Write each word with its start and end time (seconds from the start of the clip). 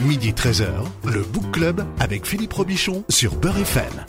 Midi 0.00 0.32
13h, 0.32 0.66
le 1.06 1.22
Book 1.22 1.52
Club 1.52 1.82
avec 1.98 2.26
Philippe 2.26 2.52
Robichon 2.52 3.02
sur 3.08 3.34
Beurre 3.34 3.56
FM. 3.56 4.04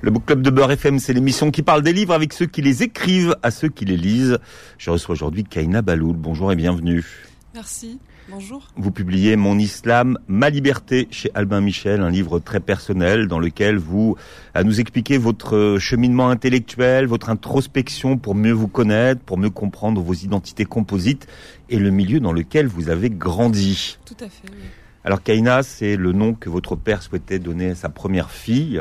Le 0.00 0.10
Book 0.10 0.24
Club 0.24 0.40
de 0.40 0.48
Beurre 0.48 0.70
FM, 0.70 0.98
c'est 0.98 1.12
l'émission 1.12 1.50
qui 1.50 1.62
parle 1.62 1.82
des 1.82 1.92
livres 1.92 2.14
avec 2.14 2.32
ceux 2.32 2.46
qui 2.46 2.62
les 2.62 2.82
écrivent 2.82 3.36
à 3.42 3.50
ceux 3.50 3.68
qui 3.68 3.84
les 3.84 3.98
lisent. 3.98 4.38
Je 4.78 4.88
reçois 4.88 5.12
aujourd'hui 5.12 5.44
Kaina 5.44 5.82
Baloul. 5.82 6.16
Bonjour 6.16 6.50
et 6.50 6.56
bienvenue. 6.56 7.04
Merci. 7.52 7.98
Bonjour. 8.30 8.68
Vous 8.76 8.92
publiez 8.92 9.34
Mon 9.34 9.58
Islam, 9.58 10.16
ma 10.28 10.50
liberté 10.50 11.08
chez 11.10 11.32
Albin 11.34 11.60
Michel, 11.60 12.00
un 12.00 12.10
livre 12.10 12.38
très 12.38 12.60
personnel 12.60 13.26
dans 13.26 13.40
lequel 13.40 13.76
vous 13.76 14.16
à 14.54 14.62
nous 14.62 14.78
expliquez 14.78 15.18
votre 15.18 15.78
cheminement 15.80 16.28
intellectuel, 16.28 17.06
votre 17.06 17.28
introspection 17.28 18.18
pour 18.18 18.36
mieux 18.36 18.52
vous 18.52 18.68
connaître, 18.68 19.20
pour 19.20 19.36
mieux 19.36 19.50
comprendre 19.50 20.00
vos 20.00 20.14
identités 20.14 20.64
composites 20.64 21.26
et 21.70 21.78
le 21.78 21.90
milieu 21.90 22.20
dans 22.20 22.32
lequel 22.32 22.68
vous 22.68 22.88
avez 22.88 23.10
grandi. 23.10 23.98
Tout 24.04 24.14
à 24.20 24.28
fait. 24.28 24.48
Oui. 24.48 24.62
Alors 25.02 25.22
Kaina, 25.22 25.64
c'est 25.64 25.96
le 25.96 26.12
nom 26.12 26.34
que 26.34 26.48
votre 26.48 26.76
père 26.76 27.02
souhaitait 27.02 27.40
donner 27.40 27.70
à 27.70 27.74
sa 27.74 27.88
première 27.88 28.30
fille. 28.30 28.80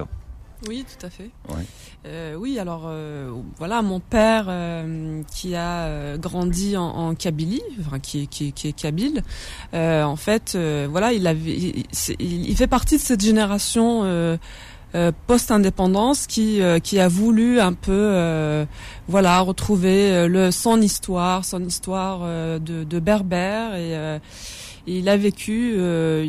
Oui, 0.67 0.85
tout 0.85 1.05
à 1.05 1.09
fait. 1.09 1.31
Ouais. 1.49 1.65
Euh, 2.05 2.35
oui, 2.35 2.57
alors 2.59 2.83
euh, 2.87 3.29
voilà, 3.57 3.81
mon 3.81 3.99
père 3.99 4.45
euh, 4.47 5.21
qui 5.35 5.53
a 5.53 5.81
euh, 5.87 6.17
grandi 6.17 6.77
en, 6.77 6.83
en 6.85 7.13
Kabylie, 7.13 7.61
enfin 7.85 7.99
qui 7.99 8.27
qui 8.29 8.53
qui 8.53 8.69
est 8.69 8.73
kabyle, 8.73 9.21
euh, 9.73 10.03
en 10.03 10.15
fait, 10.15 10.53
euh, 10.55 10.87
voilà, 10.89 11.11
il 11.11 11.27
avait, 11.27 11.51
il, 11.57 11.85
il- 12.19 12.55
fait 12.55 12.67
partie 12.67 12.95
de 12.95 13.01
cette 13.01 13.21
génération. 13.21 14.05
post-indépendance 15.27 16.25
qui 16.25 16.61
qui 16.81 16.99
a 16.99 17.07
voulu 17.07 17.59
un 17.59 17.73
peu 17.73 18.65
voilà 19.07 19.39
retrouver 19.41 20.27
le 20.27 20.49
son 20.49 20.81
histoire 20.81 21.45
son 21.45 21.63
histoire 21.63 22.21
de, 22.59 22.83
de 22.85 22.99
berbère 22.99 23.75
et 23.75 24.19
il 24.97 25.07
a 25.09 25.17
vécu 25.17 25.73
euh, 25.77 26.25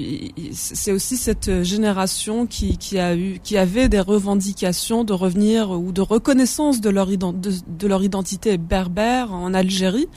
c'est 0.52 0.92
aussi 0.92 1.16
cette 1.16 1.62
génération 1.62 2.46
qui 2.46 2.76
qui 2.78 2.98
a 2.98 3.16
eu 3.16 3.40
qui 3.42 3.56
avait 3.56 3.88
des 3.88 4.00
revendications 4.00 5.04
de 5.04 5.12
revenir 5.12 5.70
ou 5.70 5.92
de 5.92 6.00
reconnaissance 6.00 6.80
de 6.80 6.90
leur 6.90 7.10
ident- 7.10 7.40
de, 7.40 7.52
de 7.66 7.86
leur 7.86 8.02
identité 8.04 8.58
berbère 8.58 9.32
en 9.32 9.54
Algérie 9.54 10.08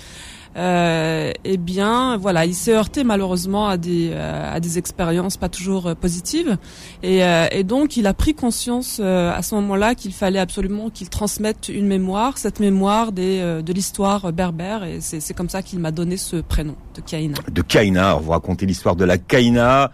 eh 0.56 1.58
bien, 1.58 2.18
voilà, 2.18 2.46
il 2.46 2.54
s'est 2.54 2.74
heurté 2.74 3.04
malheureusement 3.04 3.68
à 3.68 3.78
des 3.78 4.12
euh, 4.12 4.56
à 4.56 4.60
des 4.60 4.78
expériences 4.78 5.38
pas 5.38 5.50
toujours 5.50 5.88
euh, 5.88 5.96
positives, 5.96 6.58
et, 7.02 7.24
euh, 7.24 7.48
et 7.52 7.64
donc 7.64 7.98
il 7.98 8.06
a 8.08 8.14
pris 8.14 8.34
conscience 8.36 9.00
euh, 9.00 9.32
à 9.34 9.42
ce 9.42 9.56
moment-là 9.56 9.96
qu'il 9.96 10.14
fallait 10.14 10.40
absolument 10.40 10.90
qu'il 10.90 11.10
transmette 11.10 11.70
une 11.70 11.88
mémoire, 11.88 12.38
cette 12.38 12.60
mémoire 12.60 13.12
des 13.12 13.40
euh, 13.42 13.62
de 13.62 13.74
l'histoire 13.74 14.32
berbère, 14.32 14.84
et 14.84 15.02
c'est 15.02 15.20
c'est 15.20 15.34
comme 15.34 15.50
ça 15.50 15.62
qu'il 15.62 15.80
m'a 15.80 15.92
donné 15.92 16.18
ce 16.18 16.38
prénom 16.38 16.76
de 16.96 17.02
Kaina. 17.02 17.38
De 17.52 17.62
Kaina, 17.62 18.16
vous 18.16 18.32
racontez 18.32 18.66
l'histoire 18.66 18.96
de 18.96 19.06
la 19.06 19.18
Kaina. 19.18 19.92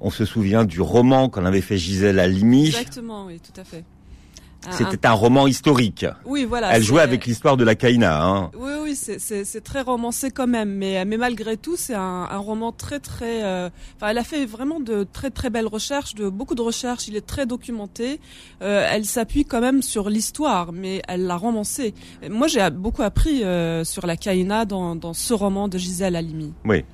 On 0.00 0.10
se 0.10 0.24
souvient 0.24 0.64
du 0.64 0.80
roman 0.80 1.28
qu'on 1.28 1.46
avait 1.46 1.62
fait 1.62 1.78
Gisèle 1.78 2.20
Halimi. 2.20 2.66
Exactement, 2.66 3.24
oui, 3.26 3.40
tout 3.40 3.58
à 3.60 3.64
fait. 3.64 3.84
Un- 4.66 4.72
C'était 4.72 5.06
un 5.06 5.12
roman 5.12 5.46
historique. 5.46 6.06
oui, 6.24 6.44
voilà. 6.44 6.74
Elle 6.76 6.82
jouait 6.82 7.02
avec 7.02 7.26
l'histoire 7.26 7.56
de 7.56 7.64
la 7.64 7.74
Kaina. 7.74 8.24
Hein. 8.24 8.50
Oui, 8.58 8.72
oui, 8.82 8.94
c'est- 8.96 9.60
très 9.62 9.82
romancé 9.82 10.30
quand 10.30 10.46
même, 10.46 10.70
mais 10.74 11.04
mais 11.04 11.16
malgré 11.16 11.56
tout, 11.56 11.76
c'est 11.76 11.94
un, 11.94 12.28
un 12.30 12.38
roman 12.38 12.72
très 12.72 12.98
très. 13.00 13.42
euh, 13.44 13.68
Enfin, 13.96 14.08
elle 14.08 14.18
a 14.18 14.24
fait 14.24 14.46
vraiment 14.46 14.80
de 14.80 15.06
très 15.12 15.30
très 15.30 15.50
belles 15.50 15.66
recherches, 15.66 16.14
de 16.14 16.28
beaucoup 16.28 16.54
de 16.54 16.62
recherches. 16.62 17.08
Il 17.08 17.16
est 17.16 17.26
très 17.26 17.46
documenté. 17.46 18.20
Euh, 18.62 18.86
elle 18.90 19.04
s'appuie 19.04 19.44
quand 19.44 19.60
même 19.60 19.82
sur 19.82 20.08
l'histoire, 20.10 20.72
mais 20.72 21.02
elle 21.08 21.26
l'a 21.26 21.36
romancé. 21.36 21.94
Moi, 22.30 22.46
j'ai 22.48 22.68
beaucoup 22.70 23.02
appris 23.02 23.42
euh, 23.44 23.84
sur 23.84 24.06
la 24.06 24.16
Kaina 24.16 24.64
dans 24.64 24.96
dans 24.96 25.12
ce 25.14 25.34
roman 25.34 25.68
de 25.68 25.78
Gisèle 25.78 26.16
Halimi. 26.16 26.52
Oui. 26.64 26.84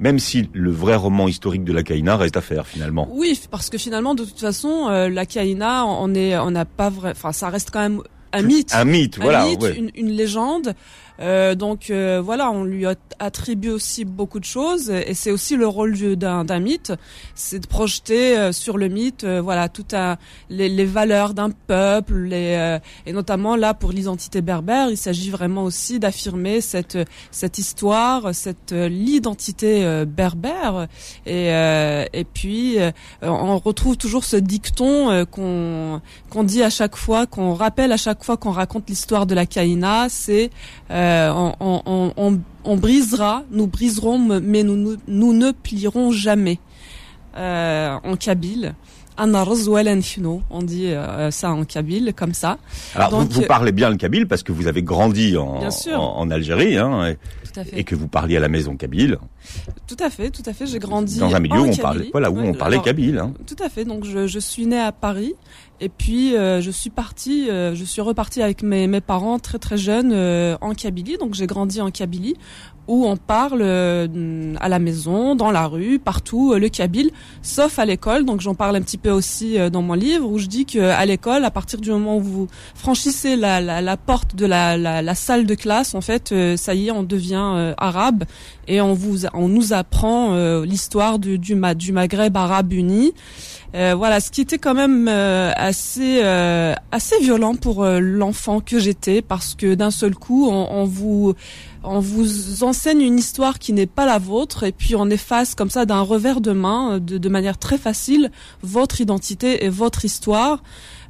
Même 0.00 0.18
si 0.18 0.48
le 0.52 0.70
vrai 0.70 0.96
roman 0.96 1.28
historique 1.28 1.62
de 1.62 1.72
la 1.72 1.82
Kaina 1.82 2.16
reste 2.16 2.36
à 2.36 2.40
faire 2.40 2.66
finalement. 2.66 3.06
Oui, 3.12 3.38
parce 3.50 3.68
que 3.70 3.78
finalement, 3.78 4.14
de 4.14 4.24
toute 4.24 4.40
façon, 4.40 4.88
euh, 4.88 5.08
la 5.08 5.26
Kaina, 5.26 5.84
on 5.86 6.14
est, 6.14 6.38
on 6.38 6.50
n'a 6.50 6.64
pas 6.64 6.88
vrai. 6.88 7.10
Enfin, 7.10 7.32
ça 7.32 7.50
reste 7.50 7.70
quand 7.70 7.80
même 7.80 8.02
un 8.32 8.42
mythe. 8.42 8.74
Un 8.74 8.84
mythe, 8.84 9.18
un 9.18 9.22
voilà. 9.22 9.44
mythe, 9.44 9.62
ouais. 9.62 9.76
une, 9.76 9.90
une 9.94 10.10
légende. 10.10 10.74
Euh, 11.20 11.54
donc 11.54 11.90
euh, 11.90 12.20
voilà, 12.24 12.50
on 12.50 12.64
lui 12.64 12.86
attribue 13.18 13.68
aussi 13.70 14.04
beaucoup 14.04 14.40
de 14.40 14.44
choses, 14.46 14.88
et 14.90 15.12
c'est 15.14 15.30
aussi 15.30 15.56
le 15.56 15.66
rôle 15.66 15.92
du- 15.92 16.16
d'un 16.16 16.58
mythe, 16.60 16.92
c'est 17.34 17.58
de 17.58 17.66
projeter 17.66 18.38
euh, 18.38 18.52
sur 18.52 18.78
le 18.78 18.88
mythe, 18.88 19.24
euh, 19.24 19.40
voilà, 19.42 19.68
tout 19.68 19.84
les, 20.48 20.68
les 20.68 20.84
valeurs 20.86 21.34
d'un 21.34 21.50
peuple, 21.50 22.14
les, 22.14 22.78
et 23.06 23.12
notamment 23.12 23.56
là 23.56 23.74
pour 23.74 23.92
l'identité 23.92 24.40
berbère, 24.40 24.88
il 24.88 24.96
s'agit 24.96 25.30
vraiment 25.30 25.64
aussi 25.64 25.98
d'affirmer 25.98 26.60
cette 26.62 26.96
cette 27.30 27.58
histoire, 27.58 28.34
cette 28.34 28.72
l'identité 28.72 30.04
berbère, 30.06 30.86
et 31.26 31.48
et 32.12 32.24
puis 32.24 32.78
on 33.22 33.58
retrouve 33.58 33.96
toujours 33.96 34.24
ce 34.24 34.36
dicton 34.36 35.26
qu'on 35.30 36.00
qu'on 36.30 36.44
dit 36.44 36.62
à 36.62 36.70
chaque 36.70 36.96
fois, 36.96 37.26
qu'on 37.26 37.52
rappelle 37.54 37.92
à 37.92 37.96
chaque 37.96 38.24
fois 38.24 38.36
qu'on 38.36 38.52
raconte 38.52 38.88
l'histoire 38.88 39.26
de 39.26 39.34
la 39.34 39.44
Kaina, 39.46 40.08
c'est 40.08 40.50
euh, 40.90 41.09
on, 41.34 41.54
on, 41.60 41.82
on, 41.86 42.12
on- 42.16 42.40
on 42.64 42.76
brisera, 42.76 43.44
nous 43.50 43.66
briserons, 43.66 44.18
mais 44.18 44.62
nous, 44.62 44.76
nous, 44.76 44.96
nous 45.08 45.32
ne 45.32 45.50
plierons 45.50 46.12
jamais. 46.12 46.58
Euh, 47.36 47.96
en 48.02 48.16
kabyle. 48.16 48.74
On 49.16 50.62
dit 50.62 50.86
euh, 50.86 51.30
ça 51.30 51.50
en 51.50 51.64
kabyle, 51.64 52.12
comme 52.16 52.32
ça. 52.32 52.58
Alors 52.94 53.10
donc, 53.10 53.28
vous, 53.28 53.34
vous 53.34 53.42
euh, 53.42 53.46
parlez 53.46 53.70
bien 53.70 53.90
le 53.90 53.96
kabyle 53.96 54.26
parce 54.26 54.42
que 54.42 54.50
vous 54.50 54.66
avez 54.66 54.82
grandi 54.82 55.36
en, 55.36 56.30
Algérie 56.30 56.78
hein, 56.78 57.14
et, 57.72 57.84
que 57.84 57.94
vous 57.94 58.08
parliez 58.08 58.38
à 58.38 58.40
la 58.40 58.48
maison 58.48 58.76
kabyle 58.76 59.18
Tout 59.86 59.96
à 60.00 60.10
fait, 60.10 60.30
tout 60.30 60.42
à 60.46 60.52
fait. 60.52 60.66
J'ai 60.66 60.78
grandi 60.78 61.18
dans 61.18 61.34
un 61.34 61.40
milieu 61.40 61.60
où 61.60 61.66
on 61.66 61.76
parlait 61.76 62.08
voilà 62.12 62.30
où 62.30 62.38
Ouais, 62.38 62.48
on 62.48 62.54
parlait 62.54 62.76
alors, 62.76 62.84
kabyle. 62.84 63.18
Hein. 63.18 63.34
Tout 63.46 63.62
à 63.62 63.68
fait. 63.68 63.84
Donc 63.84 64.04
je, 64.04 64.26
je 64.26 64.38
suis 64.38 64.66
née 64.66 64.80
à 64.80 64.92
Paris 64.92 65.34
et 65.80 65.88
puis 65.88 66.36
euh, 66.36 66.60
je 66.60 66.70
suis 66.70 66.90
partie, 66.90 67.50
euh, 67.50 67.74
je 67.74 67.84
suis 67.84 68.02
repartie 68.02 68.42
avec 68.42 68.62
mes, 68.62 68.86
mes 68.86 69.00
parents 69.00 69.38
très 69.38 69.58
très 69.58 69.78
jeunes 69.78 70.12
euh, 70.12 70.56
en 70.60 70.74
Kabylie. 70.74 71.16
Donc 71.16 71.34
j'ai 71.34 71.46
grandi 71.46 71.80
en 71.80 71.90
Kabylie 71.90 72.36
où 72.90 73.06
on 73.06 73.16
parle 73.16 73.60
euh, 73.62 74.54
à 74.58 74.68
la 74.68 74.80
maison, 74.80 75.36
dans 75.36 75.52
la 75.52 75.68
rue, 75.68 76.00
partout 76.00 76.52
euh, 76.52 76.58
le 76.58 76.68
kabyle, 76.68 77.12
sauf 77.40 77.78
à 77.78 77.84
l'école. 77.84 78.24
Donc 78.24 78.40
j'en 78.40 78.56
parle 78.56 78.74
un 78.74 78.82
petit 78.82 78.98
peu 78.98 79.10
aussi 79.10 79.58
euh, 79.58 79.70
dans 79.70 79.80
mon 79.80 79.94
livre 79.94 80.28
où 80.28 80.38
je 80.38 80.46
dis 80.46 80.66
que 80.66 80.80
à 80.80 81.06
l'école, 81.06 81.44
à 81.44 81.52
partir 81.52 81.80
du 81.80 81.88
moment 81.92 82.16
où 82.16 82.20
vous 82.20 82.48
franchissez 82.74 83.36
la, 83.36 83.60
la, 83.60 83.80
la 83.80 83.96
porte 83.96 84.34
de 84.34 84.44
la, 84.44 84.76
la, 84.76 85.14
salle 85.14 85.46
de 85.46 85.54
classe, 85.54 85.94
en 85.94 86.00
fait, 86.00 86.32
euh, 86.32 86.56
ça 86.56 86.74
y 86.74 86.88
est, 86.88 86.90
on 86.90 87.04
devient 87.04 87.72
arabe 87.78 88.24
et 88.70 88.80
on 88.80 88.94
vous 88.94 89.26
on 89.34 89.48
nous 89.48 89.72
apprend 89.72 90.32
euh, 90.32 90.64
l'histoire 90.64 91.18
du 91.18 91.38
du, 91.38 91.54
du 91.74 91.92
Maghreb 91.92 92.36
arabe 92.36 92.72
uni. 92.72 93.12
Euh, 93.74 93.94
voilà, 93.96 94.18
ce 94.20 94.30
qui 94.30 94.40
était 94.40 94.58
quand 94.58 94.74
même 94.74 95.06
euh, 95.08 95.52
assez 95.54 96.22
assez 96.92 97.18
violent 97.20 97.54
pour 97.56 97.84
l'enfant 97.84 98.60
que 98.60 98.78
j'étais 98.78 99.22
parce 99.22 99.54
que 99.54 99.74
d'un 99.74 99.90
seul 99.90 100.14
coup 100.14 100.48
on, 100.48 100.68
on 100.70 100.84
vous 100.84 101.34
on 101.82 102.00
vous 102.00 102.62
enseigne 102.62 103.00
une 103.00 103.18
histoire 103.18 103.58
qui 103.58 103.72
n'est 103.72 103.86
pas 103.86 104.06
la 104.06 104.18
vôtre 104.18 104.64
et 104.64 104.72
puis 104.72 104.94
on 104.96 105.08
efface 105.08 105.54
comme 105.54 105.70
ça 105.70 105.86
d'un 105.86 106.00
revers 106.00 106.40
de 106.40 106.52
main, 106.52 106.98
de, 106.98 107.18
de 107.18 107.28
manière 107.28 107.58
très 107.58 107.78
facile, 107.78 108.30
votre 108.62 109.00
identité 109.00 109.64
et 109.64 109.68
votre 109.68 110.04
histoire 110.04 110.62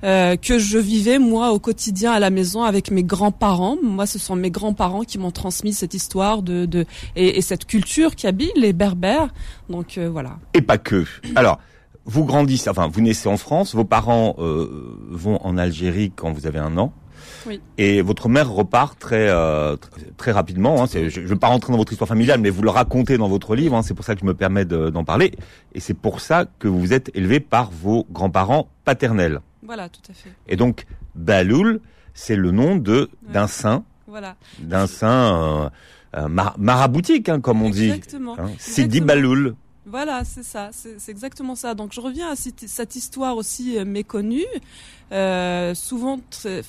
euh, 0.02 0.36
que 0.36 0.58
je 0.58 0.78
vivais 0.78 1.18
moi 1.18 1.52
au 1.52 1.58
quotidien 1.58 2.12
à 2.12 2.18
la 2.18 2.30
maison 2.30 2.62
avec 2.62 2.90
mes 2.90 3.02
grands-parents. 3.02 3.76
Moi, 3.82 4.06
ce 4.06 4.18
sont 4.18 4.36
mes 4.36 4.50
grands-parents 4.50 5.02
qui 5.02 5.18
m'ont 5.18 5.30
transmis 5.30 5.72
cette 5.72 5.94
histoire 5.94 6.42
de, 6.42 6.64
de 6.66 6.86
et, 7.16 7.38
et 7.38 7.42
cette 7.42 7.66
culture 7.66 8.16
kabyle, 8.16 8.50
les 8.56 8.72
berbères. 8.72 9.28
Donc 9.68 9.98
euh, 9.98 10.08
voilà. 10.08 10.38
Et 10.54 10.62
pas 10.62 10.78
que. 10.78 11.04
Alors 11.36 11.58
vous 12.06 12.24
grandissez, 12.24 12.70
enfin 12.70 12.88
vous 12.88 13.02
naissez 13.02 13.28
en 13.28 13.36
France, 13.36 13.74
vos 13.74 13.84
parents 13.84 14.36
euh, 14.38 14.96
vont 15.10 15.38
en 15.44 15.58
Algérie 15.58 16.12
quand 16.14 16.32
vous 16.32 16.46
avez 16.46 16.58
un 16.58 16.78
an. 16.78 16.92
Oui. 17.46 17.60
Et 17.78 18.02
votre 18.02 18.28
mère 18.28 18.50
repart 18.50 18.98
très 18.98 19.28
euh, 19.28 19.76
tr- 19.76 19.88
très 20.16 20.32
rapidement. 20.32 20.82
Hein, 20.82 20.86
je 20.92 21.20
ne 21.20 21.26
veux 21.26 21.36
pas 21.36 21.46
rentrer 21.48 21.72
dans 21.72 21.78
votre 21.78 21.92
histoire 21.92 22.08
familiale, 22.08 22.40
mais 22.40 22.50
vous 22.50 22.62
le 22.62 22.70
racontez 22.70 23.16
dans 23.18 23.28
votre 23.28 23.54
livre. 23.54 23.76
hein, 23.76 23.82
c'est 23.82 23.94
pour 23.94 24.04
ça 24.04 24.14
que 24.14 24.20
je 24.20 24.26
me 24.26 24.34
permets 24.34 24.64
de- 24.64 24.90
d'en 24.90 25.04
parler. 25.04 25.32
Et 25.74 25.80
c'est 25.80 25.94
pour 25.94 26.20
ça 26.20 26.46
que 26.58 26.68
vous 26.68 26.80
vous 26.80 26.92
êtes 26.92 27.10
élevé 27.14 27.40
par 27.40 27.70
vos 27.70 28.06
grands-parents 28.10 28.68
paternels. 28.84 29.40
Voilà, 29.62 29.88
tout 29.88 30.00
à 30.10 30.12
fait. 30.14 30.30
Et 30.48 30.56
donc 30.56 30.86
Baloul, 31.14 31.80
c'est 32.14 32.36
le 32.36 32.50
nom 32.50 32.76
de 32.76 33.08
Ouais. 33.26 33.32
d'un 33.32 33.46
saint, 33.46 33.84
Voilà. 34.06 34.36
d'un 34.58 34.86
saint 34.86 35.42
euh, 35.64 35.70
euh, 36.16 36.28
mar- 36.28 36.56
maraboutique, 36.58 37.28
hein, 37.28 37.40
comme 37.40 37.62
on 37.62 37.70
dit. 37.70 37.90
Exactement. 37.90 38.36
Hein, 38.38 38.50
Sidi. 38.58 39.00
Baloul. 39.00 39.54
Voilà, 39.86 40.22
c'est 40.24 40.44
ça, 40.44 40.70
c'est 40.72 41.10
exactement 41.10 41.54
ça. 41.56 41.74
Donc 41.74 41.92
je 41.92 42.00
reviens 42.00 42.28
à 42.30 42.36
cette, 42.36 42.94
histoire 42.96 43.36
aussi 43.36 43.76
méconnue, 43.84 44.44
euh, 45.10 45.74
souvent 45.74 46.20
très, 46.30 46.62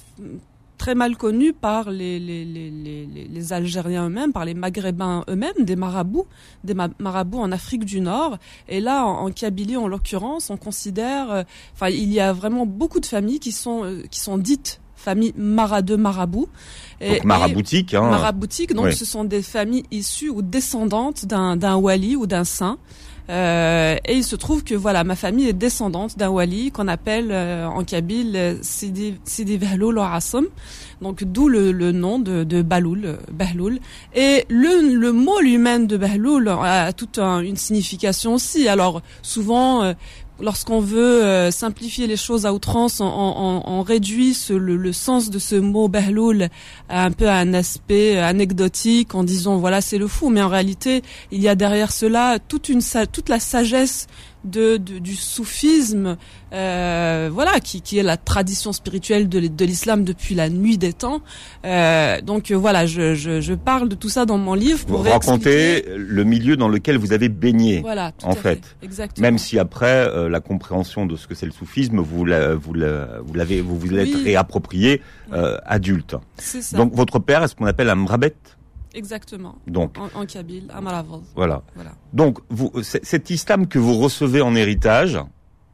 très 0.81 0.95
mal 0.95 1.15
connue 1.15 1.53
par 1.53 1.91
les, 1.91 2.19
les, 2.19 2.43
les, 2.43 2.71
les, 2.71 3.53
Algériens 3.53 4.07
eux-mêmes, 4.07 4.33
par 4.33 4.45
les 4.45 4.55
Maghrébins 4.55 5.23
eux-mêmes, 5.29 5.59
des 5.63 5.75
marabouts, 5.75 6.25
des 6.63 6.73
ma- 6.73 6.89
marabouts 6.97 7.37
en 7.39 7.51
Afrique 7.51 7.85
du 7.85 8.01
Nord. 8.01 8.37
Et 8.67 8.79
là, 8.81 9.05
en, 9.05 9.27
en 9.27 9.31
Kabylie, 9.31 9.77
en 9.77 9.87
l'occurrence, 9.87 10.49
on 10.49 10.57
considère, 10.57 11.31
euh, 11.31 11.43
enfin, 11.75 11.89
il 11.89 12.11
y 12.11 12.19
a 12.19 12.33
vraiment 12.33 12.65
beaucoup 12.65 12.99
de 12.99 13.05
familles 13.05 13.39
qui 13.39 13.51
sont 13.51 13.83
euh, 13.83 14.01
qui 14.09 14.19
sont 14.19 14.39
dites 14.39 14.81
familles 14.95 15.33
mara 15.37 15.83
de. 15.83 15.95
Et- 16.99 17.09
Donc 17.15 17.25
maraboutique. 17.25 17.93
Hein, 17.93 18.09
maraboutique. 18.09 18.73
Donc, 18.73 18.85
Oui. 18.85 18.95
ce 18.95 19.05
sont 19.05 19.23
des 19.23 19.43
familles 19.43 19.83
issues 19.91 20.29
ou 20.29 20.41
descendantes 20.41 21.25
d'un 21.25 21.57
d'un 21.57 21.75
wali 21.75 22.15
ou 22.15 22.25
d'un 22.25 22.43
saint. 22.43 22.77
Euh, 23.29 23.95
et 24.05 24.15
il 24.15 24.23
se 24.23 24.35
trouve 24.35 24.63
que 24.63 24.75
voilà, 24.75 25.03
ma 25.03 25.15
famille 25.15 25.47
est 25.47 25.53
descendante 25.53 26.17
d'un 26.17 26.29
wali 26.29 26.71
qu'on 26.71 26.87
appelle 26.87 27.29
euh, 27.31 27.67
en 27.67 27.83
kabyle 27.83 28.57
Sidi, 28.61 29.15
Sidi 29.23 29.57
Bahloul 29.57 29.99
Donc 31.01 31.23
d'où 31.23 31.47
le, 31.47 31.71
le, 31.71 31.91
nom 31.91 32.19
de, 32.19 32.43
de 32.43 32.61
Baloul, 32.61 33.17
Bahloul. 33.31 33.79
Et 34.15 34.45
le, 34.49 34.95
le 34.95 35.11
mot 35.11 35.39
lui-même 35.39 35.87
de 35.87 35.97
Bahloul 35.97 36.49
a 36.49 36.91
toute 36.93 37.19
une 37.19 37.57
signification 37.57 38.35
aussi. 38.35 38.67
Alors 38.67 39.01
souvent 39.21 39.93
lorsqu'on 40.41 40.79
veut 40.79 41.23
euh, 41.23 41.51
simplifier 41.51 42.07
les 42.07 42.17
choses 42.17 42.45
à 42.45 42.53
outrance, 42.53 42.99
on, 43.01 43.81
réduit 43.81 44.37
le, 44.49 44.93
sens 44.93 45.29
de 45.29 45.39
ce 45.39 45.55
mot 45.55 45.87
bahloul 45.87 46.49
un 46.89 47.11
peu 47.11 47.27
à 47.27 47.35
un 47.35 47.53
aspect 47.53 48.17
anecdotique 48.17 49.15
en 49.15 49.23
disant 49.23 49.57
voilà 49.57 49.81
c'est 49.81 49.97
le 49.97 50.07
fou, 50.07 50.29
mais 50.29 50.41
en 50.41 50.49
réalité 50.49 51.01
il 51.31 51.41
y 51.41 51.47
a 51.47 51.55
derrière 51.55 51.91
cela 51.91 52.37
toute 52.39 52.69
une 52.69 52.81
toute 53.11 53.29
la 53.29 53.39
sagesse 53.39 54.07
de, 54.43 54.77
du 54.77 55.15
soufisme, 55.15 56.17
euh, 56.53 57.29
voilà, 57.31 57.59
qui, 57.59 57.81
qui, 57.81 57.97
est 57.97 58.03
la 58.03 58.17
tradition 58.17 58.73
spirituelle 58.73 59.29
de, 59.29 59.39
de 59.39 59.65
l'islam 59.65 60.03
depuis 60.03 60.35
la 60.35 60.49
nuit 60.49 60.77
des 60.77 60.93
temps. 60.93 61.21
Euh, 61.65 62.21
donc 62.21 62.51
euh, 62.51 62.55
voilà, 62.55 62.85
je, 62.85 63.15
je, 63.15 63.41
je, 63.41 63.53
parle 63.53 63.89
de 63.89 63.95
tout 63.95 64.09
ça 64.09 64.25
dans 64.25 64.37
mon 64.37 64.53
livre 64.53 64.85
pour 64.85 65.03
vous 65.03 65.09
raconter 65.09 65.85
le 65.95 66.23
milieu 66.23 66.57
dans 66.57 66.67
lequel 66.67 66.97
vous 66.97 67.13
avez 67.13 67.29
baigné. 67.29 67.81
Voilà, 67.81 68.11
en 68.23 68.35
fait. 68.35 68.75
Exactement. 68.81 69.27
Même 69.27 69.37
si 69.37 69.59
après 69.59 70.07
euh, 70.07 70.29
la 70.29 70.39
compréhension 70.39 71.05
de 71.05 71.15
ce 71.15 71.27
que 71.27 71.35
c'est 71.35 71.45
le 71.45 71.51
soufisme, 71.51 71.99
vous 71.99 72.25
la, 72.25 72.55
vous 72.55 72.73
vous 72.73 73.33
l'avez 73.33 73.61
vous 73.61 73.77
vous 73.77 73.89
l'êtes 73.89 74.15
réapproprié 74.15 75.01
euh, 75.33 75.57
adulte. 75.65 76.15
Ça. 76.37 76.77
Donc 76.77 76.93
votre 76.93 77.19
père 77.19 77.43
est 77.43 77.47
ce 77.47 77.55
qu'on 77.55 77.65
appelle 77.65 77.89
un 77.89 77.95
mrabet 77.95 78.35
Exactement. 78.93 79.55
Donc, 79.67 79.97
en, 79.97 80.09
en 80.19 80.25
kabyle, 80.25 80.65
à 80.73 80.81
Malavoz. 80.81 81.23
Voilà. 81.35 81.63
voilà. 81.75 81.91
Donc, 82.13 82.39
vous, 82.49 82.71
cet 82.81 83.29
islam 83.29 83.67
que 83.67 83.79
vous 83.79 83.97
recevez 83.97 84.41
en 84.41 84.55
héritage, 84.55 85.17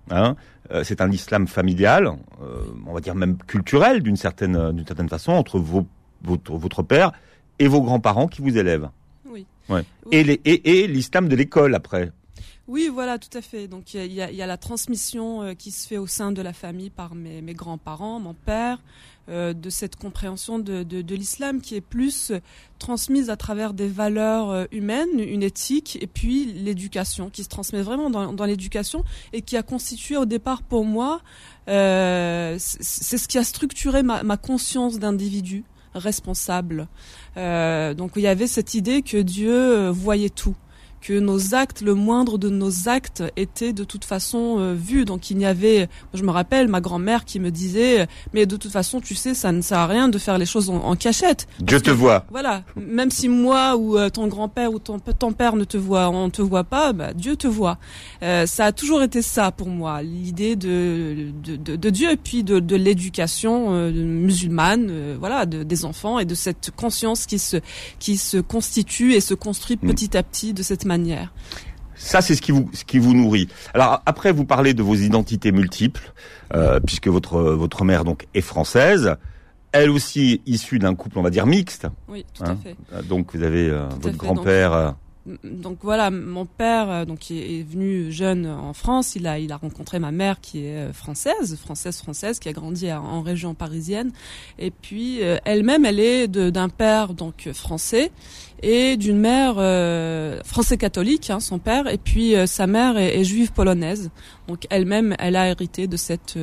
hein, 0.09 0.35
euh, 0.71 0.83
c'est 0.83 1.01
un 1.01 1.11
islam 1.11 1.47
familial, 1.47 2.07
euh, 2.41 2.63
on 2.85 2.93
va 2.93 2.99
dire 2.99 3.15
même 3.15 3.37
culturel 3.37 4.01
d'une 4.03 4.17
certaine, 4.17 4.71
d'une 4.71 4.85
certaine 4.85 5.09
façon, 5.09 5.31
entre 5.31 5.59
vos, 5.59 5.85
votre, 6.23 6.53
votre 6.53 6.83
père 6.83 7.11
et 7.59 7.67
vos 7.67 7.81
grands-parents 7.81 8.27
qui 8.27 8.41
vous 8.41 8.57
élèvent. 8.57 8.89
Oui. 9.29 9.45
Ouais. 9.69 9.83
Et, 10.11 10.23
les, 10.23 10.39
et, 10.45 10.83
et 10.83 10.87
l'islam 10.87 11.27
de 11.27 11.35
l'école 11.35 11.73
après. 11.75 12.11
Oui, 12.67 12.89
voilà, 12.93 13.17
tout 13.17 13.35
à 13.37 13.41
fait. 13.41 13.69
Donc 13.69 13.93
il 13.93 14.11
y 14.11 14.21
a, 14.21 14.29
y 14.29 14.41
a, 14.41 14.45
la 14.45 14.57
transmission 14.57 15.41
euh, 15.41 15.53
qui 15.53 15.71
se 15.71 15.87
fait 15.87 15.97
au 15.97 16.05
sein 16.05 16.33
de 16.33 16.41
la 16.41 16.51
famille 16.51 16.89
par 16.89 17.15
mes, 17.15 17.41
mes 17.41 17.53
grands-parents, 17.53 18.19
mon 18.19 18.33
père, 18.33 18.79
euh, 19.29 19.53
de 19.53 19.69
cette 19.69 19.95
compréhension 19.95 20.59
de, 20.59 20.83
de, 20.83 21.01
de 21.01 21.15
l'islam 21.15 21.61
qui 21.61 21.75
est 21.75 21.81
plus 21.81 22.33
transmise 22.77 23.29
à 23.29 23.37
travers 23.37 23.73
des 23.73 23.87
valeurs 23.87 24.49
euh, 24.49 24.65
humaines, 24.73 25.17
une 25.17 25.43
éthique, 25.43 25.97
et 26.01 26.07
puis 26.07 26.43
l'éducation 26.51 27.29
qui 27.29 27.45
se 27.45 27.49
transmet 27.49 27.81
vraiment 27.81 28.09
dans, 28.09 28.33
dans 28.33 28.45
l'éducation 28.45 29.05
et 29.31 29.41
qui 29.41 29.55
a 29.55 29.63
constitué 29.63 30.17
au 30.17 30.25
départ 30.25 30.61
pour 30.61 30.83
moi, 30.83 31.21
c'est 31.67 32.57
ce 32.59 33.27
qui 33.29 33.37
a 33.37 33.45
structuré 33.45 34.03
ma, 34.03 34.23
ma 34.23 34.35
conscience 34.35 34.99
d'individu 34.99 35.63
responsable. 35.93 36.87
donc 37.35 38.11
il 38.15 38.21
y 38.21 38.27
avait 38.27 38.47
cette 38.47 38.73
idée 38.73 39.01
que 39.01 39.17
Dieu 39.17 39.89
voyait 39.89 40.29
tout 40.29 40.55
que 41.01 41.19
nos 41.19 41.53
actes, 41.53 41.81
le 41.81 41.93
moindre 41.93 42.37
de 42.37 42.49
nos 42.49 42.89
actes 42.89 43.23
était 43.35 43.73
de 43.73 43.83
toute 43.83 44.05
façon 44.05 44.57
euh, 44.59 44.73
vu. 44.73 45.05
Donc 45.05 45.29
il 45.29 45.39
y 45.39 45.45
avait, 45.45 45.89
je 46.13 46.23
me 46.23 46.31
rappelle, 46.31 46.67
ma 46.67 46.81
grand-mère 46.81 47.25
qui 47.25 47.39
me 47.39 47.51
disait, 47.51 48.07
mais 48.33 48.45
de 48.45 48.55
toute 48.57 48.71
façon, 48.71 49.01
tu 49.01 49.15
sais, 49.15 49.33
ça 49.33 49.51
ne 49.51 49.61
sert 49.61 49.77
à 49.77 49.87
rien 49.87 50.09
de 50.09 50.17
faire 50.17 50.37
les 50.37 50.45
choses 50.45 50.69
en, 50.69 50.95
cachette. 50.95 51.47
Dieu 51.59 51.79
te 51.79 51.91
voit. 51.91 52.25
Voilà, 52.31 52.63
même 52.75 53.11
si 53.11 53.29
moi 53.29 53.75
ou 53.77 53.97
euh, 53.97 54.09
ton 54.09 54.27
grand-père 54.27 54.71
ou 54.71 54.79
ton, 54.79 54.99
ton 54.99 55.31
père 55.33 55.55
ne 55.55 55.63
te 55.63 55.77
voit, 55.77 56.09
on 56.09 56.29
te 56.29 56.41
voit 56.41 56.63
pas, 56.63 56.93
bah, 56.93 57.13
Dieu 57.13 57.35
te 57.35 57.47
voit. 57.47 57.77
Euh, 58.23 58.45
ça 58.45 58.65
a 58.65 58.71
toujours 58.71 59.03
été 59.03 59.21
ça 59.21 59.51
pour 59.51 59.67
moi, 59.67 60.01
l'idée 60.01 60.55
de, 60.55 61.31
de, 61.43 61.55
de, 61.55 61.75
de, 61.75 61.89
Dieu 61.89 62.11
et 62.11 62.17
puis 62.17 62.43
de, 62.43 62.59
de 62.59 62.75
l'éducation 62.75 63.73
euh, 63.73 63.91
musulmane, 63.91 65.15
voilà, 65.19 65.45
de, 65.45 65.63
des 65.63 65.85
enfants 65.85 66.19
et 66.19 66.25
de 66.25 66.35
cette 66.35 66.71
conscience 66.75 67.25
qui 67.25 67.39
se 67.39 67.57
qui 67.99 68.17
se 68.17 68.37
constitue 68.37 69.13
et 69.13 69.21
se 69.21 69.33
construit 69.33 69.77
mm. 69.81 69.87
petit 69.87 70.17
à 70.17 70.23
petit 70.23 70.53
de 70.53 70.63
cette 70.63 70.85
manière. 70.87 71.33
Ça, 71.95 72.21
c'est 72.21 72.35
ce 72.35 72.41
qui 72.41 72.51
vous 72.51 72.69
ce 72.73 72.83
qui 72.83 72.99
vous 72.99 73.13
nourrit. 73.13 73.47
Alors 73.73 74.01
après, 74.05 74.31
vous 74.31 74.45
parlez 74.45 74.73
de 74.73 74.83
vos 74.83 74.95
identités 74.95 75.51
multiples, 75.51 76.13
euh, 76.53 76.79
puisque 76.79 77.07
votre 77.07 77.41
votre 77.41 77.83
mère 77.83 78.03
donc 78.03 78.27
est 78.33 78.41
française, 78.41 79.15
elle 79.71 79.89
aussi 79.89 80.41
issue 80.45 80.79
d'un 80.79 80.95
couple, 80.95 81.19
on 81.19 81.23
va 81.23 81.29
dire 81.29 81.45
mixte. 81.45 81.87
Oui, 82.07 82.25
tout 82.33 82.43
à 82.43 82.49
hein. 82.49 82.57
fait. 82.61 82.75
Donc 83.07 83.35
vous 83.35 83.43
avez 83.43 83.69
euh, 83.69 83.87
votre 83.99 84.17
grand-père. 84.17 84.95
Euh, 85.27 85.35
donc 85.43 85.79
voilà, 85.81 86.11
mon 86.11 86.45
père 86.45 86.89
euh, 86.89 87.05
donc 87.05 87.31
est, 87.31 87.63
venu 87.63 88.11
jeune 88.11 88.47
en 88.47 88.73
France. 88.73 89.15
Il 89.15 89.27
a 89.27 89.39
il 89.39 89.51
a 89.51 89.57
rencontré 89.57 89.99
ma 89.99 90.11
mère 90.11 90.39
qui 90.41 90.65
est 90.65 90.77
euh, 90.77 90.93
française, 90.93 91.57
française 91.57 91.97
française, 91.97 92.39
qui 92.39 92.49
a 92.49 92.53
grandi 92.53 92.91
en 92.91 93.21
région 93.21 93.53
parisienne. 93.53 94.11
Et 94.59 94.71
puis 94.71 95.23
euh, 95.23 95.37
elle-même, 95.45 95.85
elle 95.85 95.99
est 95.99 96.27
d'un 96.27 96.69
père 96.69 97.13
donc 97.13 97.49
français 97.53 98.11
et 98.63 98.97
d'une 98.97 99.19
mère 99.19 99.55
français 100.43 100.77
catholique, 100.77 101.29
hein, 101.29 101.39
son 101.39 101.59
père. 101.59 101.87
Et 101.87 101.97
puis 101.97 102.35
sa 102.47 102.67
mère 102.67 102.97
est, 102.97 103.19
est, 103.19 103.23
juive 103.23 103.51
polonaise. 103.51 104.09
Donc 104.47 104.65
elle-même, 104.69 105.15
elle 105.19 105.35
a 105.35 105.47
hérité 105.47 105.87
de 105.87 105.97
cette 105.97 106.37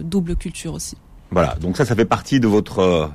double 0.00 0.36
culture 0.36 0.74
aussi. 0.74 0.96
Voilà. 1.30 1.56
Donc 1.60 1.76
ça, 1.76 1.84
ça 1.84 1.94
fait 1.94 2.04
partie 2.04 2.40
de 2.40 2.46
votre 2.46 3.10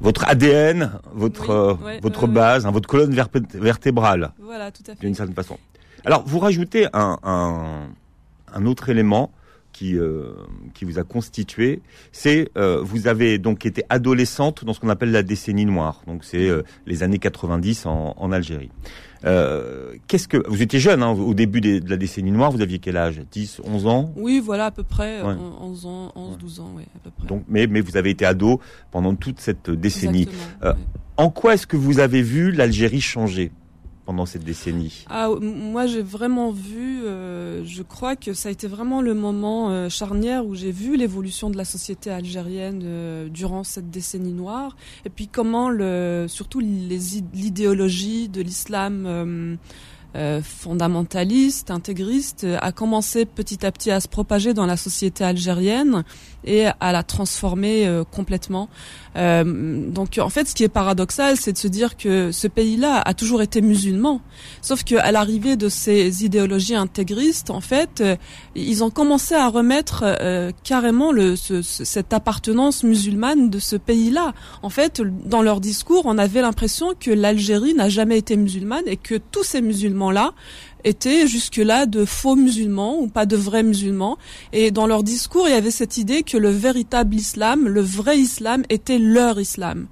votre 0.00 0.24
ADN, 0.28 0.92
votre 1.12 1.50
euh, 1.50 1.74
votre 2.02 2.26
base, 2.26 2.66
hein, 2.66 2.70
votre 2.70 2.88
colonne 2.88 3.14
vertébrale. 3.54 4.32
Voilà, 4.40 4.70
tout 4.70 4.82
à 4.88 4.94
fait. 4.94 5.00
D'une 5.00 5.14
certaine 5.14 5.34
façon. 5.34 5.58
Alors, 6.04 6.24
vous 6.26 6.38
rajoutez 6.38 6.86
un, 6.92 7.18
un, 7.22 7.88
un 8.52 8.66
autre 8.66 8.88
élément 8.88 9.30
qui 9.72 9.96
euh, 9.96 10.32
qui 10.74 10.84
vous 10.84 10.98
a 10.98 11.02
constitué, 11.04 11.80
c'est 12.12 12.48
euh, 12.56 12.80
vous 12.82 13.06
avez 13.06 13.38
donc 13.38 13.66
été 13.66 13.84
adolescente 13.88 14.64
dans 14.64 14.72
ce 14.72 14.80
qu'on 14.80 14.88
appelle 14.88 15.10
la 15.10 15.22
décennie 15.22 15.64
noire. 15.66 16.02
Donc 16.06 16.24
c'est 16.24 16.48
euh, 16.48 16.62
les 16.86 17.02
années 17.02 17.18
90 17.18 17.86
en, 17.86 18.14
en 18.16 18.32
Algérie. 18.32 18.70
Euh, 19.24 19.94
qu'est-ce 20.08 20.26
que 20.26 20.36
vous 20.48 20.62
étiez 20.62 20.80
jeune 20.80 21.02
hein, 21.02 21.10
au 21.12 21.32
début 21.34 21.60
des, 21.60 21.80
de 21.80 21.88
la 21.88 21.96
décennie 21.96 22.32
noire, 22.32 22.50
vous 22.50 22.60
aviez 22.60 22.80
quel 22.80 22.96
âge? 22.96 23.20
10, 23.30 23.60
11 23.64 23.86
ans? 23.86 24.12
Oui, 24.16 24.40
voilà 24.44 24.66
à 24.66 24.70
peu 24.70 24.82
près 24.82 25.22
ouais. 25.22 25.34
11 25.60 25.86
ans, 25.86 26.12
11 26.16 26.38
12 26.38 26.60
ans, 26.60 26.72
oui, 26.74 26.82
à 26.96 26.98
peu 26.98 27.10
près. 27.10 27.26
Donc 27.26 27.44
mais 27.48 27.66
mais 27.66 27.80
vous 27.80 27.96
avez 27.96 28.10
été 28.10 28.24
ado 28.24 28.60
pendant 28.90 29.14
toute 29.14 29.40
cette 29.40 29.70
décennie. 29.70 30.28
Euh, 30.64 30.74
en 31.16 31.30
quoi 31.30 31.54
est-ce 31.54 31.66
que 31.66 31.76
vous 31.76 32.00
avez 32.00 32.22
vu 32.22 32.50
l'Algérie 32.50 33.00
changer? 33.00 33.52
Pendant 34.04 34.26
cette 34.26 34.44
décennie? 34.44 35.04
Ah, 35.08 35.30
Moi, 35.40 35.86
j'ai 35.86 36.02
vraiment 36.02 36.50
vu, 36.50 37.04
euh, 37.04 37.64
je 37.64 37.82
crois 37.82 38.16
que 38.16 38.34
ça 38.34 38.48
a 38.48 38.52
été 38.52 38.66
vraiment 38.66 39.00
le 39.00 39.14
moment 39.14 39.70
euh, 39.70 39.88
charnière 39.88 40.46
où 40.46 40.54
j'ai 40.54 40.72
vu 40.72 40.96
l'évolution 40.96 41.50
de 41.50 41.56
la 41.56 41.64
société 41.64 42.10
algérienne 42.10 42.82
euh, 42.84 43.28
durant 43.28 43.64
cette 43.64 43.90
décennie 43.90 44.32
noire, 44.32 44.76
et 45.04 45.10
puis 45.10 45.28
comment, 45.28 45.70
le, 45.70 46.26
surtout 46.28 46.60
l'idéologie 46.60 48.28
de 48.28 48.40
l'islam 48.40 49.04
euh, 49.06 49.56
euh, 50.14 50.42
fondamentaliste, 50.42 51.70
intégriste, 51.70 52.46
a 52.60 52.70
commencé 52.70 53.24
petit 53.24 53.64
à 53.64 53.72
petit 53.72 53.90
à 53.90 53.98
se 53.98 54.08
propager 54.08 54.52
dans 54.52 54.66
la 54.66 54.76
société 54.76 55.24
algérienne 55.24 56.04
et 56.44 56.66
à 56.80 56.92
la 56.92 57.02
transformer 57.02 57.86
euh, 57.86 58.04
complètement. 58.04 58.68
Euh, 59.16 59.90
donc 59.90 60.18
en 60.18 60.28
fait, 60.28 60.48
ce 60.48 60.54
qui 60.54 60.64
est 60.64 60.68
paradoxal, 60.68 61.36
c'est 61.36 61.52
de 61.52 61.58
se 61.58 61.68
dire 61.68 61.96
que 61.96 62.32
ce 62.32 62.48
pays-là 62.48 63.00
a 63.04 63.14
toujours 63.14 63.42
été 63.42 63.60
musulman, 63.60 64.20
sauf 64.62 64.84
qu'à 64.84 65.12
l'arrivée 65.12 65.56
de 65.56 65.68
ces 65.68 66.24
idéologies 66.24 66.74
intégristes, 66.74 67.50
en 67.50 67.60
fait, 67.60 68.02
ils 68.54 68.82
ont 68.82 68.90
commencé 68.90 69.34
à 69.34 69.48
remettre 69.48 70.04
carrément 70.64 71.12
le, 71.12 71.36
ce, 71.36 71.62
cette 71.62 72.12
appartenance 72.12 72.84
musulmane 72.84 73.50
de 73.50 73.58
ce 73.58 73.76
pays-là. 73.76 74.32
En 74.62 74.70
fait, 74.70 75.02
dans 75.26 75.42
leur 75.42 75.60
discours, 75.60 76.02
on 76.06 76.18
avait 76.18 76.40
l'impression 76.40 76.94
que 76.98 77.10
l'Algérie 77.10 77.74
n'a 77.74 77.88
jamais 77.88 78.18
été 78.18 78.36
musulmane 78.36 78.84
et 78.86 78.96
que 78.96 79.16
tous 79.16 79.44
ces 79.44 79.60
musulmans 79.60 80.10
là 80.10 80.32
étaient 80.84 81.26
jusque-là 81.26 81.86
de 81.86 82.04
faux 82.04 82.36
musulmans 82.36 82.98
ou 82.98 83.08
pas 83.08 83.26
de 83.26 83.36
vrais 83.36 83.62
musulmans. 83.62 84.18
Et 84.52 84.70
dans 84.70 84.86
leur 84.86 85.02
discours, 85.02 85.48
il 85.48 85.52
y 85.52 85.56
avait 85.56 85.70
cette 85.70 85.96
idée 85.96 86.22
que 86.22 86.36
le 86.36 86.50
véritable 86.50 87.14
islam, 87.14 87.68
le 87.68 87.80
vrai 87.80 88.18
islam, 88.18 88.62
était 88.68 88.98
leur 88.98 89.40
islam. 89.40 89.86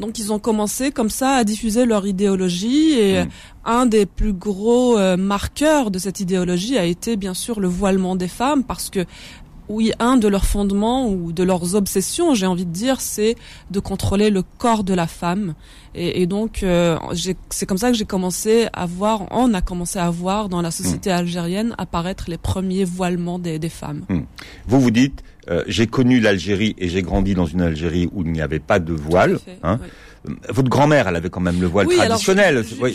Donc 0.00 0.18
ils 0.18 0.32
ont 0.32 0.38
commencé 0.38 0.92
comme 0.92 1.10
ça 1.10 1.32
à 1.32 1.44
diffuser 1.44 1.84
leur 1.84 2.06
idéologie 2.06 2.92
et 2.98 3.24
mm. 3.24 3.28
un 3.64 3.86
des 3.86 4.06
plus 4.06 4.32
gros 4.32 4.96
euh, 4.96 5.16
marqueurs 5.16 5.90
de 5.90 5.98
cette 5.98 6.20
idéologie 6.20 6.78
a 6.78 6.84
été 6.84 7.16
bien 7.16 7.34
sûr 7.34 7.58
le 7.58 7.68
voilement 7.68 8.14
des 8.14 8.28
femmes 8.28 8.62
parce 8.62 8.90
que 8.90 9.04
oui, 9.68 9.92
un 9.98 10.16
de 10.16 10.28
leurs 10.28 10.46
fondements 10.46 11.08
ou 11.08 11.32
de 11.32 11.42
leurs 11.42 11.74
obsessions, 11.74 12.34
j'ai 12.34 12.46
envie 12.46 12.66
de 12.66 12.72
dire, 12.72 13.00
c'est 13.00 13.36
de 13.70 13.80
contrôler 13.80 14.30
le 14.30 14.42
corps 14.42 14.84
de 14.84 14.94
la 14.94 15.06
femme. 15.06 15.54
Et, 15.94 16.22
et 16.22 16.26
donc, 16.26 16.62
euh, 16.62 16.96
c'est 17.50 17.66
comme 17.66 17.78
ça 17.78 17.90
que 17.90 17.96
j'ai 17.96 18.04
commencé 18.04 18.68
à 18.72 18.86
voir, 18.86 19.26
on 19.30 19.52
a 19.54 19.60
commencé 19.60 19.98
à 19.98 20.10
voir 20.10 20.48
dans 20.48 20.62
la 20.62 20.70
société 20.70 21.10
hmm. 21.10 21.14
algérienne 21.16 21.74
apparaître 21.78 22.24
les 22.28 22.38
premiers 22.38 22.84
voilements 22.84 23.38
des, 23.38 23.58
des 23.58 23.68
femmes. 23.68 24.04
Hmm. 24.08 24.20
Vous 24.66 24.80
vous 24.80 24.90
dites, 24.90 25.22
euh, 25.50 25.64
j'ai 25.66 25.86
connu 25.86 26.20
l'Algérie 26.20 26.74
et 26.78 26.88
j'ai 26.88 27.02
grandi 27.02 27.34
dans 27.34 27.46
une 27.46 27.62
Algérie 27.62 28.08
où 28.12 28.22
il 28.22 28.32
n'y 28.32 28.42
avait 28.42 28.58
pas 28.58 28.78
de 28.78 28.92
voile. 28.92 29.38
Hein. 29.62 29.78
Votre 30.48 30.68
grand-mère, 30.68 31.08
elle 31.08 31.16
avait 31.16 31.30
quand 31.30 31.40
même 31.40 31.60
le 31.60 31.66
voile 31.66 31.88
traditionnel. 31.88 32.64
il 32.68 32.76
faut, 32.76 32.86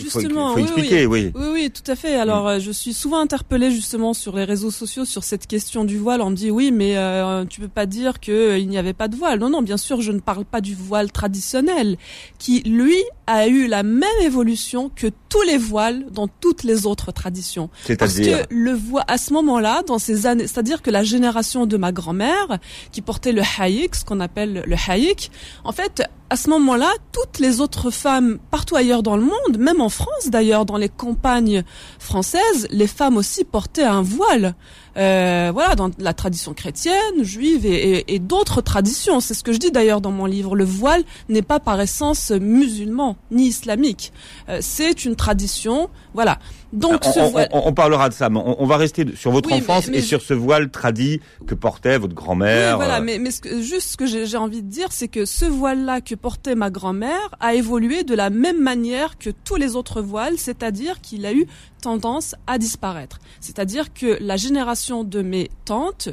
expliquer, 0.58 1.06
oui, 1.06 1.32
oui. 1.36 1.46
Oui, 1.54 1.72
tout 1.72 1.90
à 1.90 1.96
fait. 1.96 2.16
Alors, 2.16 2.50
mm. 2.50 2.60
je 2.60 2.72
suis 2.72 2.94
souvent 2.94 3.20
interpellée 3.20 3.72
justement 3.72 4.14
sur 4.14 4.36
les 4.36 4.44
réseaux 4.44 4.72
sociaux 4.72 5.06
sur 5.06 5.24
cette 5.24 5.48
question 5.48 5.84
du 5.86 5.98
voile. 5.98 6.22
On 6.22 6.30
me 6.30 6.36
dit 6.36 6.52
oui, 6.52 6.72
mais 6.72 6.98
euh, 6.98 7.46
tu 7.46 7.62
peux 7.62 7.68
pas 7.68 7.86
dire 7.86 8.20
qu'il 8.20 8.68
n'y 8.68 8.78
avait 8.78 8.94
pas 8.94 9.08
de 9.08 9.16
voile. 9.16 9.40
Non, 9.40 9.50
non, 9.50 9.62
bien 9.62 9.78
sûr, 9.78 10.02
je 10.02 10.12
ne 10.12 10.20
parle 10.20 10.46
pas 10.46 10.62
du 10.62 10.76
voile 10.76 11.12
traditionnel, 11.12 11.98
qui 12.40 12.62
lui 12.62 13.02
a 13.28 13.48
eu 13.48 13.68
la 13.68 13.84
même 13.84 14.04
évolution 14.22 14.92
que 14.94 15.08
tous 15.30 15.42
les 15.44 15.58
voiles 15.58 16.06
dans 16.12 16.28
toutes 16.28 16.64
les 16.64 16.86
autres 16.86 17.12
traditions. 17.12 17.70
Parce 17.98 18.20
que 18.20 18.44
le 18.50 18.74
voile, 18.74 19.06
à 19.08 19.18
ce 19.18 19.34
moment-là, 19.34 19.82
dans 19.88 20.00
ces 20.00 20.26
années, 20.26 20.48
c'est-à-dire 20.48 20.82
que 20.82 20.92
la 20.92 21.04
génération 21.04 21.66
de 21.66 21.78
ma 21.78 21.92
grand-mère, 21.92 22.60
qui 22.92 23.02
portait 23.02 23.32
le 23.32 23.42
haïk, 23.60 23.96
ce 23.96 24.06
qu'on 24.06 24.20
appelle 24.20 24.64
le 24.66 24.76
haïk, 24.88 25.32
en 25.64 25.72
fait, 25.72 26.04
à 26.30 26.36
ce 26.36 26.50
moment-là, 26.50 26.92
toutes 27.14 27.40
les 27.40 27.62
autres 27.62 27.92
femmes 27.92 28.40
partout 28.52 28.76
ailleurs 28.76 29.04
dans 29.04 29.16
le 29.16 29.24
monde, 29.24 29.58
même 29.58 29.80
en 29.80 29.88
France 29.88 30.28
d'ailleurs, 30.28 30.66
dans 30.66 30.78
les 30.78 30.90
campagnes 30.90 31.64
françaises, 32.00 32.68
les 32.72 32.88
femmes 32.88 33.16
aussi 33.16 33.46
portaient 33.46 33.84
un 33.84 34.02
voile. 34.02 34.56
Euh, 34.98 35.52
voilà, 35.54 35.76
dans 35.76 35.90
la 35.98 36.14
tradition 36.14 36.54
chrétienne, 36.54 37.24
juive 37.24 37.66
et, 37.66 38.14
et 38.14 38.20
d'autres 38.20 38.62
traditions. 38.62 39.20
C'est 39.22 39.34
ce 39.34 39.44
que 39.44 39.54
je 39.54 39.58
dis 39.58 39.72
d'ailleurs 39.72 40.02
dans 40.02 40.12
mon 40.12 40.26
livre. 40.26 40.56
Le 40.56 40.66
voile 40.66 41.04
n'est 41.30 41.42
pas 41.42 41.60
par 41.60 41.80
essence 41.80 42.32
musulman 42.32 43.16
ni 43.32 43.48
islamique. 43.48 44.12
Euh, 44.50 44.60
c'est 44.62 45.06
une 45.06 45.16
tradition, 45.16 45.90
voilà. 46.14 46.40
Donc, 46.74 47.04
on, 47.52 47.74
parlera 47.74 48.10
de 48.10 48.16
ça, 48.16 48.30
mais 48.30 48.40
on, 48.44 48.66
va 48.66 48.78
rester 48.78 49.06
sur 49.16 49.32
votre 49.32 49.54
enfance 49.54 49.88
et 49.90 50.02
sur 50.02 50.24
ce 50.24 50.34
voile 50.34 50.72
tradit 50.72 51.22
que 51.46 51.54
portait 51.54 52.00
votre 52.00 52.16
grand-mère. 52.16 52.80
Oui, 52.80 52.86
voilà, 52.86 52.98
euh. 52.98 53.04
mais, 53.04 53.20
mais 53.20 53.30
juste 53.62 53.92
ce 53.92 53.98
que 53.98 54.08
j'ai 54.08 54.38
envie 54.38 54.64
de 54.64 54.70
dire, 54.70 54.88
c'est 54.92 55.08
que 55.08 55.26
ce 55.26 55.46
voile-là 55.46 56.02
que 56.02 56.16
portait 56.16 56.56
ma 56.56 56.72
grand-mère 56.72 57.36
a 57.40 57.54
évolué 57.54 58.04
de 58.04 58.16
la 58.16 58.32
même 58.32 58.60
manière 58.60 59.20
que 59.20 59.30
tous 59.30 59.56
les 59.56 59.76
autres 59.76 60.02
voiles, 60.02 60.38
c'est-à-dire 60.38 61.00
qu'il 61.00 61.28
a 61.28 61.34
eu 61.34 61.46
tendance 61.82 62.34
à 62.48 62.58
disparaître. 62.58 63.20
C'est-à-dire 63.40 63.94
que 63.94 64.18
la 64.20 64.36
génération 64.38 65.04
de 65.04 65.22
mes 65.22 65.52
tantes 65.66 66.10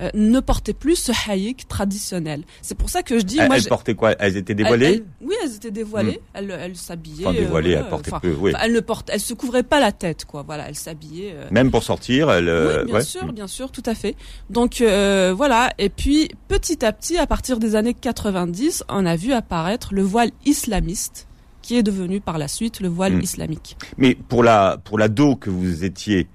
euh, 0.00 0.10
ne 0.14 0.40
portaient 0.40 0.72
plus 0.72 0.96
ce 0.96 1.12
haïk 1.28 1.68
traditionnel. 1.68 2.44
C'est 2.62 2.76
pour 2.76 2.88
ça 2.88 3.02
que 3.02 3.18
je 3.18 3.24
dis... 3.24 3.38
Elles, 3.38 3.46
moi, 3.48 3.58
elles 3.58 3.64
portaient 3.64 3.94
quoi? 3.94 4.14
Elles 4.18 4.36
étaient 4.36 4.54
dévoilées? 4.54 5.04
Oui, 5.20 5.34
elles 5.44 5.54
étaient 5.54 5.70
dévoilées. 5.70 6.20
Hmm. 6.34 6.34
Elles, 6.38 6.58
elles 6.60 6.76
s'habillaient... 6.76 7.26
Enfin, 7.26 7.38
dévoilées, 7.38 7.72
elles 7.72 7.88
portaient 7.88 8.10
peu, 8.20 8.34
oui. 8.38 8.52
Elles 8.60 8.72
ne 8.72 8.80
portaient, 8.80 9.12
elles 9.14 9.20
se 9.20 9.34
couvraient 9.34 9.62
pas 9.62 9.80
la 9.80 9.92
tête, 9.92 10.24
quoi. 10.24 10.42
Voilà, 10.42 10.68
elles 10.68 10.76
s'habillaient... 10.76 11.34
Euh. 11.34 11.48
Même 11.50 11.70
pour 11.70 11.82
sortir, 11.82 12.30
elles... 12.30 12.48
Oui, 12.48 12.90
bien 12.90 13.00
sûr, 13.00 13.26
hmm. 13.26 13.32
bien 13.32 13.46
sûr, 13.46 13.70
tout 13.70 13.82
à 13.86 13.94
fait. 13.94 14.16
Donc, 14.50 14.80
euh, 14.80 15.34
voilà. 15.36 15.72
Et 15.78 15.88
puis, 15.88 16.30
petit 16.48 16.84
à 16.84 16.92
petit, 16.92 17.18
à 17.18 17.26
partir 17.26 17.58
des 17.58 17.76
années 17.76 17.94
90, 17.94 18.84
on 18.88 19.04
a 19.06 19.16
vu 19.16 19.32
apparaître 19.32 19.92
le 19.92 20.02
voile 20.02 20.30
islamiste 20.44 21.26
qui 21.62 21.76
est 21.76 21.82
devenu 21.82 22.20
par 22.20 22.38
la 22.38 22.48
suite 22.48 22.80
le 22.80 22.88
voile 22.88 23.14
hmm. 23.14 23.20
islamique. 23.20 23.76
Mais 23.96 24.14
pour 24.14 24.42
la 24.42 24.78
pour 24.82 24.98
l'ado 24.98 25.36
que 25.36 25.48
vous 25.48 25.84
étiez 25.84 26.26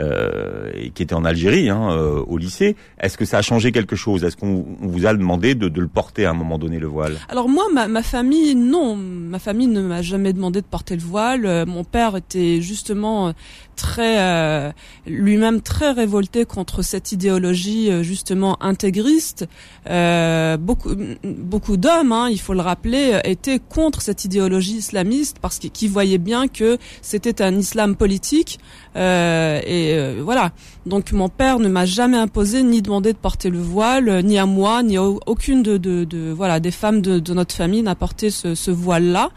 euh, 0.00 0.70
qui 0.94 1.02
était 1.02 1.14
en 1.14 1.24
Algérie 1.24 1.70
hein, 1.70 1.90
euh, 1.90 2.20
au 2.26 2.36
lycée, 2.36 2.76
est-ce 3.00 3.16
que 3.16 3.24
ça 3.24 3.38
a 3.38 3.42
changé 3.42 3.72
quelque 3.72 3.96
chose? 3.96 4.24
Est-ce 4.24 4.36
qu'on 4.36 4.64
vous 4.80 5.06
a 5.06 5.14
demandé 5.14 5.54
de, 5.54 5.68
de, 5.68 5.80
le 5.80 5.86
porter 5.86 6.24
à 6.24 6.30
un 6.30 6.34
moment 6.34 6.58
donné 6.58 6.78
le 6.78 6.86
voile? 6.86 7.16
Alors 7.28 7.48
moi, 7.48 7.64
ma, 7.72 7.86
ma, 7.86 8.02
famille, 8.02 8.54
non, 8.54 8.96
ma 8.96 9.38
famille 9.38 9.68
ne 9.68 9.80
m'a 9.82 10.02
jamais 10.02 10.32
demandé 10.32 10.60
de 10.60 10.66
porter 10.66 10.96
le 10.96 11.02
voile. 11.02 11.46
Euh, 11.46 11.64
mon 11.66 11.84
père 11.84 12.16
était 12.16 12.60
justement 12.60 13.32
très 13.74 14.20
euh, 14.20 14.72
lui-même 15.06 15.60
très 15.60 15.92
révolté 15.92 16.44
contre 16.44 16.82
cette 16.82 17.12
idéologie 17.12 17.90
euh, 17.90 18.02
justement 18.02 18.62
intégriste. 18.62 19.46
Euh, 19.88 20.56
beaucoup 20.56 20.94
beaucoup 21.22 21.76
d'hommes, 21.76 22.12
hein, 22.12 22.28
il 22.30 22.40
faut 22.40 22.54
le 22.54 22.60
rappeler, 22.60 23.20
étaient 23.24 23.58
contre 23.58 24.00
cette 24.00 24.24
idéologie 24.24 24.76
islamiste 24.76 25.38
parce 25.40 25.58
qu'ils 25.58 25.90
voyaient 25.90 26.18
bien 26.18 26.48
que 26.48 26.78
c'était 27.02 27.42
un 27.42 27.56
islam 27.58 27.96
politique. 27.96 28.58
et 28.96 29.83
voilà. 30.22 30.52
Donc 30.86 31.12
mon 31.12 31.28
père 31.28 31.58
ne 31.58 31.68
m'a 31.68 31.86
jamais 31.86 32.16
imposé 32.16 32.62
ni 32.62 32.82
demandé 32.82 33.12
de 33.12 33.18
porter 33.18 33.50
le 33.50 33.60
voile, 33.60 34.22
ni 34.24 34.38
à 34.38 34.46
moi, 34.46 34.82
ni 34.82 34.96
à 34.96 35.02
aucune 35.02 35.62
de, 35.62 36.32
voilà 36.32 36.60
des 36.60 36.70
femmes 36.70 37.00
de, 37.00 37.34
notre 37.34 37.54
famille 37.54 37.82
n'a 37.82 37.94
porté 37.94 38.30
ce, 38.30 38.70
voile-là. 38.70 39.30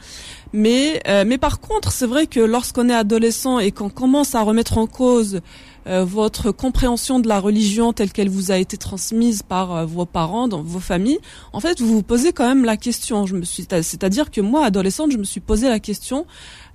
Mais, 0.53 1.01
euh, 1.07 1.25
mais 1.27 1.37
par 1.37 1.59
contre, 1.59 1.91
c'est 1.91 2.07
vrai 2.07 2.25
que 2.25 2.39
lorsqu'on 2.39 2.89
est 2.89 2.93
adolescent 2.93 3.59
et 3.59 3.71
qu'on 3.71 3.89
commence 3.89 4.33
à 4.33 4.41
remettre 4.41 4.77
en 4.77 4.87
cause 4.87 5.41
euh, 5.87 6.05
votre 6.05 6.51
compréhension 6.51 7.19
de 7.19 7.27
la 7.27 7.39
religion 7.39 7.91
telle 7.91 8.11
qu'elle 8.11 8.29
vous 8.29 8.51
a 8.51 8.57
été 8.57 8.77
transmise 8.77 9.43
par 9.43 9.75
euh, 9.75 9.85
vos 9.85 10.05
parents, 10.05 10.47
dans 10.47 10.61
vos 10.61 10.79
familles, 10.79 11.19
en 11.51 11.59
fait, 11.59 11.81
vous 11.81 11.93
vous 11.95 12.03
posez 12.03 12.31
quand 12.31 12.47
même 12.47 12.63
la 12.63 12.77
question. 12.77 13.25
Je 13.25 13.35
me 13.35 13.43
suis, 13.43 13.63
c'est-à-dire 13.63 14.31
que 14.31 14.39
moi, 14.39 14.65
adolescente, 14.65 15.11
je 15.11 15.17
me 15.17 15.25
suis 15.25 15.41
posé 15.41 15.67
la 15.67 15.79
question 15.79 16.25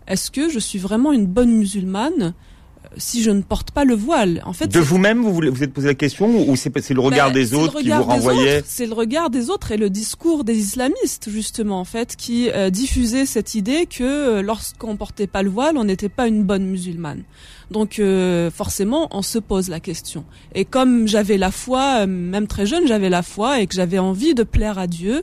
est-ce 0.06 0.30
que 0.30 0.48
je 0.48 0.58
suis 0.58 0.78
vraiment 0.78 1.12
une 1.12 1.26
bonne 1.26 1.52
musulmane? 1.52 2.34
Si 2.96 3.22
je 3.22 3.30
ne 3.30 3.42
porte 3.42 3.70
pas 3.70 3.84
le 3.84 3.94
voile. 3.94 4.42
En 4.44 4.52
fait, 4.52 4.66
de 4.66 4.80
vous-même, 4.80 5.22
vous 5.22 5.32
vous 5.32 5.62
êtes 5.62 5.72
posé 5.72 5.88
la 5.88 5.94
question 5.94 6.48
ou 6.48 6.56
c'est 6.56 6.70
le 6.90 7.00
regard 7.00 7.28
bah, 7.28 7.34
des 7.34 7.54
autres 7.54 7.80
qui 7.80 7.90
vous 7.90 8.02
renvoyait 8.02 8.62
C'est 8.66 8.86
le 8.86 8.94
regard 8.94 9.30
des 9.30 9.50
autres 9.50 9.72
et 9.72 9.76
le 9.76 9.90
discours 9.90 10.44
des 10.44 10.58
islamistes 10.58 11.28
justement 11.30 11.80
en 11.80 11.84
fait 11.84 12.16
qui 12.16 12.50
euh, 12.50 12.70
diffusait 12.70 13.26
cette 13.26 13.54
idée 13.54 13.86
que 13.86 14.02
euh, 14.02 14.42
lorsqu'on 14.42 14.96
portait 14.96 15.26
pas 15.26 15.42
le 15.42 15.50
voile, 15.50 15.76
on 15.76 15.84
n'était 15.84 16.08
pas 16.08 16.26
une 16.28 16.44
bonne 16.44 16.64
musulmane. 16.64 17.22
Donc 17.70 17.98
euh, 17.98 18.50
forcément, 18.50 19.08
on 19.10 19.22
se 19.22 19.38
pose 19.38 19.68
la 19.68 19.80
question. 19.80 20.24
Et 20.54 20.64
comme 20.64 21.08
j'avais 21.08 21.38
la 21.38 21.50
foi, 21.50 22.06
même 22.06 22.46
très 22.46 22.66
jeune, 22.66 22.86
j'avais 22.86 23.08
la 23.08 23.22
foi 23.22 23.60
et 23.60 23.66
que 23.66 23.74
j'avais 23.74 23.98
envie 23.98 24.34
de 24.34 24.42
plaire 24.42 24.78
à 24.78 24.86
Dieu, 24.86 25.22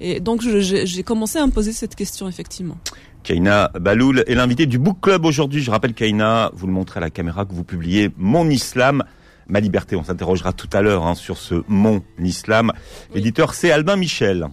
et 0.00 0.20
donc 0.20 0.40
j'ai 0.42 1.02
commencé 1.02 1.38
à 1.38 1.46
me 1.46 1.52
poser 1.52 1.72
cette 1.72 1.94
question 1.94 2.28
effectivement. 2.28 2.78
Kaina 3.22 3.70
Baloul 3.78 4.24
est 4.26 4.34
l'invité 4.34 4.66
du 4.66 4.78
Book 4.78 4.98
Club 5.00 5.24
aujourd'hui. 5.24 5.62
Je 5.62 5.70
rappelle 5.70 5.94
Kaina, 5.94 6.50
vous 6.54 6.66
le 6.66 6.72
montrez 6.72 6.98
à 6.98 7.00
la 7.00 7.10
caméra 7.10 7.44
que 7.44 7.52
vous 7.52 7.64
publiez 7.64 8.10
Mon 8.16 8.48
Islam, 8.48 9.04
ma 9.48 9.60
liberté. 9.60 9.96
On 9.96 10.04
s'interrogera 10.04 10.52
tout 10.52 10.70
à 10.72 10.82
l'heure 10.82 11.06
hein, 11.06 11.14
sur 11.14 11.38
ce 11.38 11.62
Mon 11.68 12.02
Islam. 12.18 12.72
L'éditeur 13.14 13.54
c'est 13.54 13.70
Albin 13.70 13.96
Michel. 13.96 14.48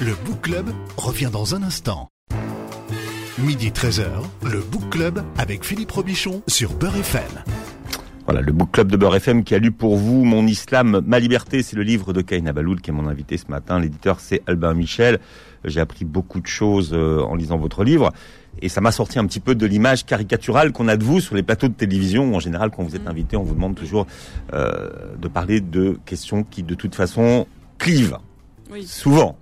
Le 0.00 0.14
Book 0.24 0.42
Club 0.42 0.70
revient 0.96 1.30
dans 1.32 1.54
un 1.54 1.62
instant. 1.62 2.08
Midi 3.38 3.70
13h, 3.70 4.04
le 4.50 4.60
Book 4.60 4.90
Club 4.90 5.22
avec 5.38 5.64
Philippe 5.64 5.92
Robichon 5.92 6.42
sur 6.46 6.74
Beurre 6.74 6.96
FM. 6.96 7.22
Voilà, 8.26 8.42
le 8.42 8.52
book 8.52 8.70
club 8.70 8.92
de 8.92 8.96
Beurre 8.96 9.16
FM 9.16 9.42
qui 9.42 9.56
a 9.56 9.58
lu 9.58 9.72
pour 9.72 9.96
vous 9.96 10.24
Mon 10.24 10.46
Islam, 10.46 11.02
ma 11.04 11.18
liberté, 11.18 11.64
c'est 11.64 11.74
le 11.74 11.82
livre 11.82 12.12
de 12.12 12.20
Kaina 12.20 12.52
Baloul 12.52 12.80
qui 12.80 12.90
est 12.90 12.92
mon 12.92 13.08
invité 13.08 13.36
ce 13.36 13.46
matin. 13.48 13.80
L'éditeur 13.80 14.20
c'est 14.20 14.42
Albin 14.46 14.72
Michel. 14.74 15.18
J'ai 15.64 15.80
appris 15.80 16.04
beaucoup 16.04 16.40
de 16.40 16.46
choses 16.46 16.90
euh, 16.92 17.22
en 17.22 17.34
lisant 17.34 17.58
votre 17.58 17.84
livre. 17.84 18.12
Et 18.62 18.68
ça 18.68 18.80
m'a 18.80 18.92
sorti 18.92 19.18
un 19.18 19.26
petit 19.26 19.40
peu 19.40 19.54
de 19.54 19.66
l'image 19.66 20.04
caricaturale 20.04 20.72
qu'on 20.72 20.88
a 20.88 20.96
de 20.96 21.04
vous 21.04 21.20
sur 21.20 21.34
les 21.34 21.42
plateaux 21.42 21.68
de 21.68 21.74
télévision. 21.74 22.34
En 22.34 22.40
général, 22.40 22.70
quand 22.70 22.82
vous 22.82 22.96
êtes 22.96 23.04
mm. 23.04 23.08
invité, 23.08 23.36
on 23.36 23.42
vous 23.42 23.54
demande 23.54 23.74
toujours 23.74 24.06
euh, 24.52 24.90
de 25.18 25.28
parler 25.28 25.60
de 25.60 25.98
questions 26.04 26.42
qui, 26.42 26.62
de 26.62 26.74
toute 26.74 26.94
façon, 26.94 27.46
clivent. 27.78 28.18
Oui. 28.70 28.86
Souvent. 28.86 29.36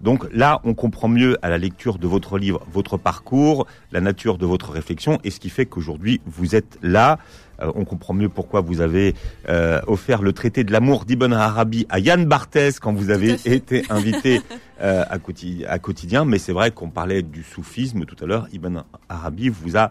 Donc 0.00 0.26
là, 0.32 0.60
on 0.64 0.74
comprend 0.74 1.08
mieux 1.08 1.36
à 1.42 1.48
la 1.48 1.58
lecture 1.58 1.98
de 1.98 2.06
votre 2.06 2.38
livre 2.38 2.64
votre 2.72 2.96
parcours, 2.96 3.66
la 3.90 4.00
nature 4.00 4.38
de 4.38 4.46
votre 4.46 4.70
réflexion 4.70 5.18
et 5.24 5.30
ce 5.30 5.40
qui 5.40 5.50
fait 5.50 5.66
qu'aujourd'hui 5.66 6.20
vous 6.26 6.54
êtes 6.54 6.78
là. 6.82 7.18
Euh, 7.60 7.72
on 7.74 7.84
comprend 7.84 8.14
mieux 8.14 8.28
pourquoi 8.28 8.60
vous 8.60 8.80
avez 8.80 9.14
euh, 9.48 9.80
offert 9.86 10.22
le 10.22 10.32
traité 10.32 10.64
de 10.64 10.72
l'amour 10.72 11.04
d'Ibn 11.04 11.32
Arabi 11.32 11.86
à 11.88 11.98
Yann 11.98 12.24
Barthès 12.24 12.78
quand 12.78 12.92
vous 12.92 13.10
avez 13.10 13.36
été 13.44 13.84
invité 13.90 14.40
euh, 14.80 15.04
à, 15.08 15.78
quotidien. 15.78 16.24
Mais 16.24 16.38
c'est 16.38 16.52
vrai 16.52 16.70
qu'on 16.70 16.90
parlait 16.90 17.22
du 17.22 17.42
soufisme 17.42 18.04
tout 18.04 18.16
à 18.22 18.26
l'heure. 18.26 18.46
Ibn 18.52 18.82
Arabi 19.08 19.48
vous 19.48 19.76
a 19.76 19.90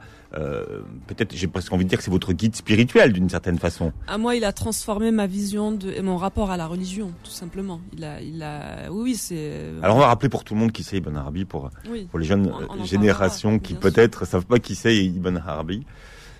peut-être, 1.07 1.33
j'ai 1.33 1.47
presque 1.47 1.71
envie 1.71 1.85
de 1.85 1.89
dire 1.89 1.97
que 1.97 2.03
c'est 2.03 2.11
votre 2.11 2.33
guide 2.33 2.55
spirituel 2.55 3.13
d'une 3.13 3.29
certaine 3.29 3.57
façon. 3.57 3.93
À 4.07 4.17
moi, 4.17 4.35
il 4.35 4.43
a 4.43 4.51
transformé 4.51 5.09
ma 5.09 5.25
vision 5.25 5.71
de, 5.71 5.89
et 5.89 6.01
mon 6.01 6.17
rapport 6.17 6.51
à 6.51 6.57
la 6.57 6.67
religion, 6.67 7.11
tout 7.23 7.31
simplement. 7.31 7.79
Il 7.93 8.03
a, 8.03 8.21
il 8.21 8.43
a, 8.43 8.91
oui, 8.91 9.15
c'est. 9.15 9.61
Alors 9.81 9.95
on 9.95 9.99
va 9.99 10.07
rappeler 10.07 10.29
pour 10.29 10.43
tout 10.43 10.53
le 10.53 10.59
monde 10.59 10.73
qui 10.73 10.83
c'est 10.83 10.97
Ibn 10.97 11.15
Arabi 11.15 11.45
pour 11.45 11.71
pour 12.11 12.19
les 12.19 12.25
jeunes 12.25 12.51
générations 12.83 13.57
qui 13.57 13.73
peut-être 13.73 14.25
savent 14.25 14.45
pas 14.45 14.59
qui 14.59 14.75
c'est 14.75 14.95
Ibn 14.97 15.37
Arabi. 15.37 15.85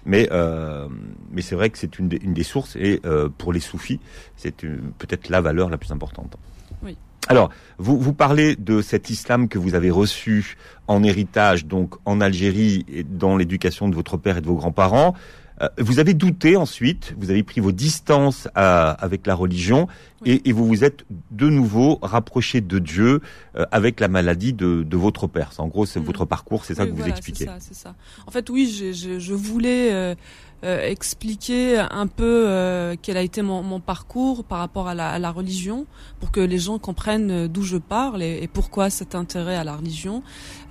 Mais, 0.08 0.30
euh, 0.32 0.88
mais 1.32 1.42
c'est 1.42 1.56
vrai 1.56 1.70
que 1.70 1.78
c'est 1.78 2.00
une, 2.00 2.10
une, 2.22 2.34
des 2.34 2.44
sources 2.44 2.78
et 2.78 3.02
euh, 3.06 3.30
pour 3.38 3.52
les 3.52 3.60
soufis, 3.60 4.00
c'est 4.38 4.56
peut-être 4.56 5.30
la 5.30 5.42
valeur 5.42 5.70
la 5.70 5.78
plus 5.78 5.92
importante. 5.92 6.38
Oui. 6.82 6.98
Alors, 7.28 7.50
vous, 7.78 8.00
vous 8.00 8.14
parlez 8.14 8.56
de 8.56 8.82
cet 8.82 9.10
islam 9.10 9.50
que 9.50 9.60
vous 9.60 9.76
avez 9.76 9.92
reçu 9.92 10.56
en 10.88 11.04
héritage, 11.04 11.66
donc 11.66 11.96
en 12.06 12.22
Algérie, 12.22 12.86
et 12.88 13.04
dans 13.04 13.36
l'éducation 13.36 13.90
de 13.90 13.96
votre 13.96 14.16
père 14.16 14.38
et 14.38 14.42
de 14.42 14.48
vos 14.48 14.56
grands-parents. 14.56 15.14
Euh, 15.62 15.70
vous 15.78 16.00
avez 16.00 16.14
douté 16.14 16.56
ensuite, 16.56 17.14
vous 17.18 17.30
avez 17.30 17.44
pris 17.44 17.62
vos 17.62 17.72
distances 17.72 18.48
avec 18.56 19.26
la 19.28 19.36
religion 19.36 19.88
et, 20.26 20.52
vous 20.52 20.66
vous 20.66 20.84
êtes 20.84 21.06
de 21.32 21.48
nouveau 21.48 22.00
rapproché 22.02 22.62
de 22.62 22.80
Dieu 22.80 23.22
euh, 23.56 23.66
avec 23.72 24.00
la 24.00 24.08
maladie 24.08 24.54
de, 24.54 24.86
votre 24.98 25.28
père. 25.28 25.52
En 25.60 25.68
gros, 25.68 25.86
c'est 25.86 26.00
mm. 26.00 26.04
votre 26.04 26.26
parcours, 26.26 26.66
c'est 26.66 26.76
ça 26.76 26.86
que 26.86 26.92
vous 26.92 27.06
expliquez. 27.06 27.46
C'est 27.46 27.52
ça, 27.52 27.58
c'est 27.60 27.76
ça. 27.76 27.96
En 28.26 28.32
fait, 28.32 28.50
oui, 28.50 28.68
je, 28.68 29.20
je 29.20 29.34
voulais 29.34 29.94
euh, 29.94 29.98
euh, 29.98 30.16
expliquer 30.64 31.78
un 31.78 32.08
peu 32.08 32.46
euh, 32.48 32.96
quel 33.00 33.16
a 33.16 33.22
été 33.22 33.44
mon, 33.44 33.62
mon, 33.62 33.80
parcours 33.80 34.44
par 34.44 34.58
rapport 34.58 34.88
à 34.88 34.96
la, 34.96 35.10
à 35.10 35.20
la, 35.20 35.30
religion, 35.30 35.86
pour 36.20 36.32
que 36.32 36.40
les 36.40 36.58
gens 36.58 36.80
comprennent 36.80 37.48
d'où 37.48 37.62
je 37.62 37.78
parle 37.78 38.24
et, 38.24 38.40
et, 38.42 38.48
pourquoi 38.48 38.90
cet 38.90 39.14
intérêt 39.14 39.56
à 39.56 39.64
la 39.64 39.76
religion. 39.76 40.24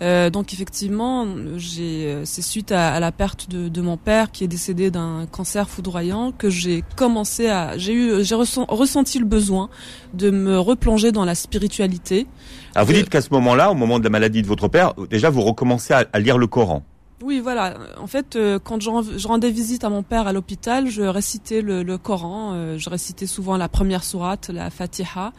Euh, 0.03 0.29
donc 0.29 0.53
effectivement, 0.53 1.25
j'ai, 1.57 2.23
c'est 2.25 2.43
suite 2.43 2.73
à, 2.73 2.95
à, 2.95 3.01
la 3.01 3.13
perte 3.13 3.49
de, 3.49 3.69
de, 3.69 3.81
mon 3.81 3.97
père 3.97 4.33
qui 4.33 4.43
est 4.43 4.49
décédé 4.49 4.91
d'un 4.91 5.27
cancer 5.31 5.69
foudroyant 5.69 6.33
que 6.33 6.51
j'ai 6.51 6.83
commencé 6.97 7.49
à, 7.49 7.79
j'ai 7.79 7.93
eu, 7.93 8.25
j'ai 8.25 8.35
ressenti 8.35 9.21
le 9.21 9.25
besoin 9.25 9.71
de 10.15 10.31
me 10.31 10.59
replonger 10.59 11.13
dans 11.13 11.25
la 11.25 11.37
spiritualité. 11.37 12.27
Alors 12.75 12.87
vous 12.87 12.93
dites 12.93 13.09
qu'à 13.09 13.23
ce 13.23 13.31
moment-là, 13.31 13.71
au 13.71 13.75
moment 13.75 14.01
de 14.01 14.05
la 14.05 14.11
maladie 14.11 14.43
de 14.43 14.49
votre 14.49 14.67
père, 14.67 14.95
déjà 15.11 15.31
vous 15.31 15.43
recommencez 15.43 15.95
à, 15.95 16.07
à 16.13 16.19
lire 16.19 16.39
le 16.39 16.49
Coran. 16.49 16.83
Oui, 17.23 17.41
voilà. 17.41 17.79
En 17.99 18.07
fait, 18.07 18.37
euh, 18.37 18.59
quand 18.63 18.83
je, 18.83 19.27
rendais 19.27 19.51
visite 19.51 19.85
à 19.85 19.89
mon 19.89 20.03
père 20.03 20.27
à 20.27 20.35
l'hôpital, 20.35 20.91
je 20.91 21.01
récitais 21.01 21.63
le, 21.63 21.97
Coran. 21.97 22.53
Euh, 22.53 22.77
je 22.77 22.91
récitais 22.91 23.27
souvent 23.27 23.57
la 23.57 23.71
première 23.71 24.05
sourate, 24.05 24.51
la 24.51 24.69
Fatiha. 24.69 25.33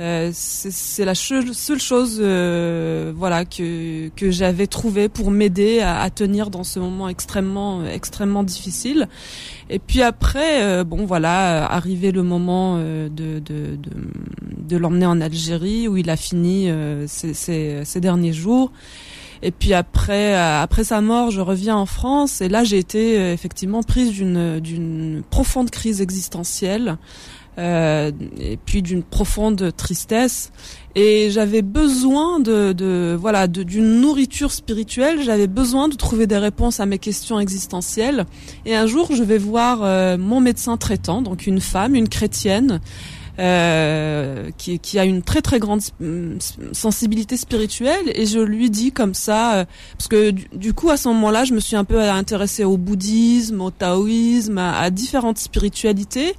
Euh, 0.00 0.30
c'est 0.32 1.04
la 1.04 1.16
seule 1.16 1.80
chose, 1.80 2.20
voilà, 2.20 3.44
que 3.44 4.08
que 4.10 4.30
j'avais 4.30 4.68
trouvé 4.68 5.08
pour 5.08 5.32
m'aider 5.32 5.80
à, 5.80 6.08
tenir 6.10 6.50
dans 6.50 6.62
ce 6.62 6.78
moment 6.78 7.08
extrêmement 7.08 7.84
extrêmement 7.84 8.44
difficile. 8.44 9.08
Et 9.70 9.80
puis 9.80 10.02
après, 10.02 10.84
bon, 10.84 11.04
voilà, 11.04 11.66
arrivé 11.66 12.12
le 12.12 12.22
moment 12.22 12.78
de 12.78 13.08
de 13.08 13.40
de, 13.40 13.78
de 14.56 14.76
l'emmener 14.76 15.06
en 15.06 15.20
Algérie 15.20 15.88
où 15.88 15.96
il 15.96 16.10
a 16.10 16.16
fini 16.16 16.68
ces, 17.06 17.34
ces 17.34 18.00
derniers 18.00 18.32
jours. 18.32 18.70
Et 19.44 19.50
puis 19.50 19.74
après, 19.74 20.34
euh, 20.34 20.62
après 20.62 20.84
sa 20.84 21.02
mort, 21.02 21.30
je 21.30 21.42
reviens 21.42 21.76
en 21.76 21.84
France. 21.84 22.40
Et 22.40 22.48
là 22.48 22.64
j'ai 22.64 22.78
été 22.78 23.18
euh, 23.18 23.34
effectivement 23.34 23.82
prise 23.82 24.10
d'une 24.10 24.58
d'une 24.58 25.22
profonde 25.30 25.70
crise 25.70 26.00
existentielle. 26.00 26.96
Euh, 27.56 28.10
et 28.36 28.56
puis 28.56 28.82
d'une 28.82 29.04
profonde 29.04 29.72
tristesse. 29.76 30.50
Et 30.96 31.30
j'avais 31.30 31.62
besoin 31.62 32.40
de, 32.40 32.72
de 32.72 33.16
voilà 33.18 33.46
d'une 33.46 34.00
nourriture 34.00 34.50
spirituelle. 34.50 35.22
J'avais 35.22 35.46
besoin 35.46 35.88
de 35.88 35.94
trouver 35.94 36.26
des 36.26 36.38
réponses 36.38 36.80
à 36.80 36.86
mes 36.86 36.98
questions 36.98 37.38
existentielles. 37.38 38.26
Et 38.66 38.74
un 38.74 38.86
jour 38.86 39.10
je 39.14 39.22
vais 39.22 39.38
voir 39.38 39.80
euh, 39.82 40.18
mon 40.18 40.40
médecin 40.40 40.76
traitant 40.76 41.22
donc 41.22 41.46
une 41.46 41.60
femme 41.60 41.94
une 41.94 42.08
chrétienne 42.08 42.80
euh, 43.40 44.50
qui, 44.58 44.78
qui, 44.78 44.98
a 44.98 45.04
une 45.04 45.22
très 45.22 45.42
très 45.42 45.58
grande 45.58 45.80
sensibilité 46.72 47.36
spirituelle. 47.36 48.12
Et 48.14 48.26
je 48.26 48.38
lui 48.38 48.70
dis 48.70 48.92
comme 48.92 49.14
ça 49.14 49.54
euh, 49.54 49.64
parce 49.98 50.06
que 50.06 50.30
du, 50.30 50.72
coup 50.72 50.90
à 50.90 50.96
ce 50.96 51.08
moment-là 51.08 51.44
je 51.44 51.52
me 51.52 51.58
suis 51.58 51.74
un 51.74 51.84
peu 51.84 52.00
intéressée 52.00 52.64
au 52.64 52.76
bouddhisme, 52.76 53.60
au 53.60 53.70
taoïsme, 53.72 54.58
à, 54.58 54.88
différentes 54.90 55.38
spiritualités. 55.38 56.34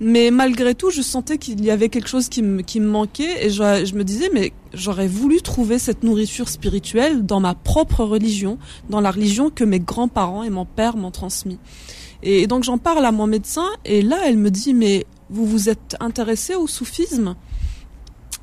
Mais 0.00 0.30
malgré 0.30 0.74
tout, 0.74 0.90
je 0.90 1.02
sentais 1.02 1.38
qu'il 1.38 1.64
y 1.64 1.70
avait 1.70 1.88
quelque 1.88 2.08
chose 2.08 2.28
qui 2.28 2.42
me, 2.42 2.62
qui 2.62 2.80
me 2.80 2.88
manquait. 2.88 3.46
Et 3.46 3.50
je, 3.50 3.84
je 3.86 3.94
me 3.94 4.02
disais, 4.02 4.28
mais 4.34 4.52
j'aurais 4.74 5.06
voulu 5.06 5.40
trouver 5.40 5.78
cette 5.78 6.02
nourriture 6.02 6.48
spirituelle 6.48 7.24
dans 7.24 7.40
ma 7.40 7.54
propre 7.54 8.04
religion, 8.04 8.58
dans 8.90 9.00
la 9.00 9.12
religion 9.12 9.50
que 9.50 9.64
mes 9.64 9.80
grands-parents 9.80 10.42
et 10.42 10.50
mon 10.50 10.64
père 10.66 10.96
m'ont 10.96 11.12
transmis. 11.12 11.58
Et 12.22 12.46
donc 12.46 12.64
j'en 12.64 12.78
parle 12.78 13.04
à 13.04 13.12
mon 13.12 13.26
médecin. 13.26 13.66
Et 13.84 14.02
là 14.02 14.18
elle 14.26 14.36
me 14.36 14.50
dit 14.50 14.74
mais 14.74 15.06
vous 15.30 15.46
vous 15.46 15.68
êtes 15.68 15.96
intéressé 16.00 16.54
au 16.54 16.66
soufisme? 16.66 17.36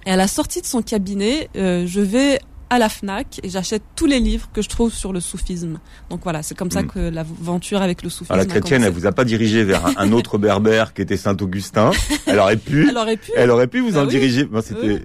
Et 0.06 0.12
à 0.12 0.16
la 0.16 0.28
sortie 0.28 0.62
de 0.62 0.66
son 0.66 0.82
cabinet, 0.82 1.50
euh, 1.56 1.86
je 1.86 2.02
vais 2.02 2.40
à 2.72 2.80
la 2.80 2.88
Fnac 2.88 3.42
et 3.44 3.50
j'achète 3.50 3.84
tous 3.98 4.06
les 4.06 4.22
livres 4.22 4.50
que 4.54 4.62
je 4.62 4.70
trouve 4.70 4.94
sur 4.94 5.12
le 5.12 5.20
soufisme. 5.20 5.78
Donc 6.10 6.22
voilà, 6.24 6.42
c'est 6.42 6.56
comme 6.56 6.72
ça 6.72 6.84
hmm. 6.84 6.88
que 6.88 7.00
l'aventure 7.00 7.82
avec 7.82 8.01
le 8.01 8.10
soufisme. 8.10 8.32
Alors 8.32 8.46
la 8.46 8.50
chrétienne, 8.50 8.84
elle 8.84 8.94
vous 8.94 9.06
a 9.06 9.12
pas 9.12 9.25
dirigé 9.25 9.66
vers 9.66 9.86
un, 10.00 10.12
autre 10.13 10.38
berbère 10.38 10.94
qui 10.94 11.01
était 11.01 11.18
Saint 11.18 11.36
Augustin. 11.42 11.92
Elle 12.25 12.40
aurait 12.40 12.56
pu. 12.56 12.88
elle 12.88 12.98
aurait 12.98 13.18
pu. 13.18 13.32
Elle 13.36 13.51
aurait 13.51 13.68
pu 13.68 13.82
vous 13.82 13.98
en 13.98 14.06
bah 14.06 14.10
diriger. 14.10 14.48
c'était, 14.63 15.01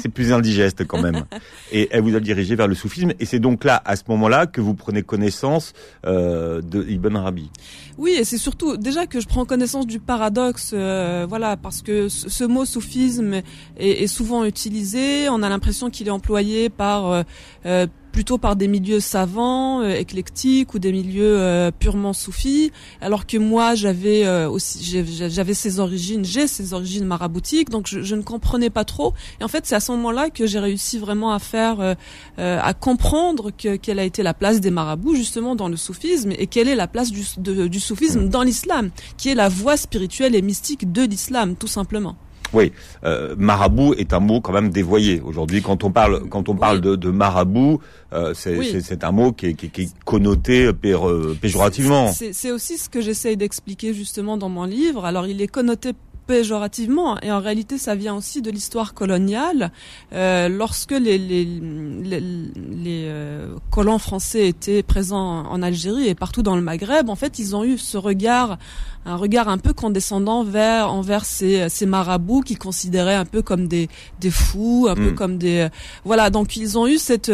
c'est 0.00 0.08
plus 0.08 0.32
indigeste 0.32 0.86
quand 0.86 1.02
même. 1.02 1.26
Et 1.72 1.88
elle 1.90 2.00
vous 2.00 2.16
a 2.16 2.20
dirigé 2.20 2.56
vers 2.56 2.68
le 2.68 2.74
soufisme. 2.74 3.12
Et 3.20 3.26
c'est 3.26 3.38
donc 3.38 3.64
là, 3.64 3.82
à 3.84 3.94
ce 3.94 4.04
moment-là, 4.08 4.46
que 4.46 4.62
vous 4.62 4.72
prenez 4.72 5.02
connaissance 5.02 5.74
euh, 6.06 6.62
de 6.62 6.82
Ibn 6.88 7.16
Arabi. 7.16 7.50
Oui, 7.98 8.12
et 8.12 8.24
c'est 8.24 8.38
surtout 8.38 8.78
déjà 8.78 9.06
que 9.06 9.20
je 9.20 9.28
prends 9.28 9.44
connaissance 9.44 9.86
du 9.86 10.00
paradoxe, 10.00 10.70
euh, 10.72 11.26
voilà, 11.28 11.58
parce 11.58 11.82
que 11.82 12.08
ce, 12.08 12.44
mot 12.44 12.64
soufisme 12.64 13.34
est, 13.34 13.42
est 13.76 14.06
souvent 14.06 14.46
utilisé. 14.46 15.28
On 15.28 15.42
a 15.42 15.50
l'impression 15.50 15.90
qu'il 15.90 16.08
est 16.08 16.12
employé 16.12 16.61
par 16.68 17.10
euh, 17.10 17.22
euh, 17.66 17.86
plutôt 18.12 18.38
par 18.38 18.54
des 18.54 18.68
milieux 18.68 19.00
savants, 19.00 19.80
euh, 19.80 19.94
éclectiques 19.94 20.74
ou 20.74 20.78
des 20.78 20.92
milieux 20.92 21.40
euh, 21.40 21.70
purement 21.76 22.12
soufis, 22.12 22.70
alors 23.00 23.26
que 23.26 23.38
moi 23.38 23.74
j'avais 23.74 24.24
euh, 24.26 24.48
aussi 24.48 25.02
j'avais 25.28 25.54
ces 25.54 25.80
origines, 25.80 26.24
j'ai 26.24 26.46
ces 26.46 26.74
origines 26.74 27.06
maraboutiques, 27.06 27.70
donc 27.70 27.86
je, 27.88 28.02
je, 28.02 28.14
ne 28.14 28.22
comprenais 28.22 28.70
pas 28.70 28.84
trop. 28.84 29.14
Et 29.40 29.44
en 29.44 29.48
fait, 29.48 29.66
c'est 29.66 29.74
à 29.74 29.80
ce 29.80 29.90
moment-là 29.92 30.30
que 30.30 30.46
j'ai 30.46 30.58
réussi 30.58 30.98
vraiment 30.98 31.32
à 31.32 31.38
faire, 31.38 31.96
à 32.36 32.74
comprendre 32.74 33.50
que, 33.50 33.76
quelle 33.76 33.98
a 33.98 34.04
été 34.04 34.22
la 34.22 34.34
place 34.34 34.60
des 34.60 34.70
marabouts 34.70 35.14
justement 35.14 35.56
dans 35.56 35.68
le 35.68 35.76
soufisme 35.76 36.32
et 36.38 36.46
quelle 36.46 36.68
est 36.68 36.74
la 36.74 36.86
place 36.86 37.10
du, 37.10 37.24
du 37.68 37.80
soufisme 37.80 38.28
dans 38.28 38.42
l'islam, 38.42 38.90
qui 39.16 39.30
est 39.30 39.34
la 39.34 39.48
voie 39.48 39.78
spirituelle 39.78 40.34
et 40.34 40.42
mystique 40.42 40.92
de 40.92 41.02
l'islam, 41.02 41.56
tout 41.56 41.66
simplement. 41.66 42.16
Oui, 42.52 42.72
euh, 43.04 43.34
marabout 43.38 43.94
est 43.94 44.12
un 44.12 44.20
mot 44.20 44.40
quand 44.40 44.52
même 44.52 44.70
dévoyé 44.70 45.20
aujourd'hui. 45.20 45.62
Quand 45.62 45.84
on 45.84 45.90
parle, 45.90 46.28
quand 46.28 46.48
on 46.48 46.54
parle 46.54 46.80
de, 46.80 46.96
de, 46.96 47.10
marabout, 47.10 47.80
euh, 48.12 48.34
c'est 48.34 49.04
un 49.04 49.12
mot 49.12 49.32
qui 49.32 49.46
est, 49.46 49.54
qui, 49.54 49.70
qui 49.70 49.82
est 49.82 49.90
connoté 50.04 50.66
euh, 50.66 51.34
péjorativement. 51.40 52.12
C'est 52.12 52.50
aussi 52.50 52.78
ce 52.78 52.88
que 52.88 53.00
j'essaye 53.00 53.36
d'expliquer 53.36 53.94
justement 53.94 54.36
dans 54.36 54.48
mon 54.48 54.64
livre. 54.64 55.04
Alors, 55.04 55.26
il 55.26 55.40
est 55.40 55.48
connoté 55.48 55.92
péjorativement 56.26 57.20
et 57.20 57.32
en 57.32 57.40
réalité 57.40 57.78
ça 57.78 57.94
vient 57.94 58.14
aussi 58.14 58.42
de 58.42 58.50
l'histoire 58.50 58.94
coloniale 58.94 59.72
euh, 60.12 60.48
lorsque 60.48 60.92
les, 60.92 61.18
les, 61.18 61.44
les, 61.44 62.20
les 62.20 63.04
euh, 63.06 63.54
colons 63.70 63.98
français 63.98 64.48
étaient 64.48 64.82
présents 64.82 65.44
en 65.46 65.62
Algérie 65.62 66.08
et 66.08 66.14
partout 66.14 66.42
dans 66.42 66.56
le 66.56 66.62
Maghreb 66.62 67.08
en 67.08 67.16
fait 67.16 67.38
ils 67.38 67.56
ont 67.56 67.64
eu 67.64 67.76
ce 67.76 67.98
regard 67.98 68.58
un 69.04 69.16
regard 69.16 69.48
un 69.48 69.58
peu 69.58 69.72
condescendant 69.72 70.44
vers 70.44 70.92
envers 70.92 71.24
ces, 71.24 71.68
ces 71.68 71.86
marabouts 71.86 72.42
qui 72.42 72.54
considéraient 72.54 73.14
un 73.14 73.24
peu 73.24 73.42
comme 73.42 73.66
des 73.66 73.88
des 74.20 74.30
fous 74.30 74.86
un 74.88 74.94
peu 74.94 75.10
hmm. 75.10 75.14
comme 75.14 75.38
des 75.38 75.68
voilà 76.04 76.30
donc 76.30 76.56
ils 76.56 76.78
ont 76.78 76.86
eu 76.86 76.98
cette, 76.98 77.32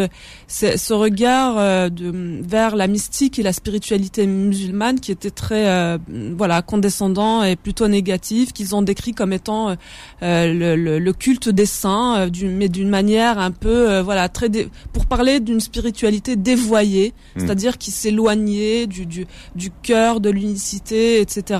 ce 0.49 0.93
regard 0.93 1.59
euh, 1.59 1.89
de 1.91 2.11
vers 2.43 2.75
la 2.75 2.87
mystique 2.87 3.39
et 3.39 3.43
la 3.43 3.53
spiritualité 3.53 4.27
musulmane 4.27 5.01
qui 5.01 5.13
était 5.13 5.31
très 5.31 5.69
euh, 5.69 5.99
voilà 6.37 6.63
condescendant 6.63 7.43
et 7.43 7.57
plutôt 7.57 7.89
négatif 7.89 8.53
qu'ils 8.53 8.75
ont 8.75 8.83
décrit 8.83 9.13
comme 9.13 9.33
étant 9.33 9.77
euh, 10.23 10.55
le, 10.77 10.99
le, 10.99 11.13
culte 11.13 11.49
des 11.49 11.67
saints 11.67 12.31
mais 12.43 12.69
d'une 12.69 12.89
manière 12.89 13.39
un 13.39 13.51
peu 13.51 14.01
voilà 14.01 14.29
très 14.29 14.49
pour 14.93 15.07
parler 15.07 15.41
d'une 15.41 15.61
spiritualité 15.61 16.37
dévoyée 16.37 17.13
hmm. 17.37 17.41
c'est-à-dire 17.41 17.77
qui 17.77 17.91
s'éloignait 17.91 18.87
du 18.87 19.05
du 19.05 19.27
du 19.55 19.71
cœur 19.83 20.21
de 20.21 20.31
l'unicité 20.31 21.21
etc 21.21 21.58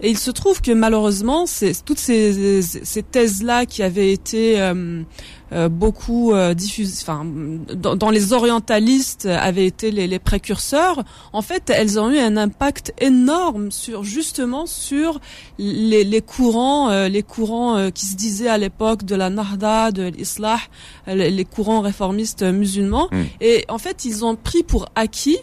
et 0.00 0.10
il 0.10 0.18
se 0.18 0.30
trouve 0.30 0.60
que 0.60 0.70
malheureusement, 0.70 1.46
toutes 1.84 1.98
ces, 1.98 2.62
ces 2.62 3.02
thèses-là 3.02 3.66
qui 3.66 3.82
avaient 3.82 4.12
été 4.12 4.60
euh, 4.60 5.02
euh, 5.50 5.68
beaucoup 5.68 6.32
euh, 6.32 6.54
diffusées, 6.54 7.02
enfin, 7.02 7.26
dans, 7.74 8.10
les 8.10 8.32
orientalistes 8.32 9.26
avaient 9.26 9.66
été 9.66 9.90
les, 9.90 10.06
les, 10.06 10.20
précurseurs. 10.20 11.02
En 11.32 11.42
fait, 11.42 11.70
elles 11.70 11.98
ont 11.98 12.10
eu 12.10 12.18
un 12.18 12.36
impact 12.36 12.92
énorme 13.00 13.72
sur 13.72 14.04
justement 14.04 14.66
sur 14.66 15.20
les, 15.58 16.04
les 16.04 16.22
courants, 16.22 17.06
les 17.08 17.22
courants 17.24 17.90
qui 17.90 18.06
se 18.06 18.14
disaient 18.14 18.48
à 18.48 18.58
l'époque 18.58 19.04
de 19.04 19.16
la 19.16 19.30
Nahda, 19.30 19.90
de 19.90 20.04
l'Islah, 20.04 20.60
les, 21.08 21.44
courants 21.44 21.80
réformistes 21.80 22.44
musulmans. 22.44 23.08
Mmh. 23.10 23.22
Et 23.40 23.64
en 23.68 23.78
fait, 23.78 24.04
ils 24.04 24.24
ont 24.24 24.36
pris 24.36 24.62
pour 24.62 24.86
acquis 24.94 25.38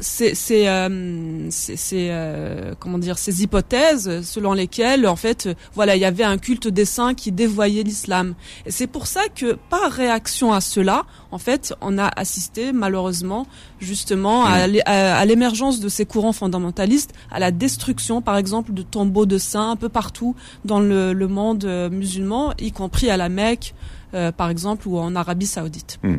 c'est 0.00 0.34
c'est 0.34 0.68
euh, 0.68 1.48
euh, 1.92 2.74
comment 2.78 2.98
dire 2.98 3.16
ces 3.16 3.42
hypothèses 3.42 4.22
selon 4.22 4.52
lesquelles 4.52 5.06
en 5.06 5.16
fait 5.16 5.48
voilà 5.74 5.94
il 5.96 6.00
y 6.00 6.04
avait 6.04 6.24
un 6.24 6.36
culte 6.36 6.68
des 6.68 6.84
saints 6.84 7.14
qui 7.14 7.30
dévoyait 7.32 7.82
l'islam 7.82 8.34
et 8.66 8.70
c'est 8.70 8.86
pour 8.86 9.06
ça 9.06 9.22
que 9.34 9.56
par 9.70 9.92
réaction 9.92 10.52
à 10.52 10.60
cela 10.60 11.04
en 11.30 11.38
fait 11.38 11.74
on 11.80 11.98
a 11.98 12.08
assisté 12.16 12.72
malheureusement 12.72 13.46
justement 13.80 14.44
à, 14.44 14.66
mm. 14.66 15.26
l'émergence 15.26 15.80
de 15.80 15.88
ces 15.88 16.06
courants 16.06 16.32
fondamentalistes 16.32 17.12
à 17.30 17.38
la 17.38 17.50
destruction 17.50 18.20
par 18.20 18.36
exemple 18.36 18.72
de 18.72 18.82
tombeaux 18.82 19.26
de 19.26 19.38
saints 19.38 19.70
un 19.70 19.76
peu 19.76 19.88
partout 19.88 20.34
dans 20.64 20.80
le, 20.80 21.14
monde 21.28 21.64
musulman 21.90 22.52
y 22.58 22.70
compris 22.72 23.10
à 23.10 23.16
la 23.16 23.28
Mecque 23.28 23.74
euh, 24.14 24.30
par 24.30 24.48
exemple 24.48 24.86
ou 24.86 24.96
en 24.98 25.16
Arabie 25.16 25.46
Saoudite. 25.46 25.98
Mm. 26.04 26.18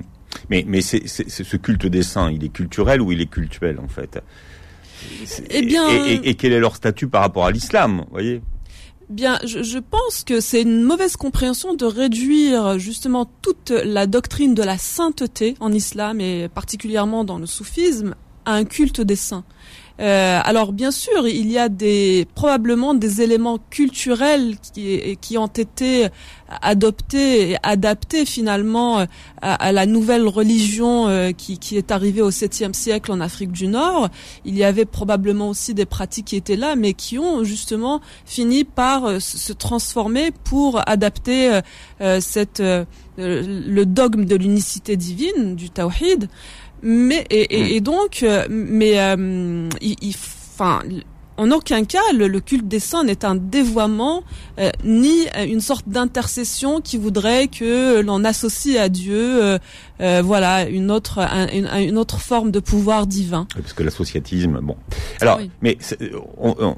Mais, 0.49 0.63
mais 0.67 0.81
c'est, 0.81 1.07
ce 1.07 1.57
culte 1.57 1.85
des 1.85 2.03
saints, 2.03 2.31
il 2.31 2.43
est 2.43 2.49
culturel 2.49 3.01
ou 3.01 3.11
il 3.11 3.21
est 3.21 3.29
cultuel 3.29 3.79
en 3.79 3.87
fait? 3.87 4.19
Eh 5.49 5.61
bien, 5.61 5.87
et, 6.05 6.35
quel 6.35 6.53
est 6.53 6.59
leur 6.59 6.75
statut 6.75 7.07
par 7.07 7.21
rapport 7.21 7.45
à 7.45 7.51
l'islam, 7.51 8.05
voyez? 8.11 8.41
Bien, 9.09 9.37
je, 9.45 9.61
je, 9.61 9.77
pense 9.77 10.23
que 10.23 10.39
c'est 10.39 10.63
une 10.63 10.81
mauvaise 10.81 11.15
compréhension 11.15 11.75
de 11.75 11.85
réduire 11.85 12.79
justement 12.79 13.29
toute 13.43 13.69
la 13.69 14.07
doctrine 14.07 14.55
de 14.55 14.63
la 14.63 14.79
sainteté 14.79 15.55
en 15.59 15.71
islam 15.71 16.19
et 16.21 16.49
particulièrement 16.49 17.23
dans 17.23 17.37
le 17.37 17.45
soufisme 17.45 18.15
à 18.45 18.53
un 18.53 18.65
culte 18.65 19.01
des 19.01 19.15
saints. 19.15 19.43
Euh, 20.01 20.39
alors 20.43 20.73
bien 20.73 20.91
sûr, 20.91 21.25
il 21.27 21.49
y 21.49 21.57
a 21.57 21.69
des 21.69 22.27
probablement 22.35 22.93
des 22.93 23.21
éléments 23.21 23.59
culturels 23.69 24.57
qui, 24.73 25.17
qui 25.21 25.37
ont 25.37 25.47
été 25.47 26.09
adoptés 26.61 27.51
et 27.51 27.57
adaptés 27.63 28.25
finalement 28.25 29.05
à, 29.41 29.71
la 29.71 29.85
nouvelle 29.85 30.27
religion 30.27 31.07
euh, 31.07 31.31
qui, 31.31 31.57
qui, 31.59 31.77
est 31.77 31.91
arrivée 31.91 32.21
au 32.21 32.29
7e 32.29 32.73
siècle 32.73 33.11
en 33.11 33.21
Afrique 33.21 33.51
du 33.51 33.67
Nord. 33.67 34.09
Il 34.43 34.57
y 34.57 34.63
avait 34.65 34.85
probablement 34.85 35.49
aussi 35.49 35.73
des 35.73 35.85
pratiques 35.85 36.25
qui 36.25 36.35
étaient 36.35 36.57
là, 36.57 36.75
mais 36.75 36.93
qui 36.93 37.17
ont 37.17 37.43
justement 37.43 38.01
fini 38.25 38.65
par 38.65 39.05
euh, 39.05 39.19
se 39.19 39.53
transformer 39.53 40.31
pour 40.43 40.81
adapter 40.87 41.59
cette 42.19 42.61
le 43.17 43.83
dogme 43.85 44.25
de 44.25 44.35
l'unicité 44.35 44.97
divine 44.97 45.55
du 45.55 45.69
tawhid. 45.69 46.27
Mais 46.87 47.25
et, 47.31 47.75
et, 47.75 47.79
hmm. 47.79 47.83
donc, 47.83 48.19
euh, 48.21 48.45
mais 48.47 48.99
euh, 48.99 49.67
il, 49.81 50.15
enfin, 50.53 50.83
en 51.37 51.51
aucun 51.51 51.83
cas, 51.83 52.13
le, 52.13 52.39
culte 52.39 52.67
des 52.67 52.79
saints 52.79 53.03
n'est 53.03 53.25
un 53.25 53.35
dévoiement 53.35 54.23
euh, 54.59 54.69
ni 54.83 55.27
une 55.47 55.61
sorte 55.61 55.87
d'intercession 55.87 56.81
qui 56.81 56.97
voudrait 56.97 57.47
que 57.47 58.01
l'on 58.01 58.23
associe 58.23 58.77
à 58.77 58.89
Dieu, 58.89 59.43
euh, 59.43 59.59
euh, 60.01 60.21
voilà, 60.23 60.67
une 60.67 60.91
autre, 60.91 61.19
une, 61.19 61.97
autre 61.97 62.19
forme 62.19 62.51
de 62.51 62.59
pouvoir 62.59 63.05
divin. 63.07 63.47
parce 63.53 63.73
que 63.73 63.83
l'associatisme, 63.83 64.59
bon. 64.61 64.77
Alors, 65.19 65.39
mais 65.61 65.77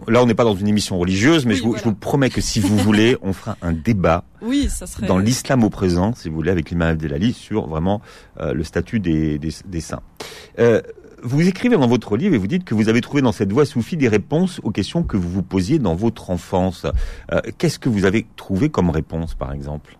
là, 0.07 0.21
on 0.21 0.25
n'est 0.25 0.33
pas 0.33 0.43
dans 0.43 0.55
une 0.55 0.67
émission 0.67 0.97
religieuse, 0.97 1.45
mais 1.45 1.55
je, 1.55 1.63
vous, 1.63 1.77
je, 1.77 1.83
vous, 1.83 1.93
promets 1.93 2.29
que 2.29 2.41
si 2.41 2.59
vous 2.59 2.77
voulez, 2.77 3.17
on 3.21 3.33
fera 3.33 3.57
un 3.61 3.73
débat. 3.73 4.23
Oui, 4.41 4.69
ça 4.69 4.87
serait... 4.87 5.07
Dans 5.07 5.17
l'islam 5.17 5.63
au 5.63 5.69
présent, 5.69 6.13
si 6.15 6.29
vous 6.29 6.35
voulez, 6.35 6.51
avec 6.51 6.69
l'imam 6.69 6.89
Abdelali, 6.89 7.33
sur 7.33 7.67
vraiment 7.67 8.01
le 8.39 8.63
statut 8.63 8.99
des, 8.99 9.37
des, 9.37 9.53
des 9.65 9.81
saints 9.81 10.01
vous 11.23 11.47
écrivez 11.47 11.77
dans 11.77 11.87
votre 11.87 12.15
livre 12.15 12.35
et 12.35 12.37
vous 12.37 12.47
dites 12.47 12.63
que 12.63 12.75
vous 12.75 12.89
avez 12.89 13.01
trouvé 13.01 13.21
dans 13.21 13.31
cette 13.31 13.51
voie 13.51 13.65
soufie 13.65 13.97
des 13.97 14.07
réponses 14.07 14.59
aux 14.63 14.71
questions 14.71 15.03
que 15.03 15.17
vous 15.17 15.29
vous 15.29 15.43
posiez 15.43 15.79
dans 15.79 15.95
votre 15.95 16.29
enfance. 16.29 16.85
Euh, 17.31 17.41
qu'est-ce 17.57 17.79
que 17.79 17.89
vous 17.89 18.05
avez 18.05 18.25
trouvé 18.35 18.69
comme 18.69 18.89
réponse, 18.89 19.33
par 19.33 19.51
exemple? 19.51 19.97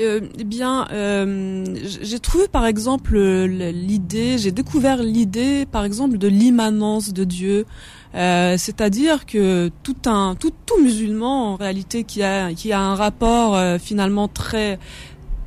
Euh, 0.00 0.22
eh 0.38 0.44
bien, 0.44 0.88
euh, 0.90 1.64
j'ai 1.84 2.18
trouvé 2.18 2.48
par 2.48 2.66
exemple 2.66 3.16
l'idée, 3.16 4.38
j'ai 4.38 4.50
découvert 4.50 5.00
l'idée 5.00 5.66
par 5.70 5.84
exemple 5.84 6.18
de 6.18 6.26
l'immanence 6.26 7.12
de 7.12 7.22
Dieu, 7.22 7.64
c'est-à-dire 8.12 9.24
que 9.24 9.70
tout 9.84 9.96
un 10.06 10.34
tout, 10.34 10.50
tout 10.66 10.82
musulman 10.82 11.52
en 11.52 11.56
réalité 11.56 12.02
qui 12.02 12.24
a 12.24 12.52
qui 12.54 12.72
a 12.72 12.80
un 12.80 12.96
rapport 12.96 13.56
finalement 13.78 14.26
très 14.26 14.80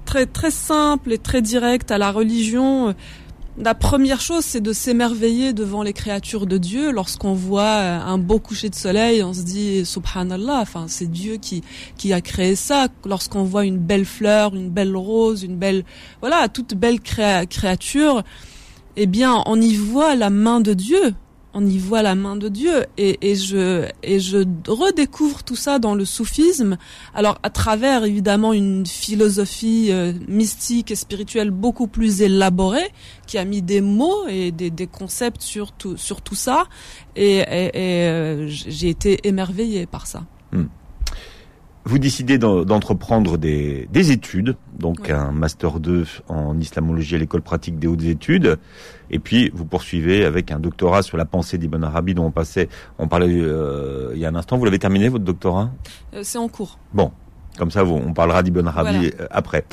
très 0.06 0.26
très 0.26 0.52
simple 0.52 1.12
et 1.12 1.18
très 1.18 1.42
direct 1.42 1.92
à 1.92 1.98
la 1.98 2.14
religion 2.14 2.96
la 3.60 3.74
première 3.74 4.22
chose, 4.22 4.46
c'est 4.46 4.62
de 4.62 4.72
s'émerveiller 4.72 5.52
devant 5.52 5.82
les 5.82 5.94
créatures 5.94 6.46
de 6.46 6.60
Dieu. 6.60 6.92
Lorsqu'on 6.92 7.34
voit 7.34 7.64
euh, 7.64 8.00
un 8.00 8.20
beau 8.20 8.40
coucher 8.40 8.70
de 8.70 8.76
soleil, 8.76 9.24
on 9.24 9.34
se 9.34 9.42
dit 9.42 9.84
Subhanallah. 9.84 10.60
Enfin, 10.62 10.86
c'est 10.88 11.10
Dieu 11.10 11.38
qui 11.38 11.64
qui 11.98 12.14
a 12.14 12.22
créé 12.22 12.56
ça. 12.56 12.88
Lorsqu'on 13.06 13.44
voit 13.44 13.66
une 13.66 13.80
belle 13.80 14.06
fleur, 14.06 14.56
une 14.56 14.70
belle 14.70 14.96
rose, 14.96 15.44
une 15.44 15.58
belle 15.58 15.86
voilà, 16.22 16.50
toute 16.50 16.76
belle 16.76 17.00
créature, 17.02 18.24
eh 18.96 19.08
bien, 19.08 19.42
on 19.48 19.60
y 19.60 19.76
voit 19.76 20.16
la 20.16 20.30
main 20.30 20.62
de 20.62 20.74
Dieu 20.74 21.14
on 21.58 21.66
y 21.66 21.80
voit 21.80 22.04
la 22.04 22.14
main 22.14 22.36
de 22.36 22.50
Dieu 22.50 22.86
et, 22.98 23.36
je 23.36 23.88
et 24.04 24.20
je 24.20 24.46
redécouvre 24.68 25.42
tout 25.44 25.56
ça 25.56 25.80
dans 25.80 25.96
le 25.96 26.06
soufisme 26.06 26.78
alors 27.16 27.40
à 27.42 27.50
travers 27.50 28.04
évidemment 28.04 28.54
une 28.54 28.86
philosophie 28.86 29.88
euh, 29.92 30.14
mystique 30.28 30.92
et 30.92 30.96
spirituelle 30.96 31.50
beaucoup 31.50 31.88
plus 31.88 32.22
élaborée 32.22 32.94
qui 33.26 33.40
a 33.40 33.46
mis 33.46 33.64
des 33.64 33.82
mots 33.82 34.28
et 34.28 34.52
des, 34.52 34.88
concepts 34.88 35.42
sur 35.42 35.72
tout 35.72 35.98
sur 35.98 36.22
tout 36.22 36.36
ça 36.36 36.66
et, 37.16 37.44
euh, 37.76 38.46
j'ai 38.48 38.90
été 38.90 39.28
émerveillée 39.28 39.88
par 39.88 40.06
ça. 40.06 40.24
Hmm. 40.52 40.66
Vous 41.88 42.00
décidez 42.00 42.38
d'entreprendre 42.38 43.38
des, 43.38 43.88
études, 44.12 44.58
donc 44.78 45.10
un 45.10 45.32
master 45.32 45.80
2 45.80 46.06
en 46.28 46.60
islamologie 46.60 47.16
à 47.16 47.18
l'école 47.18 47.42
pratique 47.42 47.80
des 47.80 47.88
hautes 47.88 48.04
études, 48.04 48.58
et 49.10 49.20
puis 49.20 49.50
vous 49.54 49.64
poursuivez 49.64 50.26
avec 50.26 50.52
un 50.52 50.60
doctorat 50.60 51.02
sur 51.02 51.16
la 51.16 51.24
pensée 51.24 51.58
d'Ibn 51.58 51.82
Arabi 51.86 52.14
dont 52.14 52.26
on 52.26 52.32
passait, 52.32 52.68
on 53.00 53.08
parlait 53.08 53.30
euh, 53.30 54.12
il 54.14 54.20
y 54.20 54.26
a 54.26 54.28
un 54.28 54.36
instant. 54.36 54.58
Vous 54.58 54.66
l'avez 54.66 54.80
terminé 54.80 55.08
votre 55.08 55.24
doctorat? 55.24 55.72
Euh, 56.14 56.24
C'est 56.24 56.38
en 56.38 56.50
cours. 56.50 56.78
Bon, 56.94 57.14
comme 57.58 57.72
ça, 57.72 57.86
on 57.86 58.12
parlera 58.12 58.44
d'Ibn 58.44 58.68
Arabi 58.68 59.12
euh, 59.22 59.28
après. 59.32 59.64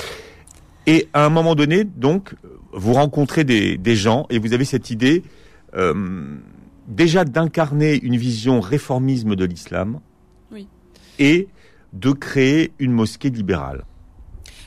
Et 0.86 1.08
à 1.14 1.26
un 1.26 1.30
moment 1.30 1.56
donné, 1.56 1.82
donc, 1.82 2.36
vous 2.72 2.92
rencontrez 2.92 3.42
des, 3.42 3.96
gens 3.96 4.26
et 4.30 4.38
vous 4.38 4.52
avez 4.52 4.64
cette 4.64 4.88
idée 4.88 5.24
déjà 6.86 7.24
d'incarner 7.24 7.98
une 8.00 8.16
vision 8.16 8.60
réformisme 8.60 9.34
de 9.34 9.44
l'islam. 9.44 9.98
Oui. 10.52 10.68
Et 11.18 11.48
de 11.94 12.12
créer 12.12 12.72
une 12.78 12.92
mosquée 12.92 13.30
libérale. 13.30 13.84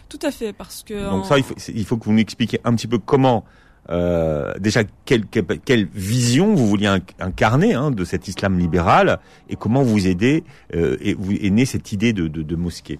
Tout 0.09 0.19
à 0.23 0.31
fait, 0.31 0.53
parce 0.53 0.83
que... 0.83 1.09
Donc 1.09 1.25
ça, 1.25 1.35
il 1.37 1.85
faut, 1.85 1.97
que 1.97 2.05
vous 2.05 2.13
nous 2.13 2.19
expliquiez 2.19 2.59
un 2.63 2.73
petit 2.75 2.87
peu 2.87 2.97
comment, 2.97 3.43
euh, 3.89 4.53
déjà, 4.59 4.83
quelle, 5.05 5.25
quelle, 5.27 5.87
vision 5.93 6.55
vous 6.55 6.65
vouliez 6.65 6.87
incarner 7.19 7.73
hein, 7.73 7.91
de 7.91 8.05
cet 8.05 8.27
islam 8.27 8.57
libéral 8.57 9.19
et 9.49 9.55
comment 9.57 9.83
vous 9.83 10.07
aidez 10.07 10.43
euh, 10.75 10.97
et 11.01 11.13
vous 11.13 11.33
est 11.33 11.49
née 11.49 11.65
cette 11.65 11.91
idée 11.91 12.13
de, 12.13 12.27
de, 12.27 12.55
mosquée. 12.55 12.99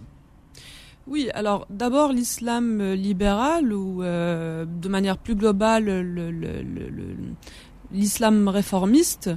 Oui, 1.08 1.30
alors 1.34 1.66
d'abord 1.70 2.12
l'islam 2.12 2.84
libéral 2.92 3.72
ou 3.72 4.04
euh, 4.04 4.66
de 4.66 4.90
manière 4.90 5.18
plus 5.18 5.36
globale 5.36 6.06
l'islam 7.94 8.50
réformiste. 8.50 9.30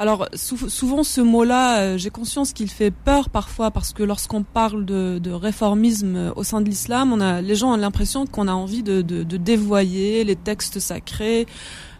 Alors 0.00 0.26
souvent 0.34 1.02
ce 1.02 1.20
mot-là, 1.20 1.80
euh, 1.80 1.98
j'ai 1.98 2.08
conscience 2.08 2.54
qu'il 2.54 2.70
fait 2.70 2.90
peur 2.90 3.28
parfois 3.28 3.70
parce 3.70 3.92
que 3.92 4.02
lorsqu'on 4.02 4.44
parle 4.44 4.86
de, 4.86 5.30
réformisme 5.30 6.16
euh, 6.16 6.32
au 6.36 6.42
sein 6.42 6.62
de 6.62 6.70
l'islam, 6.70 7.12
on 7.12 7.20
a 7.20 7.42
les 7.42 7.54
gens 7.54 7.74
ont 7.74 7.76
l'impression 7.76 8.24
qu'on 8.24 8.48
a 8.48 8.52
envie 8.52 8.82
de, 8.82 9.02
dévoyer 9.02 10.24
les 10.24 10.36
textes 10.36 10.80
sacrés. 10.80 11.46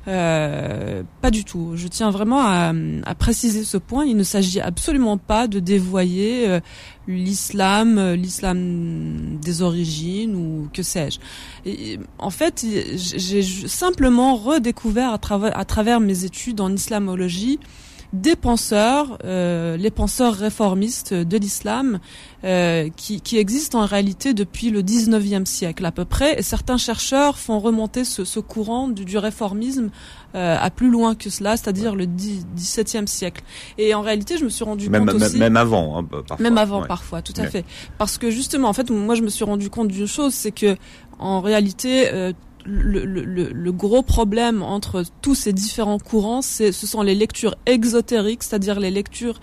Euh, 0.09 1.03
pas 1.21 1.31
du 1.31 1.45
tout. 1.45 1.73
Je 1.75 1.89
tiens 1.89 2.11
vraiment 2.11 2.41
à, 2.41 2.73
préciser 3.19 3.65
ce 3.65 3.77
point. 3.77 4.07
Il 4.07 4.17
ne 4.17 4.23
s'agit 4.23 4.63
absolument 4.63 5.19
pas 5.19 5.47
de 5.47 5.61
dévoyer 5.61 6.59
l'islam, 7.07 8.15
l'islam 8.15 9.37
des 9.43 9.61
origines 9.61 10.35
ou 10.35 10.71
que 10.73 10.83
sais-je. 10.83 11.19
En 12.19 12.31
fait, 12.31 12.65
j'ai 12.97 13.43
simplement 13.43 14.37
redécouvert 14.37 15.11
à 15.11 15.21
à 15.53 15.65
travers 15.67 16.01
mes 16.01 16.25
études 16.25 16.63
en 16.63 16.73
islamologie 16.73 17.61
des 18.13 18.35
penseurs, 18.37 19.19
euh, 19.25 19.77
les 19.77 19.91
penseurs 19.91 20.35
réformistes 20.35 21.15
de 21.15 21.37
l'islam, 21.37 22.01
euh, 22.43 22.89
qui, 22.97 23.21
qui, 23.21 23.39
existent 23.39 23.81
en 23.81 23.87
réalité 23.87 24.35
depuis 24.35 24.71
le 24.71 24.83
19e 24.83 25.45
siècle 25.45 25.85
à 25.85 25.93
peu 25.93 26.05
près. 26.05 26.39
Et 26.39 26.43
certains 26.43 26.79
chercheurs 26.79 27.39
font 27.39 27.61
remonter 27.61 28.05
ce, 28.05 28.25
ce 28.25 28.41
courant 28.41 28.89
du, 28.89 29.05
du 29.05 29.19
réformisme 29.19 29.91
euh, 30.35 30.57
à 30.59 30.71
plus 30.71 30.91
loin 30.91 31.15
que 31.15 31.31
cela, 31.31 31.57
c'est-à-dire 31.57 31.95
le 31.95 32.07
17e 32.07 33.07
siècle. 33.07 33.43
Et 33.79 33.95
en 33.95 34.01
réalité, 34.01 34.39
je 34.39 34.45
me 34.45 34.49
suis 34.49 34.65
rendu 34.65 34.89
même, 34.89 35.07
compte 35.07 35.23
aussi, 35.23 35.39
même 35.39 35.57
avant, 35.57 35.99
hein, 35.99 36.05
parfois. 36.05 36.37
Même 36.43 36.59
avant, 36.59 36.83
parfois, 36.87 37.23
tout 37.23 37.35
à 37.37 37.47
fait. 37.47 37.65
Parce 37.99 38.19
que 38.19 38.31
justement, 38.31 38.69
en 38.69 38.73
fait, 38.73 38.91
moi, 38.91 39.15
je 39.15 39.23
me 39.23 39.29
suis 39.29 39.45
rendu 39.45 39.71
compte 39.71 39.89
d'une 39.89 40.07
chose, 40.07 40.33
c'est 40.33 40.53
que 40.53 40.77
en 41.19 41.41
réalité, 41.41 42.13
euh, 42.13 42.33
le, 42.71 43.05
le, 43.05 43.25
le, 43.25 43.73
gros 43.73 44.03
problème 44.03 44.63
entre 44.63 45.05
tous 45.23 45.35
ces 45.35 45.53
différents 45.53 45.99
courants, 45.99 46.43
ce 46.43 46.73
sont 46.73 47.03
les 47.03 47.15
lectures 47.15 47.57
exotériques, 47.67 48.43
c'est-à-dire 48.43 48.79
les 48.79 48.91
lectures 48.91 49.41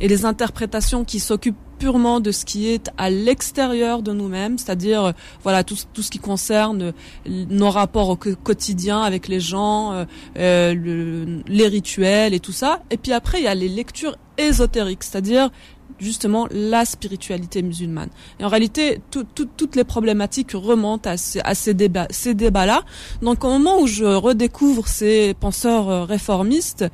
et 0.00 0.08
les 0.08 0.24
interprétations 0.24 1.04
qui 1.04 1.18
s'occupent 1.18 1.56
purement 1.78 2.20
de 2.20 2.32
ce 2.32 2.44
qui 2.44 2.68
est 2.68 2.90
à 2.98 3.08
l'extérieur 3.08 4.02
de 4.02 4.12
nous-mêmes, 4.12 4.58
c'est-à-dire 4.58 5.04
euh, 5.04 5.12
voilà 5.42 5.62
tout, 5.64 5.76
tout, 5.92 6.02
ce 6.02 6.10
qui 6.10 6.18
concerne 6.18 6.92
nos 7.26 7.70
rapports 7.70 8.08
au 8.08 8.16
quotidien 8.16 9.02
avec 9.02 9.28
les 9.28 9.40
gens, 9.40 9.92
euh, 9.92 10.04
euh 10.38 11.40
les 11.46 11.68
rituels 11.68 12.34
et 12.34 12.40
tout 12.40 12.52
ça. 12.52 12.82
Et 12.90 12.96
puis 12.96 13.12
après, 13.12 13.38
il 13.38 13.44
y 13.44 13.48
a 13.48 13.54
les 13.54 13.68
lectures 13.68 14.16
ésotériques, 14.38 15.04
c'est-à-dire 15.04 15.50
justement 15.98 16.48
la 16.50 16.84
spiritualité 16.84 17.62
musulmane. 17.62 18.10
Et 18.40 18.44
en 18.44 18.48
réalité, 18.48 19.00
toutes 19.10 19.76
les 19.76 19.84
problématiques 19.84 20.52
remontent 20.52 21.10
à, 21.10 21.54
ces, 21.54 21.74
débats, 21.74 22.06
ces 22.10 22.34
débats-là. 22.34 22.82
Donc 23.22 23.44
au 23.44 23.48
moment 23.48 23.80
où 23.80 23.86
je 23.86 24.04
redécouvre 24.04 24.88
ces 24.88 25.34
penseurs 25.34 25.88
euh, 25.88 26.04
réformistes, 26.04 26.84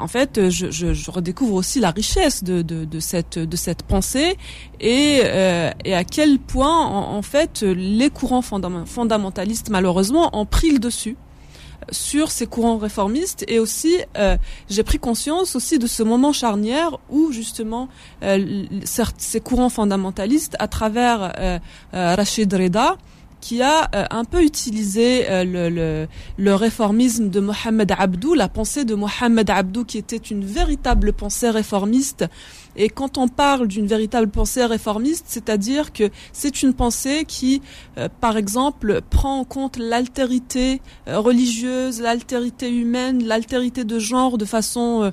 en 0.00 0.06
fait, 0.06 0.48
je, 0.48 1.10
redécouvre 1.10 1.54
aussi 1.54 1.80
la 1.80 1.90
richesse 1.90 2.44
de, 2.44 2.86
cette 3.00 3.38
de 3.38 3.56
cette 3.56 3.82
pensée 3.82 4.36
et, 4.78 5.20
euh, 5.24 5.70
et 5.84 5.94
à 5.94 6.04
quel 6.04 6.38
point 6.38 6.86
en, 6.86 7.20
fait 7.22 7.62
les 7.62 8.08
courants 8.08 8.42
fondamentalistes 8.42 9.70
malheureusement 9.70 10.30
ont 10.38 10.46
pris 10.46 10.70
le 10.70 10.78
dessus 10.78 11.16
sur 11.90 12.30
ces 12.30 12.46
courants 12.46 12.78
réformistes 12.78 13.44
et 13.48 13.58
aussi 13.58 13.96
j'ai 14.68 14.82
pris 14.82 14.98
conscience 14.98 15.56
aussi 15.56 15.78
de 15.78 15.86
ce 15.86 16.02
moment 16.02 16.32
charnière 16.32 16.98
où 17.10 17.32
justement 17.32 17.88
ces 18.20 19.40
courants 19.40 19.68
fondamentalistes 19.68 20.56
à 20.58 20.68
travers 20.68 21.32
Rachid 21.92 22.52
Reda 22.52 22.96
qui 23.40 23.62
a 23.62 23.88
euh, 23.94 24.04
un 24.10 24.24
peu 24.24 24.42
utilisé 24.42 25.30
euh, 25.30 25.44
le, 25.44 25.68
le, 25.68 26.08
le, 26.36 26.54
réformisme 26.54 27.30
de 27.30 27.40
Mohamed 27.40 27.92
Abdou, 27.96 28.34
la 28.34 28.48
pensée 28.48 28.84
de 28.84 28.94
Mohamed 28.94 29.48
Abdou 29.50 29.84
qui 29.84 29.98
était 29.98 30.16
une 30.16 30.44
véritable 30.44 31.12
pensée 31.12 31.50
réformiste. 31.50 32.24
Et 32.78 32.88
quand 32.88 33.18
on 33.18 33.28
parle 33.28 33.68
d'une 33.68 33.86
véritable 33.86 34.28
pensée 34.28 34.64
réformiste, 34.64 35.26
c'est-à-dire 35.28 35.92
que 35.92 36.10
c'est 36.32 36.62
une 36.62 36.72
pensée 36.72 37.24
qui, 37.26 37.60
euh, 37.98 38.08
par 38.20 38.36
exemple, 38.38 39.00
prend 39.10 39.40
en 39.40 39.44
compte 39.44 39.76
l'altérité 39.76 40.80
religieuse, 41.06 42.00
l'altérité 42.00 42.70
humaine, 42.70 43.24
l'altérité 43.24 43.84
de 43.84 43.98
genre 43.98 44.38
de 44.38 44.44
façon 44.44 45.12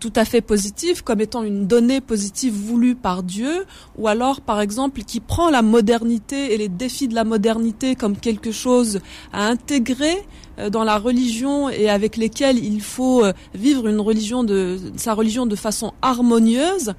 tout 0.00 0.12
à 0.16 0.24
fait 0.24 0.40
positif 0.40 1.02
comme 1.02 1.20
étant 1.20 1.44
une 1.44 1.66
donnée 1.66 2.00
positive 2.00 2.52
voulue 2.52 2.96
par 2.96 3.22
Dieu, 3.22 3.64
ou 3.96 4.08
alors 4.08 4.40
par 4.40 4.60
exemple 4.60 5.02
qui 5.02 5.20
prend 5.20 5.48
la 5.48 5.62
modernité 5.62 6.52
et 6.52 6.56
les 6.58 6.68
défis 6.68 7.06
de 7.06 7.14
la 7.14 7.24
modernité 7.24 7.94
comme 7.94 8.16
quelque 8.16 8.50
chose 8.50 9.00
à 9.32 9.46
intégrer 9.46 10.16
euh, 10.58 10.70
dans 10.70 10.82
la 10.82 10.98
religion 10.98 11.70
et 11.70 11.88
avec 11.88 12.16
lesquels 12.16 12.58
il 12.58 12.80
faut 12.80 13.24
euh, 13.24 13.32
vivre 13.54 13.86
une 13.86 14.00
religion 14.00 14.42
de 14.42 14.78
sa 14.96 15.14
religion 15.14 15.46
de 15.46 15.56
façon 15.56 15.92
harmonieuse. 16.02 16.94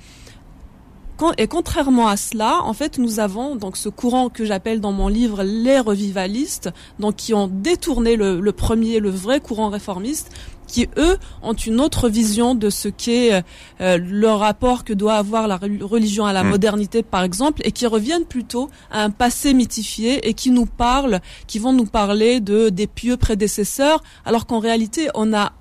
Et 1.38 1.48
contrairement 1.48 2.08
à 2.08 2.18
cela, 2.18 2.62
en 2.64 2.74
fait, 2.74 2.98
nous 2.98 3.20
avons 3.20 3.56
donc 3.56 3.78
ce 3.78 3.90
courant 3.90 4.30
que 4.30 4.46
j'appelle 4.46 4.82
dans 4.82 4.92
mon 4.92 5.08
livre 5.08 5.44
les 5.44 5.80
revivalistes, 5.80 6.70
donc 7.00 7.16
qui 7.16 7.34
ont 7.34 7.48
détourné 7.48 8.16
le, 8.16 8.40
le 8.40 8.52
premier, 8.52 9.00
le 9.00 9.10
vrai 9.10 9.40
courant 9.40 9.70
réformiste, 9.70 10.32
qui 10.68 10.88
eux 10.98 11.18
ont 11.42 11.54
une 11.54 11.80
autre 11.80 12.10
vision 12.10 12.54
de 12.54 12.70
ce 12.70 12.90
qu'est 12.90 13.34
euh, 13.34 13.42
euh, 13.82 13.98
le 13.98 14.30
rapport 14.30 14.84
que 14.84 14.94
doit 14.94 15.16
avoir 15.16 15.48
la 15.48 15.58
religion 15.58 16.26
à 16.26 16.34
la 16.34 16.44
hmm. 16.44 16.50
modernité 16.50 17.04
par 17.04 17.24
exemple 17.24 17.62
et 17.64 17.72
qui 17.72 17.88
reviennent 17.88 18.26
plutôt 18.26 18.70
à 18.92 19.04
un 19.04 19.10
passé 19.10 19.54
mythifié 19.54 20.28
et 20.28 20.34
qui 20.34 20.52
nous 20.52 20.66
parlent 20.66 21.22
qui 21.48 21.58
vont 21.58 21.74
nous 21.74 21.86
parler 21.86 22.42
de 22.42 22.70
des 22.70 22.88
pieux 22.88 23.18
prédécesseurs 23.18 24.04
alors 24.26 24.46
qu'en 24.46 24.60
réalité 24.60 25.08
on 25.16 25.34
a 25.34 25.54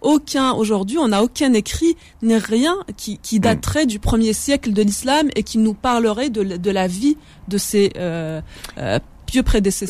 aucun 0.00 0.52
aujourd'hui, 0.52 0.98
on 0.98 1.08
n'a 1.08 1.22
aucun 1.22 1.52
écrit 1.52 1.96
ni 2.22 2.36
rien 2.36 2.76
qui, 2.96 3.18
qui 3.18 3.38
hmm. 3.38 3.42
daterait 3.42 3.86
du 3.86 3.98
premier 3.98 4.32
siècle 4.32 4.72
de 4.72 4.82
l'islam 4.82 5.28
et 5.36 5.42
qui 5.42 5.58
nous 5.58 5.74
parlerait 5.74 6.30
de, 6.30 6.42
de 6.42 6.70
la 6.70 6.86
vie 6.86 7.16
de 7.48 7.58
ces 7.58 7.92
euh, 7.96 8.40
euh 8.78 8.98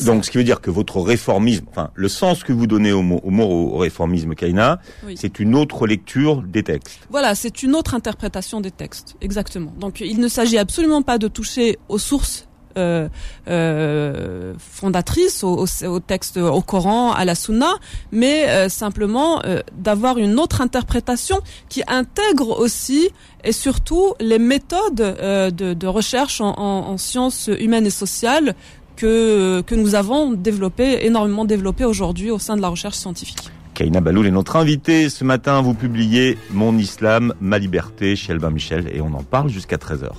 donc, 0.03 0.25
ce 0.25 0.31
qui 0.31 0.37
veut 0.37 0.43
dire 0.43 0.61
que 0.61 0.69
votre 0.69 0.99
réformisme, 0.99 1.65
enfin, 1.69 1.89
le 1.95 2.07
sens 2.09 2.43
que 2.43 2.53
vous 2.53 2.67
donnez 2.67 2.91
au 2.91 3.01
mot, 3.01 3.19
au, 3.23 3.31
mot, 3.31 3.45
au 3.45 3.77
réformisme 3.77 4.35
Kaina, 4.35 4.79
c'est 5.15 5.39
une 5.39 5.55
autre 5.55 5.87
lecture 5.87 6.43
des 6.43 6.63
textes. 6.63 6.99
Voilà, 7.09 7.33
c'est 7.33 7.63
une 7.63 7.75
autre 7.75 7.95
interprétation 7.95 8.61
des 8.61 8.71
textes, 8.71 9.15
exactement. 9.21 9.73
Donc, 9.79 10.01
il 10.01 10.19
ne 10.19 10.27
s'agit 10.27 10.57
absolument 10.57 11.01
pas 11.01 11.17
de 11.17 11.27
toucher 11.27 11.79
aux 11.89 11.97
sources 11.97 12.47
euh, 12.77 13.07
euh, 13.47 14.53
fondatrices 14.57 15.43
au, 15.43 15.65
texte, 15.99 16.37
au 16.37 16.61
Coran, 16.61 17.11
à 17.11 17.25
la 17.25 17.35
Sunna, 17.35 17.71
mais 18.11 18.49
euh, 18.49 18.69
simplement 18.69 19.41
d'avoir 19.77 20.17
une 20.17 20.39
autre 20.39 20.61
interprétation 20.61 21.39
qui 21.69 21.83
intègre 21.87 22.59
aussi 22.59 23.09
et 23.43 23.51
surtout 23.51 24.13
les 24.19 24.39
méthodes 24.39 24.95
de, 24.95 25.87
recherche 25.87 26.41
en, 26.41 26.97
sciences 26.97 27.49
humaines 27.59 27.85
et 27.85 27.91
sociales 27.91 28.55
que, 28.95 29.61
que 29.61 29.75
nous 29.75 29.95
avons 29.95 30.31
développé, 30.31 31.05
énormément 31.05 31.45
développé 31.45 31.85
aujourd'hui 31.85 32.31
au 32.31 32.39
sein 32.39 32.55
de 32.55 32.61
la 32.61 32.69
recherche 32.69 32.97
scientifique. 32.97 33.51
Kaina 33.73 34.01
Baloul 34.01 34.27
est 34.27 34.31
notre 34.31 34.57
invitée. 34.57 35.09
Ce 35.09 35.23
matin, 35.23 35.61
vous 35.61 35.73
publiez 35.73 36.37
Mon 36.51 36.77
Islam, 36.77 37.33
ma 37.39 37.57
liberté 37.57 38.15
chez 38.15 38.33
Albin 38.33 38.51
Michel 38.51 38.89
et 38.93 39.01
on 39.01 39.13
en 39.13 39.23
parle 39.23 39.49
jusqu'à 39.49 39.77
13h. 39.77 40.09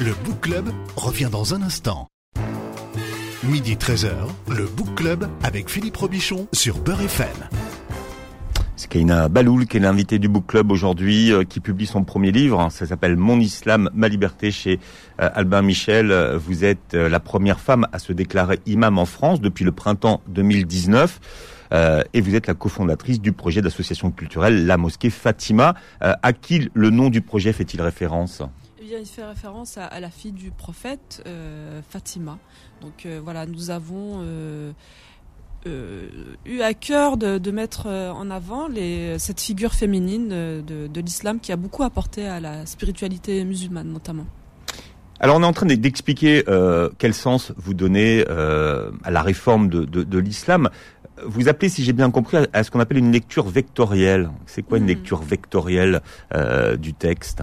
Le 0.00 0.12
Book 0.24 0.40
Club 0.40 0.70
revient 0.96 1.28
dans 1.30 1.54
un 1.54 1.62
instant. 1.62 2.08
Midi 3.44 3.76
13h, 3.76 4.10
le 4.48 4.64
Book 4.64 4.92
Club 4.96 5.28
avec 5.44 5.70
Philippe 5.70 5.96
Robichon 5.96 6.48
sur 6.52 6.78
Beurre 6.78 7.02
FM. 7.02 7.28
C'est 8.74 8.88
Kaina 8.88 9.28
Baloul 9.28 9.66
qui 9.66 9.76
est 9.76 9.80
l'invité 9.80 10.18
du 10.18 10.26
Book 10.26 10.46
Club 10.48 10.72
aujourd'hui, 10.72 11.30
euh, 11.30 11.44
qui 11.44 11.60
publie 11.60 11.86
son 11.86 12.02
premier 12.02 12.32
livre. 12.32 12.66
Ça 12.72 12.86
s'appelle 12.86 13.16
Mon 13.16 13.38
Islam, 13.38 13.88
ma 13.94 14.08
liberté 14.08 14.50
chez 14.50 14.80
euh, 15.20 15.30
Albin 15.32 15.62
Michel. 15.62 16.12
Vous 16.44 16.64
êtes 16.64 16.94
euh, 16.94 17.08
la 17.08 17.20
première 17.20 17.60
femme 17.60 17.86
à 17.92 18.00
se 18.00 18.12
déclarer 18.12 18.58
imam 18.66 18.98
en 18.98 19.06
France 19.06 19.40
depuis 19.40 19.64
le 19.64 19.70
printemps 19.70 20.22
2019. 20.26 21.20
et 22.12 22.20
vous 22.20 22.34
êtes 22.34 22.48
la 22.48 22.54
cofondatrice 22.54 23.20
du 23.20 23.32
projet 23.32 23.62
d'association 23.62 24.10
culturelle 24.10 24.66
La 24.66 24.76
Mosquée 24.76 25.10
Fatima. 25.10 25.74
à 26.00 26.32
qui 26.32 26.68
le 26.74 26.90
nom 26.90 27.10
du 27.10 27.20
projet 27.20 27.52
fait-il 27.52 27.80
référence? 27.80 28.42
Il 29.00 29.06
fait 29.06 29.24
référence 29.24 29.78
à, 29.78 30.00
la 30.00 30.10
fille 30.10 30.32
du 30.32 30.50
prophète, 30.50 31.22
Fatima. 31.88 32.38
Donc 32.80 33.06
voilà, 33.22 33.46
nous 33.46 33.70
avons 33.70 34.22
euh, 35.66 36.08
eu 36.44 36.60
à 36.60 36.74
cœur 36.74 37.16
de, 37.16 37.38
de, 37.38 37.50
mettre 37.50 37.86
euh, 37.86 38.10
en 38.12 38.30
avant 38.30 38.68
les, 38.68 39.18
cette 39.18 39.40
figure 39.40 39.72
féminine 39.72 40.28
de, 40.28 40.86
de 40.86 41.00
l'islam 41.00 41.40
qui 41.40 41.52
a 41.52 41.56
beaucoup 41.56 41.82
apporté 41.82 42.26
à 42.26 42.38
la 42.38 42.66
spiritualité 42.66 43.44
musulmane 43.44 43.88
notamment. 43.88 44.26
Alors 45.20 45.36
on 45.36 45.42
est 45.42 45.46
en 45.46 45.52
train 45.52 45.66
d'expliquer 45.66 46.44
euh, 46.48 46.90
quel 46.98 47.14
sens 47.14 47.52
vous 47.56 47.72
donnez 47.72 48.24
euh, 48.28 48.90
à 49.04 49.10
la 49.10 49.22
réforme 49.22 49.68
de, 49.68 49.84
de, 49.84 50.02
de 50.02 50.18
l'islam. 50.18 50.68
Vous 51.24 51.48
appelez, 51.48 51.68
si 51.68 51.84
j'ai 51.84 51.92
bien 51.92 52.10
compris, 52.10 52.36
à, 52.52 52.64
ce 52.64 52.70
qu'on 52.70 52.80
appelle 52.80 52.98
une 52.98 53.12
lecture 53.12 53.46
vectorielle. 53.46 54.30
C'est 54.46 54.62
quoi 54.62 54.78
une 54.78 54.84
hmm. 54.84 54.88
lecture 54.88 55.22
vectorielle 55.22 56.02
euh, 56.34 56.76
du 56.76 56.92
texte? 56.92 57.42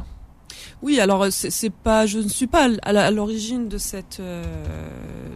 Oui, 0.82 1.00
alors 1.00 1.28
c'est 1.30 1.70
pas, 1.70 2.08
je 2.08 2.18
ne 2.18 2.28
suis 2.28 2.48
pas 2.48 2.68
à 2.82 3.12
l'origine 3.12 3.68
de 3.68 3.78
cette, 3.78 4.20
euh, 4.20 4.44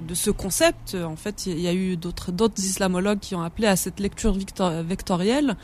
de 0.08 0.16
ce 0.16 0.32
concept. 0.32 0.96
En 0.96 1.16
fait, 1.16 1.46
il 1.46 1.60
y 1.60 1.68
a 1.68 1.74
eu 1.74 1.98
d'autres 1.98 2.32
d'autres 2.32 2.64
islamologues 2.64 3.20
qui 3.20 3.36
ont 3.36 3.44
appelé 3.44 3.68
à 3.68 3.76
cette 3.76 4.00
lecture 4.00 4.36
vectorielle. 4.84 5.56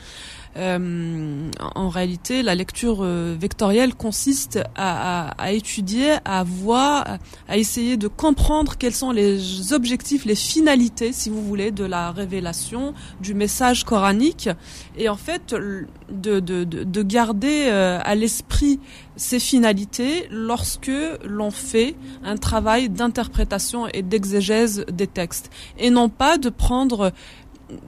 Euh, 0.56 1.50
en 1.74 1.88
réalité, 1.88 2.42
la 2.42 2.54
lecture 2.54 2.98
euh, 3.00 3.34
vectorielle 3.38 3.94
consiste 3.94 4.60
à, 4.76 5.52
étudier, 5.52 6.16
à 6.24 6.44
voir, 6.44 7.18
à 7.48 7.56
essayer 7.56 7.96
de 7.96 8.08
comprendre 8.08 8.76
quels 8.76 8.94
sont 8.94 9.12
les 9.12 9.72
objectifs, 9.72 10.24
les 10.24 10.34
finalités, 10.34 11.12
si 11.12 11.30
vous 11.30 11.42
voulez, 11.42 11.70
de 11.70 11.84
la 11.84 12.10
révélation, 12.10 12.94
du 13.20 13.34
message 13.34 13.84
coranique, 13.84 14.50
et 14.96 15.08
en 15.08 15.16
fait 15.16 15.54
de 15.54 17.02
garder 17.02 17.66
euh, 17.68 17.98
à 18.02 18.14
l'esprit 18.14 18.78
ces 19.16 19.38
finalités 19.38 20.26
lorsque 20.30 20.90
l'on 21.24 21.50
fait 21.50 21.94
un 22.24 22.36
travail 22.36 22.88
d'interprétation 22.88 23.86
et 23.88 24.02
d'exégèse 24.02 24.84
des 24.90 25.06
textes, 25.06 25.50
et 25.78 25.90
non 25.90 26.08
pas 26.08 26.38
de 26.38 26.48
prendre 26.48 27.12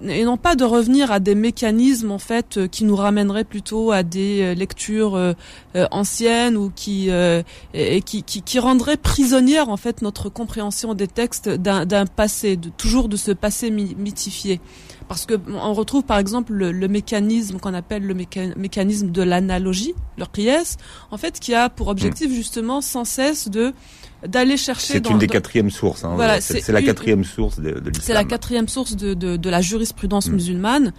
et 0.06 0.24
non 0.24 0.36
pas 0.36 0.54
de 0.56 0.64
revenir 0.64 1.10
à 1.12 1.20
des 1.20 1.34
mécanismes 1.34 2.10
en 2.10 2.18
fait 2.18 2.56
euh, 2.56 2.68
qui 2.68 2.84
nous 2.84 2.96
ramèneraient 2.96 3.44
plutôt 3.44 3.92
à 3.92 4.02
des 4.02 4.42
euh, 4.42 4.54
lectures 4.54 5.16
euh, 5.16 5.34
anciennes 5.90 6.56
ou 6.56 6.70
qui, 6.74 7.08
et 7.74 8.02
qui, 8.02 8.22
qui, 8.22 8.42
qui 8.42 8.58
rendraient 8.58 8.96
prisonnière 8.96 9.68
en 9.68 9.76
fait 9.76 10.02
notre 10.02 10.28
compréhension 10.28 10.94
des 10.94 11.08
textes 11.08 11.48
d'un 11.48 12.06
passé, 12.06 12.56
de, 12.56 12.68
toujours 12.68 13.08
de 13.08 13.16
ce 13.16 13.32
passé 13.32 13.70
mythifié. 13.70 14.60
Parce 15.08 15.26
que 15.26 15.34
on 15.48 15.74
retrouve 15.74 16.04
par 16.04 16.18
exemple 16.18 16.52
le, 16.52 16.88
mécanisme 16.88 17.58
qu'on 17.58 17.74
appelle 17.74 18.06
le 18.06 18.14
mécanisme 18.14 19.10
de 19.10 19.22
l'analogie, 19.22 19.94
le 20.16 20.24
en 21.10 21.16
fait, 21.16 21.40
qui 21.40 21.54
a 21.54 21.68
pour 21.68 21.88
objectif 21.88 22.30
mm. 22.30 22.34
justement 22.34 22.80
sans 22.80 23.04
cesse 23.04 23.48
de 23.48 23.74
d'aller 24.26 24.56
chercher. 24.56 24.94
C'est 24.94 25.10
une 25.10 25.18
des 25.18 25.26
quatrièmes 25.26 25.70
sources. 25.70 26.04
Hein. 26.04 26.12
Voilà, 26.14 26.40
c'est 26.40 26.68
la 26.68 26.82
quatrième 26.82 27.24
source 27.24 27.58
de, 27.58 27.70
de 27.70 27.90
l'islam. 27.90 28.02
C'est 28.02 28.14
la 28.14 28.24
quatrième 28.24 28.68
source 28.68 28.96
de, 28.96 29.14
de, 29.14 29.36
de 29.36 29.50
la 29.50 29.60
jurisprudence 29.60 30.28
mm. 30.28 30.32
musulmane, 30.32 30.92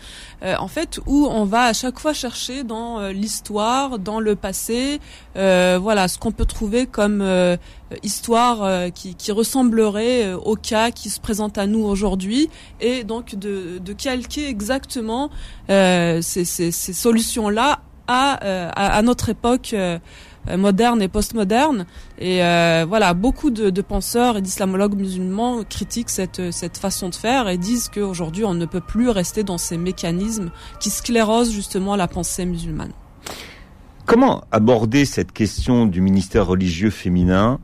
euh, 0.43 0.55
en 0.59 0.67
fait, 0.67 0.99
où 1.05 1.27
on 1.29 1.45
va 1.45 1.63
à 1.63 1.73
chaque 1.73 1.99
fois 1.99 2.13
chercher 2.13 2.63
dans 2.63 2.99
euh, 2.99 3.11
l'histoire, 3.11 3.99
dans 3.99 4.19
le 4.19 4.35
passé, 4.35 4.99
euh, 5.37 5.79
voilà, 5.81 6.07
ce 6.07 6.17
qu'on 6.17 6.31
peut 6.31 6.45
trouver 6.45 6.85
comme 6.85 7.21
euh, 7.21 7.57
histoire 8.03 8.63
euh, 8.63 8.89
qui, 8.89 9.15
qui, 9.15 9.31
ressemblerait 9.31 10.33
au 10.33 10.55
cas 10.55 10.91
qui 10.91 11.09
se 11.09 11.19
présente 11.19 11.57
à 11.57 11.67
nous 11.67 11.83
aujourd'hui, 11.83 12.49
et 12.79 13.03
donc 13.03 13.35
de, 13.35 13.79
de 13.79 13.93
calquer 13.93 14.47
exactement 14.47 15.29
ces, 15.67 16.21
ces, 16.21 16.71
ces 16.71 16.93
solutions-là 16.93 17.79
à, 18.07 18.33
à, 18.33 18.97
à, 18.97 19.01
notre 19.01 19.29
époque. 19.29 19.75
Euh, 20.47 20.57
moderne 20.57 21.01
et 21.01 21.07
postmoderne. 21.07 21.85
Et 22.19 22.43
euh, 22.43 22.85
voilà, 22.87 23.13
beaucoup 23.13 23.49
de, 23.49 23.81
penseurs 23.81 24.37
et 24.37 24.41
d'islamologues 24.41 24.95
musulmans 24.95 25.63
critiquent 25.63 26.09
cette, 26.09 26.51
cette 26.51 26.77
façon 26.77 27.09
de 27.09 27.15
faire 27.15 27.49
et 27.49 27.57
disent 27.57 27.89
qu'aujourd'hui 27.89 28.45
on 28.45 28.53
ne 28.53 28.65
peut 28.65 28.81
plus 28.81 29.09
rester 29.09 29.43
dans 29.43 29.57
ces 29.57 29.77
mécanismes 29.77 30.51
qui 30.79 30.89
sclérosent 30.89 31.51
justement 31.51 31.95
la 31.95 32.07
pensée 32.07 32.45
musulmane. 32.45 32.91
Comment 34.05 34.43
aborder 34.51 35.05
cette 35.05 35.31
question 35.31 35.85
du 35.85 36.01
ministère 36.01 36.45
religieux 36.45 36.91
féminin 36.91 37.59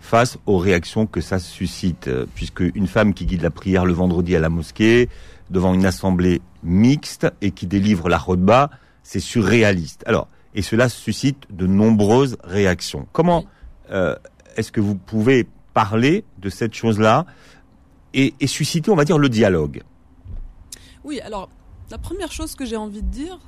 face 0.00 0.38
aux 0.46 0.58
réactions 0.58 1.06
que 1.06 1.20
ça 1.20 1.38
suscite, 1.38 2.08
puisque 2.34 2.60
une 2.60 2.86
femme 2.86 3.12
qui 3.12 3.26
guide 3.26 3.42
la 3.42 3.50
prière 3.50 3.84
le 3.84 3.92
vendredi 3.92 4.36
à 4.36 4.40
la 4.40 4.48
mosquée, 4.48 5.08
devant 5.50 5.74
une 5.74 5.86
assemblée 5.86 6.40
mixte 6.62 7.26
et 7.40 7.50
qui 7.50 7.66
délivre 7.66 8.08
la 8.08 8.18
rodba, 8.18 8.70
c'est 9.02 9.20
surréaliste. 9.20 10.04
Alors, 10.06 10.28
et 10.56 10.62
cela 10.62 10.88
suscite 10.88 11.46
de 11.50 11.66
nombreuses 11.66 12.36
réactions. 12.42 13.06
Comment 13.12 13.44
euh, 13.90 14.16
est-ce 14.56 14.72
que 14.72 14.80
vous 14.80 14.96
pouvez 14.96 15.46
parler 15.74 16.24
de 16.38 16.48
cette 16.48 16.74
chose-là 16.74 17.26
et, 18.14 18.34
et 18.40 18.46
susciter, 18.46 18.90
on 18.90 18.96
va 18.96 19.04
dire, 19.04 19.18
le 19.18 19.28
dialogue? 19.28 19.82
Oui, 21.04 21.20
alors 21.20 21.48
la 21.90 21.98
première 21.98 22.32
chose 22.32 22.56
que 22.56 22.64
j'ai 22.64 22.76
envie 22.76 23.02
de 23.02 23.10
dire 23.10 23.38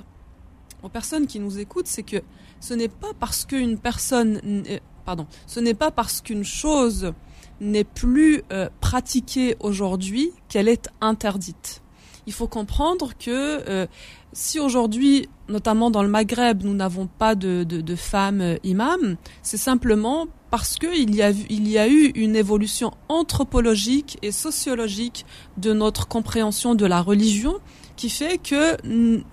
aux 0.83 0.89
personnes 0.89 1.27
qui 1.27 1.41
nous 1.41 1.59
écoutent, 1.59 1.89
c'est 1.89 2.05
que 2.05 2.23
ce 2.61 2.75
n'est 2.75 2.89
pas 2.89 3.13
parce 3.19 3.45
qu'une 3.45 3.79
personne, 3.79 4.41
pardon, 5.05 5.27
ce 5.47 5.61
n'est 5.61 5.75
pas 5.75 5.91
parce 5.91 6.21
qu'une 6.21 6.45
chose 6.45 7.13
n'est 7.61 7.85
plus 7.85 8.43
euh, 8.53 8.69
pratiquée 8.81 9.57
aujourd'hui 9.61 10.31
qu'elle 10.49 10.69
est 10.69 10.89
interdite. 11.01 11.83
Il 12.27 12.33
faut 12.33 12.47
comprendre 12.47 13.13
que 13.19 13.65
euh, 13.69 13.87
si 14.33 14.61
aujourd'hui, 14.61 15.29
notamment 15.49 15.91
dans 15.91 16.03
le 16.03 16.09
Maghreb, 16.09 16.63
nous 16.63 16.75
n'avons 16.75 17.07
pas 17.07 17.35
de, 17.35 17.65
femmes 17.97 18.41
euh, 18.41 18.57
imams, 18.65 19.17
c'est 19.43 19.57
simplement 19.57 20.27
parce 20.51 20.77
qu'il 20.77 21.15
y, 21.15 21.23
a, 21.23 21.31
y 21.31 21.79
a 21.79 21.89
eu 21.89 22.07
une 22.15 22.37
évolution 22.37 22.93
anthropologique 23.09 24.19
et 24.23 24.33
sociologique 24.33 25.27
de 25.59 25.73
notre 25.73 26.09
compréhension 26.09 26.75
de 26.75 26.87
la 26.87 27.03
religion 27.03 27.57
qui 27.97 28.09
fait 28.09 28.39
que 28.39 28.77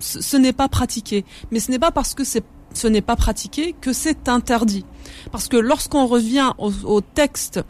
ce 0.00 0.36
n'est 0.36 0.52
pas 0.52 0.68
pratiqué. 0.68 1.24
Mais 1.50 1.60
ce 1.60 1.70
n'est 1.70 1.78
pas 1.78 1.92
parce 1.92 2.14
que 2.14 2.24
ce 2.24 2.86
n'est 2.88 3.00
pas 3.00 3.16
pratiqué 3.16 3.74
que 3.80 3.92
c'est 3.92 4.28
interdit. 4.28 4.84
Parce 5.32 5.48
que 5.48 5.56
lorsqu'on 5.56 6.06
revient 6.06 6.52
au 6.58 7.00
texte 7.00 7.60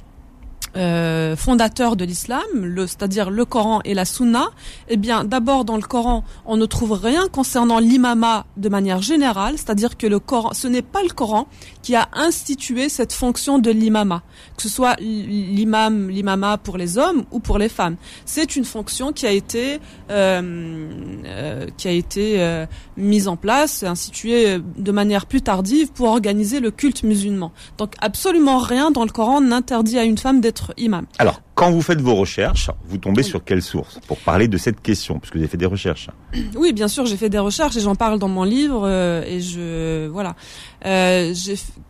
euh, 0.76 1.36
fondateur 1.36 1.96
de 1.96 2.04
l'islam, 2.04 2.42
c'est-à-dire 2.86 3.30
le 3.30 3.44
Coran 3.44 3.80
et 3.84 3.94
la 3.94 4.04
Sunna, 4.04 4.48
eh 4.88 4.96
bien, 4.96 5.24
d'abord 5.24 5.64
dans 5.64 5.76
le 5.76 5.82
Coran, 5.82 6.24
on 6.44 6.56
ne 6.56 6.66
trouve 6.66 6.92
rien 6.92 7.28
concernant 7.28 7.78
l'imama 7.78 8.46
de 8.56 8.68
manière 8.68 9.02
générale, 9.02 9.54
c'est-à-dire 9.56 9.96
que 9.96 10.06
le 10.06 10.18
Coran, 10.18 10.52
ce 10.52 10.68
n'est 10.68 10.82
pas 10.82 11.02
le 11.02 11.08
Coran 11.08 11.46
qui 11.82 11.94
a 11.94 12.08
institué 12.12 12.88
cette 12.88 13.12
fonction 13.12 13.58
de 13.58 13.70
l'imama, 13.70 14.22
que 14.56 14.62
ce 14.62 14.68
soit 14.68 14.96
l'imam, 15.00 16.10
l'imama 16.10 16.58
pour 16.58 16.76
les 16.76 16.98
hommes 16.98 17.24
ou 17.30 17.38
pour 17.38 17.58
les 17.58 17.68
femmes. 17.68 17.96
C'est 18.24 18.56
une 18.56 18.64
fonction 18.64 19.12
qui 19.12 19.26
a 19.26 19.30
été 19.30 19.80
euh, 20.10 20.88
euh, 21.26 21.66
qui 21.76 21.88
a 21.88 21.90
été 21.90 22.40
euh, 22.40 22.66
mise 22.96 23.28
en 23.28 23.36
place, 23.36 23.82
instituée 23.82 24.58
de 24.76 24.92
manière 24.92 25.26
plus 25.26 25.42
tardive 25.42 25.90
pour 25.92 26.08
organiser 26.08 26.60
le 26.60 26.70
culte 26.70 27.02
musulman. 27.02 27.52
Donc 27.78 27.94
absolument 28.00 28.58
rien 28.58 28.90
dans 28.90 29.04
le 29.04 29.10
Coran 29.10 29.40
n'interdit 29.40 29.98
à 29.98 30.04
une 30.04 30.18
femme 30.18 30.40
d'être 30.40 30.65
imam. 30.76 31.06
Alors, 31.18 31.40
quand 31.54 31.70
vous 31.70 31.82
faites 31.82 32.00
vos 32.00 32.14
recherches, 32.14 32.70
vous 32.86 32.98
tombez 32.98 33.22
sur 33.22 33.44
quelle 33.44 33.62
source 33.62 33.98
pour 34.06 34.18
parler 34.18 34.48
de 34.48 34.56
cette 34.58 34.80
question, 34.80 35.18
puisque 35.18 35.34
vous 35.34 35.40
avez 35.40 35.48
fait 35.48 35.56
des 35.56 35.66
recherches 35.66 36.10
Oui, 36.56 36.72
bien 36.72 36.88
sûr, 36.88 37.06
j'ai 37.06 37.16
fait 37.16 37.28
des 37.28 37.38
recherches 37.38 37.76
et 37.76 37.80
j'en 37.80 37.94
parle 37.94 38.18
dans 38.18 38.28
mon 38.28 38.44
livre 38.44 38.82
euh, 38.84 39.22
et 39.26 39.40
je 39.40 40.06
voilà. 40.08 40.36
Euh, 40.84 41.34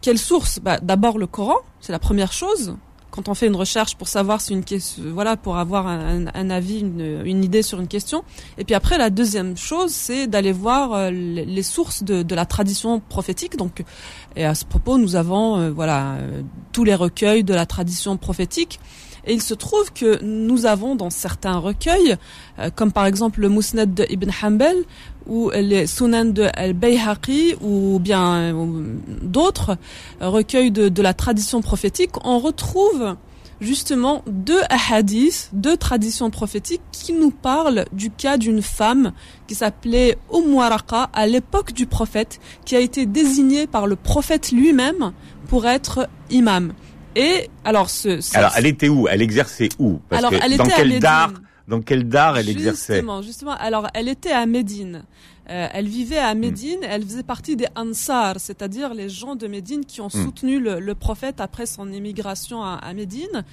quelle 0.01 0.19
source? 0.19 0.61
Bah, 0.61 0.79
D'abord 0.81 1.19
le 1.19 1.27
Coran, 1.27 1.57
c'est 1.81 1.93
la 1.93 1.99
première 1.99 2.33
chose 2.33 2.77
quand 3.17 3.31
on 3.31 3.35
fait 3.35 3.47
une 3.47 3.57
recherche 3.57 3.97
pour 3.97 4.09
savoir 4.09 4.43
si 4.43 4.53
une 4.53 4.63
question, 4.63 5.03
voilà, 5.15 5.39
pour 5.39 5.57
avoir 5.57 5.87
un, 5.87 6.51
avis, 6.51 6.81
une, 6.81 7.43
idée 7.43 7.63
sur 7.63 7.81
une 7.81 7.89
question. 7.89 8.23
Et 8.59 8.65
puis 8.65 8.75
après, 8.75 8.99
la 8.99 9.09
deuxième 9.09 9.57
chose, 9.57 9.91
c'est 9.91 10.27
d'aller 10.27 10.53
voir 10.53 10.93
euh, 10.93 11.11
les, 11.11 11.63
sources 11.63 12.05
de, 12.05 12.35
la 12.35 12.45
tradition 12.45 13.01
prophétique. 13.01 13.57
Donc, 13.57 13.85
et 14.37 14.45
à 14.45 14.55
ce 14.55 14.67
propos, 14.67 14.99
nous 14.99 15.17
avons, 15.17 15.59
euh, 15.59 15.71
voilà, 15.71 16.17
euh, 16.17 16.43
tous 16.73 16.85
les 16.85 16.95
recueils 16.95 17.43
de 17.43 17.55
la 17.55 17.65
tradition 17.65 18.19
prophétique. 18.19 18.81
Et 19.25 19.33
il 19.33 19.43
se 19.43 19.55
trouve 19.55 19.93
que 19.93 20.23
nous 20.23 20.67
avons 20.67 20.95
dans 20.95 21.11
certains 21.11 21.59
recueils, 21.59 22.17
comme 22.77 22.93
par 22.93 23.07
exemple 23.07 23.41
le 23.41 23.49
Mousnad 23.49 23.93
de 23.93 24.07
Ibn 24.09 24.31
Hanbal, 24.41 24.77
ou 25.27 25.51
les 25.51 25.87
Sunan 25.87 26.27
de 26.27 26.49
Al-Bayhaqi 26.55 27.57
ou 27.61 27.99
bien 27.99 28.55
d'autres 29.23 29.77
recueils 30.21 30.71
de, 30.71 30.89
de, 30.89 31.03
la 31.03 31.15
tradition 31.15 31.61
prophétique, 31.61 32.13
on 32.25 32.39
retrouve 32.39 33.17
justement 33.61 34.23
deux 34.27 34.61
hadiths, 34.91 35.51
deux 35.53 35.77
traditions 35.77 36.31
prophétiques 36.31 36.83
qui 36.93 37.13
nous 37.13 37.31
parlent 37.31 37.87
du 37.93 38.11
cas 38.11 38.37
d'une 38.37 38.63
femme 38.63 39.13
qui 39.47 39.55
s'appelait 39.55 40.19
Umm 40.33 40.59
à 41.13 41.27
l'époque 41.27 41.73
du 41.73 41.87
prophète, 41.87 42.41
qui 42.65 42.77
a 42.77 42.81
été 42.81 43.07
désignée 43.07 43.67
par 43.67 43.87
le 43.87 43.97
prophète 43.97 44.53
lui-même 44.53 45.13
pour 45.49 45.67
être 45.67 46.09
imam. 46.31 46.73
Et 47.15 47.49
alors 47.65 47.89
ce, 47.89 48.21
alors 48.37 48.53
elle 48.57 48.67
était 48.67 48.89
où? 48.89 49.09
Elle 49.09 49.23
exerçait 49.23 49.71
où? 49.79 50.01
Parce 50.11 50.23
alors, 50.23 50.39
elle 50.43 50.57
dans 50.57 50.65
était 50.65 50.75
quel 50.77 50.99
dar 51.01 51.33
dans 51.69 51.81
quel 51.81 52.09
dar 52.09 52.39
elle 52.39 52.49
exerçait 52.49 52.95
Justement, 52.95 53.23
justement. 53.23 53.53
Alors, 53.53 53.89
elle 53.95 54.09
était 54.09 54.33
à 54.33 54.47
Médine. 54.47 55.05
Euh, 55.49 55.69
elle 55.73 55.87
vivait 55.87 56.19
à 56.19 56.35
Médine. 56.35 56.81
Elle 56.83 57.05
faisait 57.05 57.23
partie 57.23 57.57
des 57.57 57.67
Ansar, 57.77 58.37
c'est-à-dire 58.39 58.95
les 58.95 59.09
gens 59.09 59.37
de 59.37 59.47
Médine 59.47 59.85
qui 59.85 60.01
ont 60.01 60.09
hmm. 60.09 60.25
soutenu 60.25 60.61
le, 60.61 60.95
prophète 60.95 61.41
après 61.41 61.67
son 61.67 61.93
émigration 61.93 62.63
à, 62.63 62.93
Médine. 62.95 63.45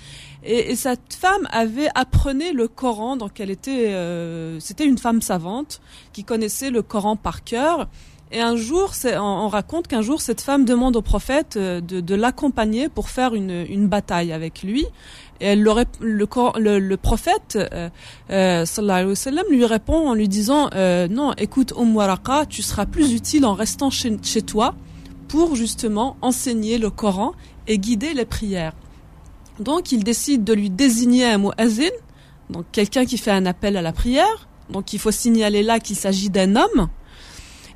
Et, 0.43 0.75
cette 0.75 1.13
femme 1.13 1.47
avait 1.51 1.89
apprenait 1.93 2.53
le 2.53 2.67
Coran, 2.67 3.15
donc 3.17 3.39
elle 3.39 3.51
était, 3.51 3.93
euh, 3.93 4.59
c'était 4.59 4.85
une 4.85 4.97
femme 4.97 5.21
savante 5.21 5.81
qui 6.13 6.23
connaissait 6.23 6.71
le 6.71 6.81
Coran 6.81 7.15
par 7.15 7.43
cœur. 7.43 7.87
Et 8.31 8.41
un 8.41 8.55
jour, 8.55 8.91
on, 9.05 9.47
raconte 9.47 9.87
qu'un 9.87 10.01
jour, 10.01 10.19
cette 10.19 10.41
femme 10.41 10.65
demande 10.65 10.95
au 10.95 11.03
prophète 11.03 11.55
euh, 11.55 11.81
de, 11.81 12.15
l'accompagner 12.15 12.89
pour 12.89 13.09
faire 13.09 13.35
une, 13.35 13.65
une 13.69 13.87
bataille 13.87 14.31
avec 14.33 14.63
lui. 14.63 14.87
Et 15.43 15.57
le, 15.57 15.73
le, 15.99 16.95
prophète 16.95 17.57
euh, 17.57 17.89
euh, 18.29 18.65
wa 18.77 19.03
lui 19.49 19.65
répond 19.65 20.07
en 20.07 20.13
lui 20.13 20.29
disant 20.29 20.69
euh, 20.73 21.09
non, 21.09 21.33
écoute 21.37 21.73
Umm 21.77 21.97
tu 22.47 22.61
seras 22.61 22.85
plus 22.85 23.11
utile 23.11 23.45
en 23.45 23.53
restant 23.53 23.89
chez, 23.89 24.17
chez 24.23 24.41
toi 24.41 24.73
pour 25.27 25.57
justement 25.57 26.15
enseigner 26.21 26.77
le 26.77 26.89
Coran 26.89 27.33
et 27.67 27.77
guider 27.77 28.13
les 28.13 28.23
prières. 28.23 28.71
Donc 29.59 29.91
il 29.91 30.05
décide 30.05 30.45
de 30.45 30.53
lui 30.53 30.69
désigner 30.69 31.25
un 31.25 31.39
muazzin, 31.39 31.91
donc 32.49 32.63
quelqu'un 32.71 33.03
qui 33.03 33.17
fait 33.17 33.31
un 33.31 33.45
appel 33.45 33.75
à 33.75 33.81
la 33.81 33.91
prière. 33.91 34.47
Donc 34.69 34.93
il 34.93 34.99
faut 34.99 35.11
signaler 35.11 35.61
là 35.61 35.81
qu'il 35.81 35.97
s'agit 35.97 36.29
d'un 36.29 36.55
homme. 36.55 36.87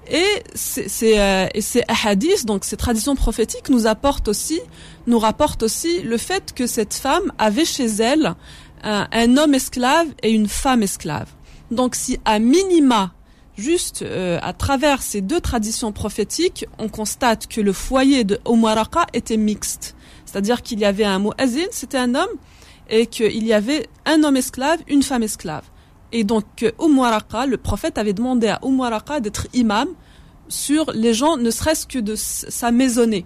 Et 0.09 0.43
c'est 0.53 1.19
euh, 1.19 1.47
ces 1.59 1.83
hadiths, 2.05 2.45
donc 2.45 2.63
ces 2.63 2.77
traditions 2.77 3.15
prophétiques, 3.15 3.69
nous 3.69 3.87
apportent 3.87 4.29
aussi, 4.29 4.61
nous 5.05 5.19
rapportent 5.19 5.63
aussi 5.63 6.01
le 6.01 6.17
fait 6.17 6.53
que 6.53 6.65
cette 6.65 6.93
femme 6.93 7.33
avait 7.37 7.65
chez 7.65 7.87
elle 7.87 8.35
un, 8.83 9.37
homme 9.37 9.53
esclave 9.53 10.07
et 10.23 10.31
une 10.31 10.47
femme 10.47 10.83
esclave. 10.83 11.27
Donc, 11.71 11.95
si 11.95 12.19
à 12.23 12.39
minima, 12.39 13.11
juste 13.57 14.01
euh, 14.01 14.39
à 14.41 14.53
travers 14.53 15.01
ces 15.01 15.21
deux 15.21 15.41
traditions 15.41 15.91
prophétiques, 15.91 16.65
on 16.77 16.87
constate 16.87 17.47
que 17.47 17.59
le 17.59 17.73
foyer 17.73 18.23
de 18.23 18.39
Omaraka 18.45 19.07
était 19.13 19.37
mixte, 19.37 19.95
c'est-à-dire 20.25 20.61
qu'il 20.61 20.79
y 20.79 20.85
avait 20.85 21.03
un 21.03 21.19
muazzin, 21.19 21.67
c'était 21.71 21.97
un 21.97 22.15
homme, 22.15 22.29
et 22.89 23.07
qu'il 23.07 23.45
y 23.45 23.51
avait 23.51 23.87
un 24.05 24.23
homme 24.23 24.37
esclave, 24.37 24.79
une 24.87 25.03
femme 25.03 25.23
esclave. 25.23 25.63
Et 26.11 26.23
donc, 26.23 26.45
Umm 26.79 26.99
le 27.47 27.57
prophète 27.57 27.97
avait 27.97 28.13
demandé 28.13 28.47
à 28.47 28.59
Umm 28.63 28.81
d'être 29.21 29.47
imam 29.53 29.87
sur 30.47 30.91
les 30.93 31.13
gens, 31.13 31.37
ne 31.37 31.51
serait-ce 31.51 31.85
que 31.85 31.99
de 31.99 32.15
sa 32.15 32.71
maisonnée. 32.71 33.25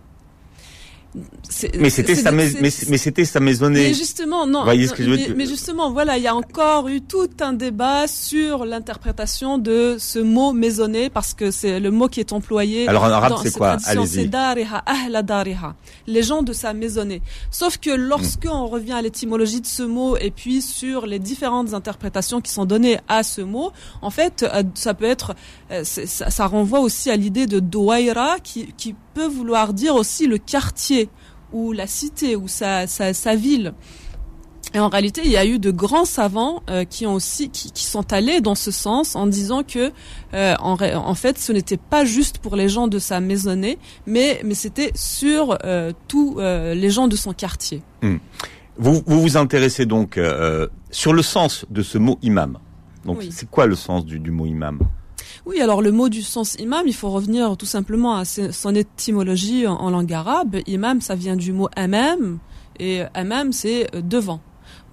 Mais 1.78 1.90
c'était 1.90 2.16
sa, 2.16 2.32
mais, 2.32 2.48
c'était 2.70 3.26
sa 3.26 3.42
maisonnée. 3.42 3.90
Mais 3.90 3.94
justement, 3.94 4.48
non. 4.48 4.64
mais, 4.66 5.46
justement, 5.46 5.92
voilà, 5.92 6.18
il 6.18 6.24
y 6.24 6.28
a 6.28 6.36
encore 6.36 6.88
eu 6.88 7.02
tout 7.02 7.30
un 7.42 7.52
débat 7.52 8.08
sur 8.08 8.64
l'interprétation 8.64 9.58
de 9.58 9.98
ce 10.00 10.20
mot 10.20 10.54
maisonnée 10.54 11.10
parce 11.10 11.34
que 11.34 11.52
c'est 11.52 11.82
le 11.82 11.92
mot 11.92 12.08
qui 12.08 12.22
est 12.22 12.32
employé. 12.32 12.88
Alors 12.88 13.04
en 13.04 13.10
arabe, 13.10 13.34
c'est 13.44 13.54
quoi 13.54 13.76
Allez-y. 13.86 14.30
Les 16.08 16.24
gens 16.24 16.44
de 16.44 16.54
sa 16.54 16.74
maisonnée. 16.74 17.22
Sauf 17.50 17.78
que 17.78 17.90
lorsque 17.90 18.48
on 18.50 18.68
revient 18.68 18.94
à 18.94 19.02
l'étymologie 19.02 19.60
de 19.60 19.68
ce 19.68 19.84
mot 19.84 20.16
et 20.16 20.32
puis 20.32 20.62
sur 20.62 21.06
les 21.06 21.20
différentes 21.20 21.74
interprétations 21.74 22.40
qui 22.40 22.52
sont 22.52 22.66
données 22.66 23.00
à 23.10 23.24
ce 23.24 23.42
mot, 23.42 23.72
en 24.02 24.12
fait, 24.12 24.44
euh, 24.44 24.64
ça 24.76 24.94
peut 24.94 25.06
être, 25.06 25.36
euh, 25.72 25.84
ça, 25.84 26.30
ça 26.30 26.48
renvoie 26.48 26.80
aussi 26.80 27.10
à 27.10 27.18
l'idée 27.18 27.48
de 27.48 27.60
douaira 27.60 28.38
qui, 28.42 28.74
qui 28.78 28.96
peut 29.14 29.28
vouloir 29.28 29.74
dire 29.74 29.96
aussi 29.96 30.28
le 30.28 30.38
quartier 30.38 31.01
ou 31.52 31.72
la 31.72 31.88
cité 31.88 32.36
ou 32.36 32.48
sa, 32.48 32.88
sa, 32.88 33.14
sa 33.14 33.36
ville. 33.36 33.74
Et 34.74 34.80
en 34.80 34.88
réalité, 34.88 35.22
il 35.26 35.32
y 35.32 35.38
a 35.38 35.46
eu 35.46 35.60
de 35.60 35.70
grands 35.70 36.06
savants 36.06 36.64
euh, 36.70 36.86
qui 36.86 37.06
ont 37.06 37.14
aussi 37.14 37.50
qui, 37.50 37.72
qui, 37.72 37.84
sont 37.84 38.14
allés 38.14 38.40
dans 38.40 38.56
ce 38.56 38.72
sens 38.72 39.18
en 39.18 39.28
disant 39.28 39.64
que 39.64 39.92
euh, 40.34 40.56
en, 40.62 40.78
en, 40.80 41.16
fait, 41.16 41.38
ce 41.38 41.52
n'était 41.52 41.78
pas 41.78 42.06
juste 42.06 42.38
pour 42.38 42.56
les 42.56 42.70
gens 42.70 42.88
de 42.88 42.98
sa 42.98 43.20
maisonnée, 43.20 43.78
mais 44.06 44.40
mais 44.46 44.54
c'était 44.54 44.92
sur 44.96 45.58
euh, 45.66 45.92
tous 46.08 46.38
les 46.40 46.90
gens 46.90 47.08
de 47.08 47.16
son 47.18 47.34
quartier. 47.34 47.82
Hmm. 48.02 48.18
Vous, 48.78 49.04
vous 49.06 49.22
vous 49.22 49.38
intéressez 49.38 49.86
donc 49.86 50.20
sur 50.90 51.14
le 51.14 51.22
sens 51.22 51.66
de 51.70 51.82
ce 51.82 51.98
mot 51.98 52.18
imam. 52.22 52.58
Donc, 53.06 53.24
c'est 53.30 53.50
quoi 53.50 53.66
le 53.66 53.76
sens 53.76 54.06
du, 54.06 54.20
du 54.20 54.32
mot 54.32 54.46
imam? 54.46 54.80
Oui, 55.46 55.60
alors 55.60 55.82
le 55.82 55.92
mot 55.92 56.10
du 56.10 56.22
sens 56.22 56.56
imam, 56.60 56.84
il 56.86 56.94
faut 56.94 57.10
revenir 57.10 57.58
tout 57.58 57.66
simplement 57.66 58.16
à 58.16 58.26
son 58.26 58.76
étymologie 58.76 59.66
en, 59.66 59.90
langue 59.90 60.14
arabe. 60.14 60.58
Imam, 60.68 61.02
ça 61.02 61.16
vient 61.16 61.36
du 61.36 61.52
mot 61.52 61.68
amam, 61.76 62.40
et 62.80 63.02
imam 63.16 63.52
c'est 63.52 63.90
devant. 63.96 64.40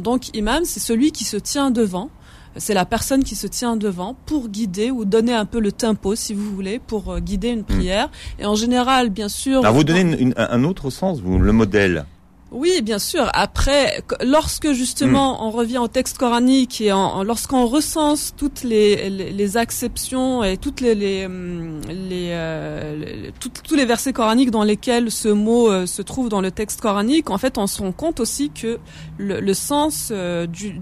Donc 0.01 0.35
imam 0.35 0.65
c'est 0.65 0.81
celui 0.81 1.13
qui 1.13 1.25
se 1.25 1.37
tient 1.37 1.71
devant 1.71 2.11
c'est 2.59 2.75
la 2.75 2.85
personne 2.85 3.25
qui 3.25 3.37
se 3.37 3.47
tient 3.47 3.77
devant 3.77 4.17
pour 4.27 4.49
guider 4.49 4.91
ou 4.91 5.05
donner 5.05 5.33
un 5.33 5.45
peu 5.45 5.61
le 5.61 5.73
tempo, 5.73 6.15
si 6.15 6.35
vous 6.35 6.55
voulez, 6.55 6.79
pour 6.79 7.13
euh, 7.13 7.21
guider 7.21 7.49
une 7.49 7.65
prière. 7.65 8.11
Et 8.39 8.47
en 8.47 8.55
général, 8.55 9.11
bien 9.11 9.29
sûr. 9.29 9.61
Alors 9.61 9.75
vous 9.75 9.85
donnez 9.85 10.33
un 10.37 10.65
autre 10.65 10.91
sens, 10.91 11.21
vous, 11.21 11.39
le 11.39 11.53
modèle? 11.53 12.05
Oui, 12.51 12.81
bien 12.83 12.99
sûr. 12.99 13.29
Après, 13.35 14.03
lorsque 14.25 14.73
justement 14.73 15.35
hmm. 15.35 15.47
on 15.47 15.51
revient 15.51 15.79
au 15.79 15.89
texte 15.89 16.17
coranique 16.17 16.81
et 16.81 16.93
en, 16.93 17.23
lorsqu'on 17.23 17.67
recense 17.67 18.33
toutes 18.37 18.63
les, 18.63 19.11
les, 19.11 19.57
acceptions 19.59 20.43
et 20.43 20.57
toutes 20.57 20.81
les, 20.81 20.95
les, 20.95 21.27
hum, 21.27 21.81
euh, 21.91 23.31
tous 23.43 23.75
les 23.75 23.85
versets 23.85 24.15
coraniques 24.15 24.51
dans 24.51 24.65
lesquels 24.65 25.11
ce 25.11 25.29
mot 25.29 25.71
euh, 25.71 25.85
se 25.85 26.01
trouve 26.01 26.31
dans 26.31 26.41
le 26.41 26.51
texte 26.51 26.81
coranique, 26.81 27.29
en 27.29 27.37
fait, 27.37 27.59
on 27.59 27.67
se 27.67 27.83
rend 27.83 27.93
compte 27.93 28.19
aussi 28.19 28.51
que 28.51 28.79
le, 29.19 29.53
sens 29.53 30.09
euh, 30.11 30.47
du, 30.47 30.81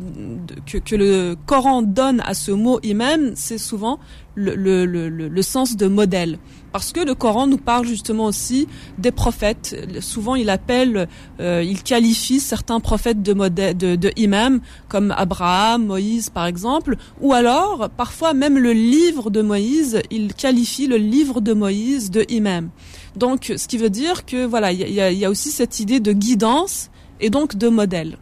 que, 0.66 0.78
que, 0.78 0.94
le 0.94 1.36
Coran 1.46 1.82
donne 1.82 2.22
à 2.24 2.34
ce 2.34 2.52
mot 2.52 2.78
imam, 2.84 3.32
c'est 3.34 3.58
souvent 3.58 3.98
le, 4.36 4.54
le, 4.54 4.86
le, 4.86 5.08
le, 5.08 5.42
sens 5.42 5.76
de 5.76 5.88
modèle. 5.88 6.38
Parce 6.76 6.92
que 6.92 7.00
le 7.00 7.14
Coran 7.14 7.46
nous 7.46 7.56
parle 7.56 7.86
justement 7.86 8.26
aussi 8.26 8.68
des 8.98 9.10
prophètes. 9.10 9.74
Souvent, 10.00 10.34
il 10.34 10.50
appelle, 10.50 11.08
euh, 11.40 11.64
il 11.64 11.82
qualifie 11.82 12.38
certains 12.38 12.80
prophètes 12.80 13.22
de, 13.22 13.32
modèle, 13.32 13.74
de, 13.74 14.10
imam, 14.16 14.60
comme 14.86 15.10
Abraham, 15.16 15.86
Moïse 15.86 16.28
par 16.28 16.44
exemple, 16.44 16.96
ou 17.22 17.32
alors, 17.32 17.88
parfois 17.96 18.34
même 18.34 18.58
le 18.58 18.74
livre 18.74 19.30
de 19.30 19.40
Moïse, 19.40 20.02
il 20.10 20.34
qualifie 20.34 20.86
le 20.86 20.98
livre 20.98 21.40
de 21.40 21.54
Moïse 21.54 22.10
de 22.10 22.26
imam. 22.28 22.68
Donc, 23.16 23.54
ce 23.56 23.66
qui 23.66 23.78
veut 23.78 23.88
dire 23.88 24.26
que 24.26 24.44
voilà, 24.44 24.70
il 24.70 24.92
y 24.92 25.24
a, 25.24 25.30
aussi 25.30 25.52
cette 25.52 25.80
idée 25.80 25.98
de 25.98 26.12
guidance 26.12 26.90
et 27.20 27.30
donc 27.30 27.56
de 27.56 27.68
modèle. 27.68 28.18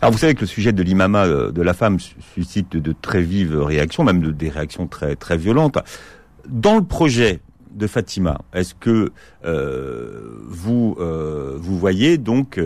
Alors 0.00 0.10
vous 0.10 0.18
savez 0.18 0.34
que 0.34 0.40
le 0.40 0.48
sujet 0.48 0.72
de 0.72 0.82
l'imama 0.82 1.26
euh, 1.26 1.52
de 1.52 1.62
la 1.62 1.74
femme 1.74 1.98
suscite 2.34 2.76
de 2.76 2.92
très 3.00 3.22
vives 3.22 3.56
réactions, 3.56 4.02
même 4.02 4.20
de, 4.20 4.32
des 4.32 4.48
réactions 4.48 4.88
très 4.88 5.14
très 5.14 5.36
violentes. 5.36 5.78
Dans 6.48 6.74
le 6.74 6.84
projet 6.84 7.40
de 7.74 7.86
Fatima, 7.86 8.40
est-ce 8.52 8.74
que 8.74 9.12
euh, 9.44 10.38
vous 10.46 10.96
euh, 10.98 11.56
vous 11.58 11.78
voyez 11.78 12.18
donc 12.18 12.60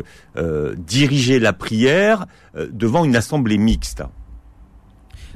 diriger 0.77 1.39
la 1.39 1.53
prière 1.53 2.27
devant 2.55 3.05
une 3.05 3.17
assemblée 3.17 3.59
mixte? 3.59 4.03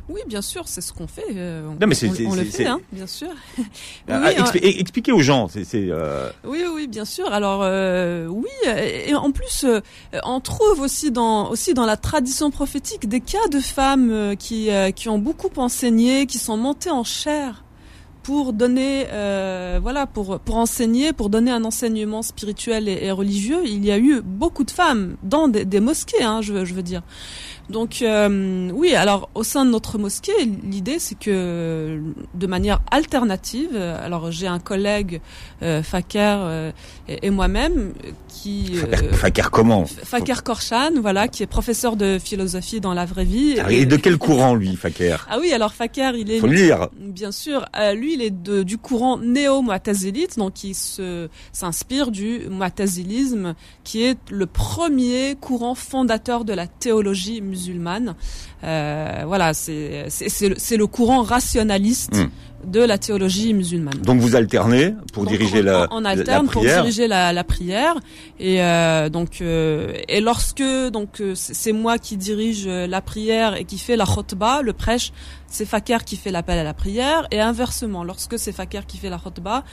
Oui, 0.09 0.21
bien 0.27 0.43
sûr, 0.43 0.65
c'est 0.67 0.81
ce 0.81 0.93
qu'on 0.93 1.07
fait. 1.07 1.25
Euh, 1.35 1.63
non, 1.81 1.87
mais 1.87 1.95
c'est, 1.95 2.09
on, 2.27 2.35
le 2.35 2.45
fait, 2.45 2.67
hein, 2.67 2.81
bien 2.93 3.07
sûr. 3.07 3.29
Ah, 4.09 4.21
oui, 4.21 4.61
expliquez 4.63 5.13
aux 5.13 5.21
gens. 5.21 5.49
C'est, 5.49 5.67
euh... 5.75 6.29
Oui, 6.45 6.65
oui, 6.73 6.87
bien 6.87 7.05
sûr. 7.05 7.33
Alors, 7.33 7.61
euh, 7.63 8.27
oui, 8.27 8.49
et 8.67 9.15
en 9.15 9.31
plus, 9.31 9.65
euh, 9.65 9.81
on 10.25 10.41
trouve 10.41 10.81
aussi 10.81 11.11
dans 11.11 11.49
aussi 11.51 11.73
dans 11.73 11.87
la 11.87 11.97
tradition 11.97 12.51
prophétique 12.51 13.09
des 13.09 13.21
cas 13.21 13.47
de 13.51 13.61
femmes 13.61 14.11
euh, 14.11 14.35
qui 14.35 14.71
qui 14.95 15.09
ont 15.09 15.19
beaucoup 15.19 15.51
enseigné, 15.57 16.27
qui 16.27 16.39
sont 16.39 16.57
montées 16.57 16.91
en 16.91 17.05
chair 17.05 17.62
pour 18.23 18.53
donner, 18.53 19.07
voilà, 19.81 20.07
pour 20.07 20.39
pour 20.41 20.57
enseigner, 20.57 21.13
pour 21.13 21.29
donner 21.29 21.51
un 21.51 21.65
enseignement 21.65 22.23
spirituel 22.23 22.89
et, 22.89 23.11
religieux. 23.11 23.63
Il 23.65 23.85
y 23.85 23.91
a 23.91 23.99
eu 23.99 24.21
beaucoup 24.23 24.65
de 24.65 24.71
femmes 24.71 25.17
dans 25.23 25.49
des, 25.49 25.65
des 25.65 25.81
mosquées, 25.81 26.23
hein, 26.23 26.41
je, 26.41 26.65
je 26.65 26.75
veux 26.75 26.83
dire. 26.83 27.03
Donc 27.71 28.03
euh, 28.03 28.71
oui, 28.73 28.95
alors 28.95 29.31
au 29.35 29.45
sein 29.45 29.65
de 29.65 29.71
notre 29.71 29.99
mosquée, 29.99 30.33
l'idée 30.65 30.99
c'est 30.99 31.19
que 31.19 32.01
de 32.35 32.47
manière 32.47 32.81
alternative, 32.91 33.77
alors 33.77 34.31
j'ai 34.31 34.47
un 34.47 34.59
collègue 34.59 35.21
euh, 35.63 35.83
Fakir 35.83 36.39
euh, 36.41 36.73
et, 37.09 37.31
moi-même 37.31 37.93
qui 38.29 38.73
euh, 38.75 39.13
Fakir 39.13 39.51
comment? 39.51 39.85
Fakir 39.85 40.43
Korshan, 40.43 40.91
voilà, 41.01 41.29
qui 41.29 41.43
est 41.43 41.47
professeur 41.47 41.97
de 41.97 42.19
philosophie 42.19 42.81
dans 42.81 42.95
la 42.95 43.05
vraie 43.05 43.25
vie. 43.25 43.57
Ah, 43.65 43.71
et 43.71 43.87
de 43.87 43.97
quel 43.97 44.19
courant 44.19 44.55
lui, 44.55 44.75
Fakir 44.77 45.27
Ah 45.31 45.39
oui, 45.41 45.53
alors 45.53 45.73
Fakir, 45.73 46.17
il 46.17 46.31
est 46.31 46.41
Faut 46.41 46.47
lire. 46.49 46.89
Bien 46.99 47.31
sûr, 47.31 47.67
lui 47.95 48.15
il 48.15 48.23
est 48.23 48.31
de, 48.31 48.63
du 48.63 48.77
courant 48.77 49.19
néo-mu'tazilite, 49.19 50.37
donc 50.37 50.65
il 50.65 50.75
se 50.75 51.29
s'inspire 51.53 52.11
du 52.11 52.43
mu'tazilisme 52.51 53.55
qui 53.85 54.03
est 54.03 54.19
le 54.31 54.47
premier 54.47 55.37
courant 55.41 55.75
fondateur 55.75 56.45
de 56.45 56.53
la 56.53 56.67
théologie 56.67 57.41
musulmane. 57.53 58.15
Euh, 58.65 59.23
voilà, 59.27 59.55
c'est 59.55 60.09
le, 60.77 60.87
courant 60.87 61.23
rationaliste. 61.23 62.17
Hmm. 62.17 62.29
De 62.65 62.81
la 62.81 62.99
théologie 62.99 63.55
musulmane. 63.55 63.99
Donc 64.03 64.21
vous 64.21 64.37
alternez 64.37 64.95
pour 65.13 65.27
diriger 65.27 65.63
la, 65.63 65.89
on 65.91 66.05
alterne 66.05 66.49
pour 66.49 66.63
diriger 66.63 67.09
la, 67.09 67.33
la 67.33 67.45
prière. 67.45 67.97
Et 68.39 68.63
euh, 68.63 69.09
donc 69.09 69.41
euh, 69.41 69.93
et 70.09 70.21
lorsque 70.21 70.63
donc 70.63 71.21
euh, 71.21 71.35
c'est 71.35 71.73
moi 71.73 71.99
qui 71.99 72.17
dirige 72.17 72.67
la 72.67 73.01
prière 73.01 73.57
et 73.57 73.65
qui 73.65 73.79
fait 73.79 73.97
la 73.97 74.07
khutbah, 74.07 74.63
le 74.63 74.73
prêche, 74.73 75.13
c'est 75.47 75.65
Fakir 75.65 76.05
qui 76.05 76.17
fait 76.17 76.31
l'appel 76.31 76.59
à 76.59 76.65
la 76.65 76.75
prière. 76.75 77.27
Et 77.31 77.41
inversement, 77.41 78.05
lorsque 78.05 78.39
c'est 78.39 78.53
Fakir 78.53 78.87
qui 78.87 78.99
fait 78.99 79.11
la 79.11 79.19
khutbah, 79.19 79.65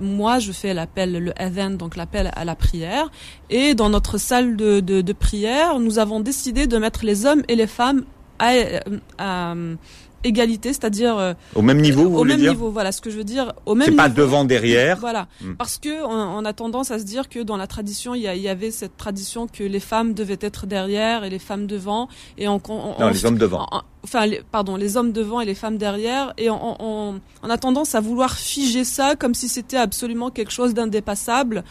moi 0.00 0.38
je 0.38 0.52
fais 0.52 0.74
l'appel 0.74 1.12
le 1.12 1.32
adhan 1.40 1.70
donc 1.70 1.96
l'appel 1.96 2.30
à 2.34 2.44
la 2.44 2.54
prière. 2.54 3.10
Et 3.50 3.74
dans 3.74 3.90
notre 3.90 4.18
salle 4.18 4.56
de, 4.56 4.80
de, 4.80 5.00
de 5.00 5.12
prière, 5.12 5.78
nous 5.78 5.98
avons 5.98 6.20
décidé 6.20 6.66
de 6.66 6.78
mettre 6.78 7.04
les 7.04 7.26
hommes 7.26 7.42
et 7.48 7.56
les 7.56 7.66
femmes 7.66 8.04
à, 8.38 9.54
égalité, 10.26 10.72
c'est-à-dire 10.72 11.16
euh, 11.16 11.34
au 11.54 11.62
même 11.62 11.80
niveau. 11.80 12.08
Vous 12.08 12.18
au 12.18 12.24
même 12.24 12.38
dire 12.38 12.52
niveau, 12.52 12.70
voilà 12.70 12.92
ce 12.92 13.00
que 13.00 13.10
je 13.10 13.16
veux 13.16 13.24
dire. 13.24 13.52
Au 13.64 13.74
même. 13.74 13.88
C'est 13.88 13.96
pas 13.96 14.08
devant 14.08 14.44
derrière. 14.44 14.98
Voilà, 14.98 15.28
hmm. 15.40 15.54
parce 15.54 15.78
que 15.78 16.04
on, 16.04 16.44
a 16.44 16.52
tendance 16.52 16.90
à 16.90 16.98
se 16.98 17.04
dire 17.04 17.28
que 17.28 17.40
dans 17.40 17.56
la 17.56 17.66
tradition, 17.66 18.14
il 18.14 18.22
y, 18.22 18.48
avait 18.48 18.70
cette 18.70 18.96
tradition 18.96 19.46
que 19.46 19.64
les 19.64 19.80
femmes 19.80 20.14
devaient 20.14 20.38
être 20.40 20.66
derrière 20.66 21.24
et 21.24 21.30
les 21.30 21.38
femmes 21.38 21.66
devant, 21.66 22.08
et 22.38 22.48
on, 22.48 22.60
non, 22.68 23.08
les 23.08 23.24
hommes 23.24 23.38
devant 23.38 23.66
enfin, 24.06 24.26
pardon, 24.52 24.76
les 24.76 24.96
hommes 24.96 25.12
devant 25.12 25.40
et 25.40 25.44
les 25.44 25.54
femmes 25.54 25.78
derrière, 25.78 26.32
et 26.38 26.48
on, 26.48 26.76
on, 26.80 27.20
on, 27.42 27.50
a 27.50 27.58
tendance 27.58 27.94
à 27.96 28.00
vouloir 28.00 28.36
figer 28.36 28.84
ça 28.84 29.16
comme 29.16 29.34
si 29.34 29.48
c'était 29.48 29.76
absolument 29.76 30.30
quelque 30.30 30.52
chose 30.52 30.74
d'indépassable. 30.74 31.64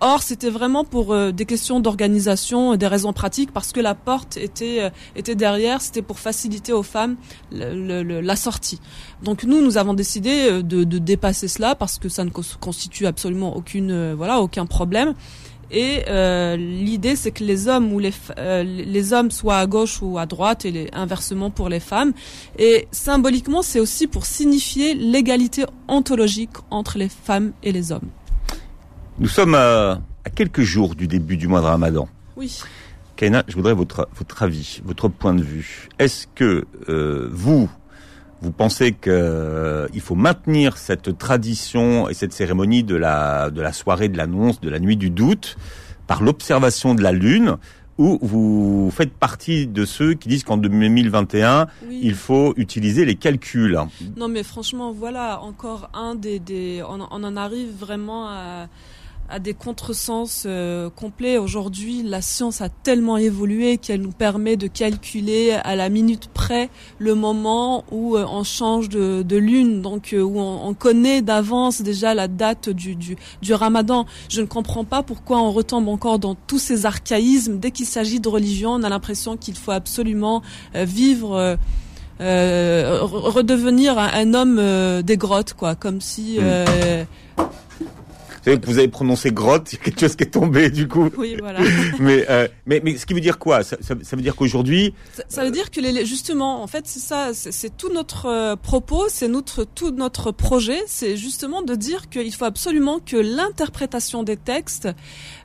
Or, 0.00 0.22
c'était 0.22 0.50
vraiment 0.50 0.84
pour 0.84 1.12
euh, 1.12 1.30
des 1.30 1.44
questions 1.44 1.80
d'organisation, 1.80 2.74
et 2.74 2.78
des 2.78 2.86
raisons 2.86 3.12
pratiques, 3.12 3.52
parce 3.52 3.72
que 3.72 3.80
la 3.80 3.94
porte 3.94 4.36
était 4.36 4.82
euh, 4.82 4.90
était 5.14 5.34
derrière, 5.34 5.82
c'était 5.82 6.02
pour 6.02 6.18
faciliter 6.18 6.72
aux 6.72 6.82
femmes 6.82 7.16
le, 7.52 8.02
la 8.20 8.36
sortie. 8.36 8.80
Donc 9.22 9.44
nous, 9.44 9.60
nous 9.60 9.76
avons 9.76 9.94
décidé 9.94 10.48
euh, 10.50 10.62
de, 10.62 10.84
de, 10.84 10.98
dépasser 10.98 11.48
cela 11.48 11.74
parce 11.74 11.98
que 11.98 12.08
ça 12.08 12.24
ne 12.24 12.30
constitue 12.30 13.06
absolument 13.06 13.56
aucune, 13.56 14.14
voilà, 14.14 14.40
aucun 14.40 14.66
problème. 14.66 15.14
Et 15.70 16.02
euh, 16.08 16.56
l'idée, 16.56 17.14
c'est 17.14 17.30
que 17.30 17.44
les 17.44 17.68
hommes 17.68 17.92
ou 17.92 17.98
les, 17.98 18.12
euh, 18.38 18.62
les 18.64 19.12
hommes 19.12 19.30
soient 19.30 19.58
à 19.58 19.66
gauche 19.66 20.00
ou 20.02 20.18
à 20.18 20.26
droite, 20.26 20.64
et 20.64 20.88
inversement 20.92 21.50
pour 21.50 21.68
les 21.68 21.80
femmes. 21.80 22.12
Et 22.58 22.88
symboliquement, 22.90 23.62
c'est 23.62 23.80
aussi 23.80 24.06
pour 24.06 24.26
signifier 24.26 24.94
l'égalité 24.94 25.64
ontologique 25.88 26.50
entre 26.70 26.98
les 26.98 27.08
femmes 27.08 27.52
et 27.62 27.72
les 27.72 27.92
hommes. 27.92 28.08
Nous 29.20 29.28
sommes 29.28 29.54
à, 29.54 30.00
à 30.24 30.30
quelques 30.34 30.62
jours 30.62 30.94
du 30.94 31.06
début 31.06 31.36
du 31.36 31.46
mois 31.46 31.60
de 31.60 31.66
Ramadan. 31.66 32.08
Oui. 32.36 32.58
Kaina, 33.16 33.44
je 33.48 33.54
voudrais 33.54 33.74
votre, 33.74 34.08
votre 34.16 34.42
avis, 34.42 34.80
votre 34.82 35.08
point 35.08 35.34
de 35.34 35.42
vue. 35.42 35.90
Est-ce 35.98 36.26
que 36.34 36.64
euh, 36.88 37.28
vous, 37.30 37.68
vous 38.40 38.50
pensez 38.50 38.92
qu'il 38.92 39.12
euh, 39.12 39.88
faut 40.00 40.14
maintenir 40.14 40.78
cette 40.78 41.18
tradition 41.18 42.08
et 42.08 42.14
cette 42.14 42.32
cérémonie 42.32 42.82
de 42.82 42.96
la, 42.96 43.50
de 43.50 43.60
la 43.60 43.74
soirée 43.74 44.08
de 44.08 44.16
l'annonce, 44.16 44.58
de 44.62 44.70
la 44.70 44.78
nuit 44.78 44.96
du 44.96 45.10
doute, 45.10 45.58
par 46.06 46.22
l'observation 46.22 46.94
de 46.94 47.02
la 47.02 47.12
Lune, 47.12 47.58
ou 47.98 48.18
vous 48.22 48.90
faites 48.90 49.12
partie 49.12 49.66
de 49.66 49.84
ceux 49.84 50.14
qui 50.14 50.30
disent 50.30 50.44
qu'en 50.44 50.56
2021, 50.56 51.66
il 51.90 52.14
faut 52.14 52.54
utiliser 52.56 53.04
les 53.04 53.16
calculs? 53.16 53.78
Non 54.16 54.28
mais 54.28 54.44
franchement, 54.44 54.92
voilà 54.92 55.42
encore 55.42 55.90
un 55.92 56.14
des... 56.14 56.38
des 56.38 56.82
on, 56.88 57.06
on 57.10 57.22
en 57.22 57.36
arrive 57.36 57.76
vraiment 57.78 58.26
à 58.30 58.68
à 59.30 59.38
des 59.38 59.54
contresens 59.54 60.42
euh, 60.44 60.90
complets. 60.90 61.38
Aujourd'hui, 61.38 62.02
la 62.02 62.20
science 62.20 62.60
a 62.60 62.68
tellement 62.68 63.16
évolué 63.16 63.78
qu'elle 63.78 64.02
nous 64.02 64.10
permet 64.10 64.56
de 64.56 64.66
calculer 64.66 65.52
à 65.52 65.76
la 65.76 65.88
minute 65.88 66.28
près 66.34 66.68
le 66.98 67.14
moment 67.14 67.84
où 67.92 68.16
euh, 68.16 68.26
on 68.28 68.42
change 68.42 68.88
de, 68.88 69.22
de 69.22 69.36
lune, 69.36 69.82
donc 69.82 70.12
euh, 70.12 70.20
où 70.20 70.40
on, 70.40 70.66
on 70.66 70.74
connaît 70.74 71.22
d'avance 71.22 71.80
déjà 71.80 72.12
la 72.12 72.26
date 72.26 72.68
du, 72.68 72.96
du, 72.96 73.16
du, 73.40 73.54
ramadan. 73.54 74.04
Je 74.28 74.40
ne 74.40 74.46
comprends 74.46 74.84
pas 74.84 75.04
pourquoi 75.04 75.40
on 75.40 75.52
retombe 75.52 75.88
encore 75.88 76.18
dans 76.18 76.34
tous 76.34 76.58
ces 76.58 76.84
archaïsmes. 76.84 77.58
Dès 77.58 77.70
qu'il 77.70 77.86
s'agit 77.86 78.18
de 78.18 78.28
religion, 78.28 78.72
on 78.72 78.82
a 78.82 78.88
l'impression 78.88 79.36
qu'il 79.36 79.54
faut 79.54 79.72
absolument 79.72 80.42
vivre... 80.74 81.56
redevenir 82.20 83.98
un, 83.98 84.34
homme 84.34 85.02
des 85.02 85.16
grottes, 85.16 85.54
quoi, 85.54 85.74
comme 85.74 86.02
si 86.02 86.38
hmm. 86.38 87.06
Vous 88.40 88.44
savez 88.44 88.60
que 88.60 88.66
vous 88.66 88.78
avez 88.78 88.88
prononcé 88.88 89.32
grotte, 89.32 89.72
il 89.72 89.76
y 89.76 89.78
a 89.78 89.84
quelque 89.84 90.00
chose 90.00 90.16
qui 90.16 90.24
est 90.24 90.30
tombé 90.30 90.70
du 90.70 90.88
coup. 90.88 91.10
Oui, 91.18 91.36
voilà. 91.38 91.60
mais, 92.00 92.24
euh, 92.30 92.48
mais, 92.64 92.80
mais 92.82 92.96
ce 92.96 93.04
qui 93.04 93.12
veut 93.12 93.20
dire 93.20 93.38
quoi? 93.38 93.62
Ça, 93.62 93.76
ça, 93.82 93.94
veut 93.94 94.22
dire 94.22 94.34
qu'aujourd'hui. 94.34 94.94
Ça, 95.28 95.44
veut 95.44 95.50
dire 95.50 95.70
que 95.70 95.80
les, 95.80 96.06
justement, 96.06 96.62
en 96.62 96.66
fait, 96.66 96.86
c'est 96.86 97.00
ça, 97.00 97.32
c'est 97.34 97.76
tout 97.76 97.92
notre 97.92 98.26
euh, 98.26 98.56
propos, 98.56 99.04
c'est 99.08 99.28
notre 99.28 99.64
tout 99.64 99.90
notre 99.90 100.32
projet, 100.32 100.80
c'est 100.86 101.16
justement 101.16 101.62
de 101.62 101.74
dire 101.74 102.08
qu'il 102.08 102.34
faut 102.34 102.46
absolument 102.46 102.98
que 102.98 103.16
l'interprétation 103.16 104.22
des 104.22 104.36
textes, 104.36 104.88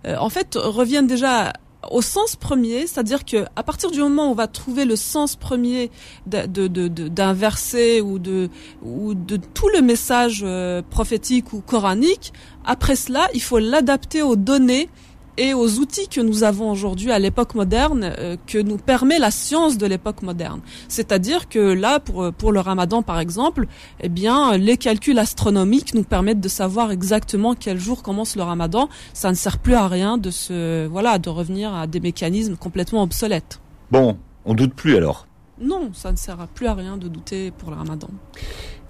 euh, 0.05 0.15
en 0.17 0.29
fait, 0.29 0.55
revienne 0.55 1.07
déjà 1.07 1.51
au 1.91 2.01
sens 2.01 2.35
premier, 2.35 2.87
c'est-à-dire 2.87 3.25
que 3.25 3.45
à 3.55 3.63
partir 3.63 3.91
du 3.91 3.99
moment 3.99 4.27
où 4.27 4.31
on 4.31 4.35
va 4.35 4.47
trouver 4.47 4.85
le 4.85 4.95
sens 4.95 5.35
premier 5.35 5.91
d'un 6.25 7.33
verset 7.33 8.01
ou 8.01 8.19
de 8.19 8.49
ou 8.83 9.13
de 9.13 9.37
tout 9.37 9.69
le 9.69 9.81
message 9.81 10.41
euh, 10.43 10.81
prophétique 10.81 11.53
ou 11.53 11.61
coranique, 11.61 12.33
après 12.65 12.95
cela, 12.95 13.27
il 13.33 13.41
faut 13.41 13.59
l'adapter 13.59 14.21
aux 14.21 14.35
données 14.35 14.89
et 15.37 15.53
aux 15.53 15.79
outils 15.79 16.07
que 16.07 16.21
nous 16.21 16.43
avons 16.43 16.71
aujourd'hui 16.71 17.11
à 17.11 17.19
l'époque 17.19 17.55
moderne 17.55 18.13
euh, 18.17 18.37
que 18.47 18.57
nous 18.57 18.77
permet 18.77 19.19
la 19.19 19.31
science 19.31 19.77
de 19.77 19.85
l'époque 19.85 20.21
moderne. 20.21 20.61
C'est-à-dire 20.87 21.49
que 21.49 21.59
là, 21.59 21.99
pour, 21.99 22.31
pour 22.33 22.51
le 22.51 22.59
ramadan 22.59 23.01
par 23.01 23.19
exemple, 23.19 23.67
eh 24.01 24.09
bien, 24.09 24.57
les 24.57 24.77
calculs 24.77 25.19
astronomiques 25.19 25.93
nous 25.93 26.03
permettent 26.03 26.41
de 26.41 26.49
savoir 26.49 26.91
exactement 26.91 27.55
quel 27.55 27.79
jour 27.79 28.03
commence 28.03 28.35
le 28.35 28.43
ramadan. 28.43 28.89
Ça 29.13 29.29
ne 29.29 29.35
sert 29.35 29.59
plus 29.59 29.75
à 29.75 29.87
rien 29.87 30.17
de 30.17 30.31
se, 30.31 30.87
voilà, 30.87 31.19
de 31.19 31.29
revenir 31.29 31.73
à 31.73 31.87
des 31.87 31.99
mécanismes 31.99 32.55
complètement 32.55 33.03
obsolètes. 33.03 33.59
Bon, 33.91 34.17
on 34.45 34.53
doute 34.53 34.73
plus 34.73 34.95
alors 34.95 35.27
Non, 35.59 35.91
ça 35.93 36.11
ne 36.11 36.17
sert 36.17 36.37
plus 36.53 36.67
à 36.67 36.73
rien 36.73 36.97
de 36.97 37.07
douter 37.07 37.51
pour 37.51 37.71
le 37.71 37.77
ramadan. 37.77 38.09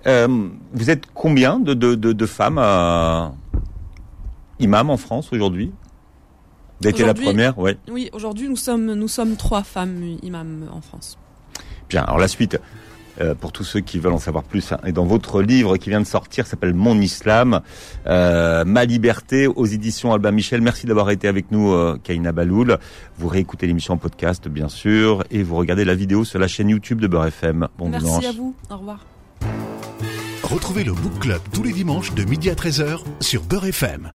Euh, 0.08 0.50
vous 0.74 0.90
êtes 0.90 1.06
combien 1.14 1.60
de, 1.60 1.74
de, 1.74 1.96
de, 1.96 2.14
de 2.14 2.26
femmes 2.26 2.60
à 2.60 3.34
imam 4.60 4.90
en 4.90 4.98
France 4.98 5.30
aujourd'hui? 5.32 5.72
Vous 6.82 7.06
la 7.06 7.14
première, 7.14 7.58
oui. 7.58 7.72
Oui, 7.90 8.10
aujourd'hui 8.14 8.48
nous 8.48 8.56
sommes 8.56 8.94
nous 8.94 9.08
sommes 9.08 9.36
trois 9.36 9.64
femmes 9.64 10.18
imams 10.22 10.70
en 10.72 10.82
France. 10.82 11.18
Bien, 11.90 12.04
alors 12.04 12.18
la 12.18 12.28
suite. 12.28 12.60
Euh, 13.22 13.34
pour 13.34 13.54
tous 13.54 13.64
ceux 13.64 13.80
qui 13.80 13.98
veulent 13.98 14.14
en 14.14 14.20
savoir 14.20 14.44
plus, 14.44 14.74
hein, 14.74 14.80
et 14.86 14.92
dans 14.92 15.06
votre 15.06 15.42
livre 15.42 15.78
qui 15.78 15.90
vient 15.90 16.02
de 16.02 16.06
sortir, 16.06 16.46
s'appelle 16.46 16.74
Mon 16.74 17.00
Islam, 17.00 17.62
euh, 18.08 18.66
Ma 18.66 18.84
liberté, 18.84 19.48
aux 19.48 19.66
éditions 19.66 20.12
Albin 20.12 20.32
Michel. 20.32 20.60
Merci 20.60 20.86
d'avoir 20.86 21.10
été 21.12 21.30
avec 21.30 21.50
nous, 21.50 21.72
euh, 21.72 21.98
Kaina 22.04 22.34
Baloul. 22.34 22.78
Vous 23.18 23.30
réécoutez 23.30 23.68
l'émission 23.68 23.94
en 23.94 23.98
podcast, 23.98 24.50
bien 24.50 24.68
sûr, 24.68 25.24
et 25.32 25.44
vous 25.44 25.56
regardez 25.56 25.86
la 25.86 25.96
vidéo 25.96 26.26
sur 26.26 26.40
la 26.40 26.50
chaîne 26.50 26.68
YouTube 26.68 27.00
de 27.00 27.08
Beurre 27.08 27.28
FM. 27.28 27.70
Bon 27.78 27.88
Merci 27.88 28.26
à 28.26 28.34
vous. 28.34 28.54
Au 28.70 28.78
revoir. 28.78 29.06
Retrouvez 30.44 30.84
le 30.84 30.92
Book 30.92 31.20
Club 31.20 31.40
tous 31.54 31.64
les 31.64 31.72
dimanches 31.72 32.14
de 32.14 32.24
midi 32.26 32.50
à 32.50 32.54
13h 32.54 33.00
sur 33.22 33.44
Beurre 33.44 33.68
FM. 33.68 34.02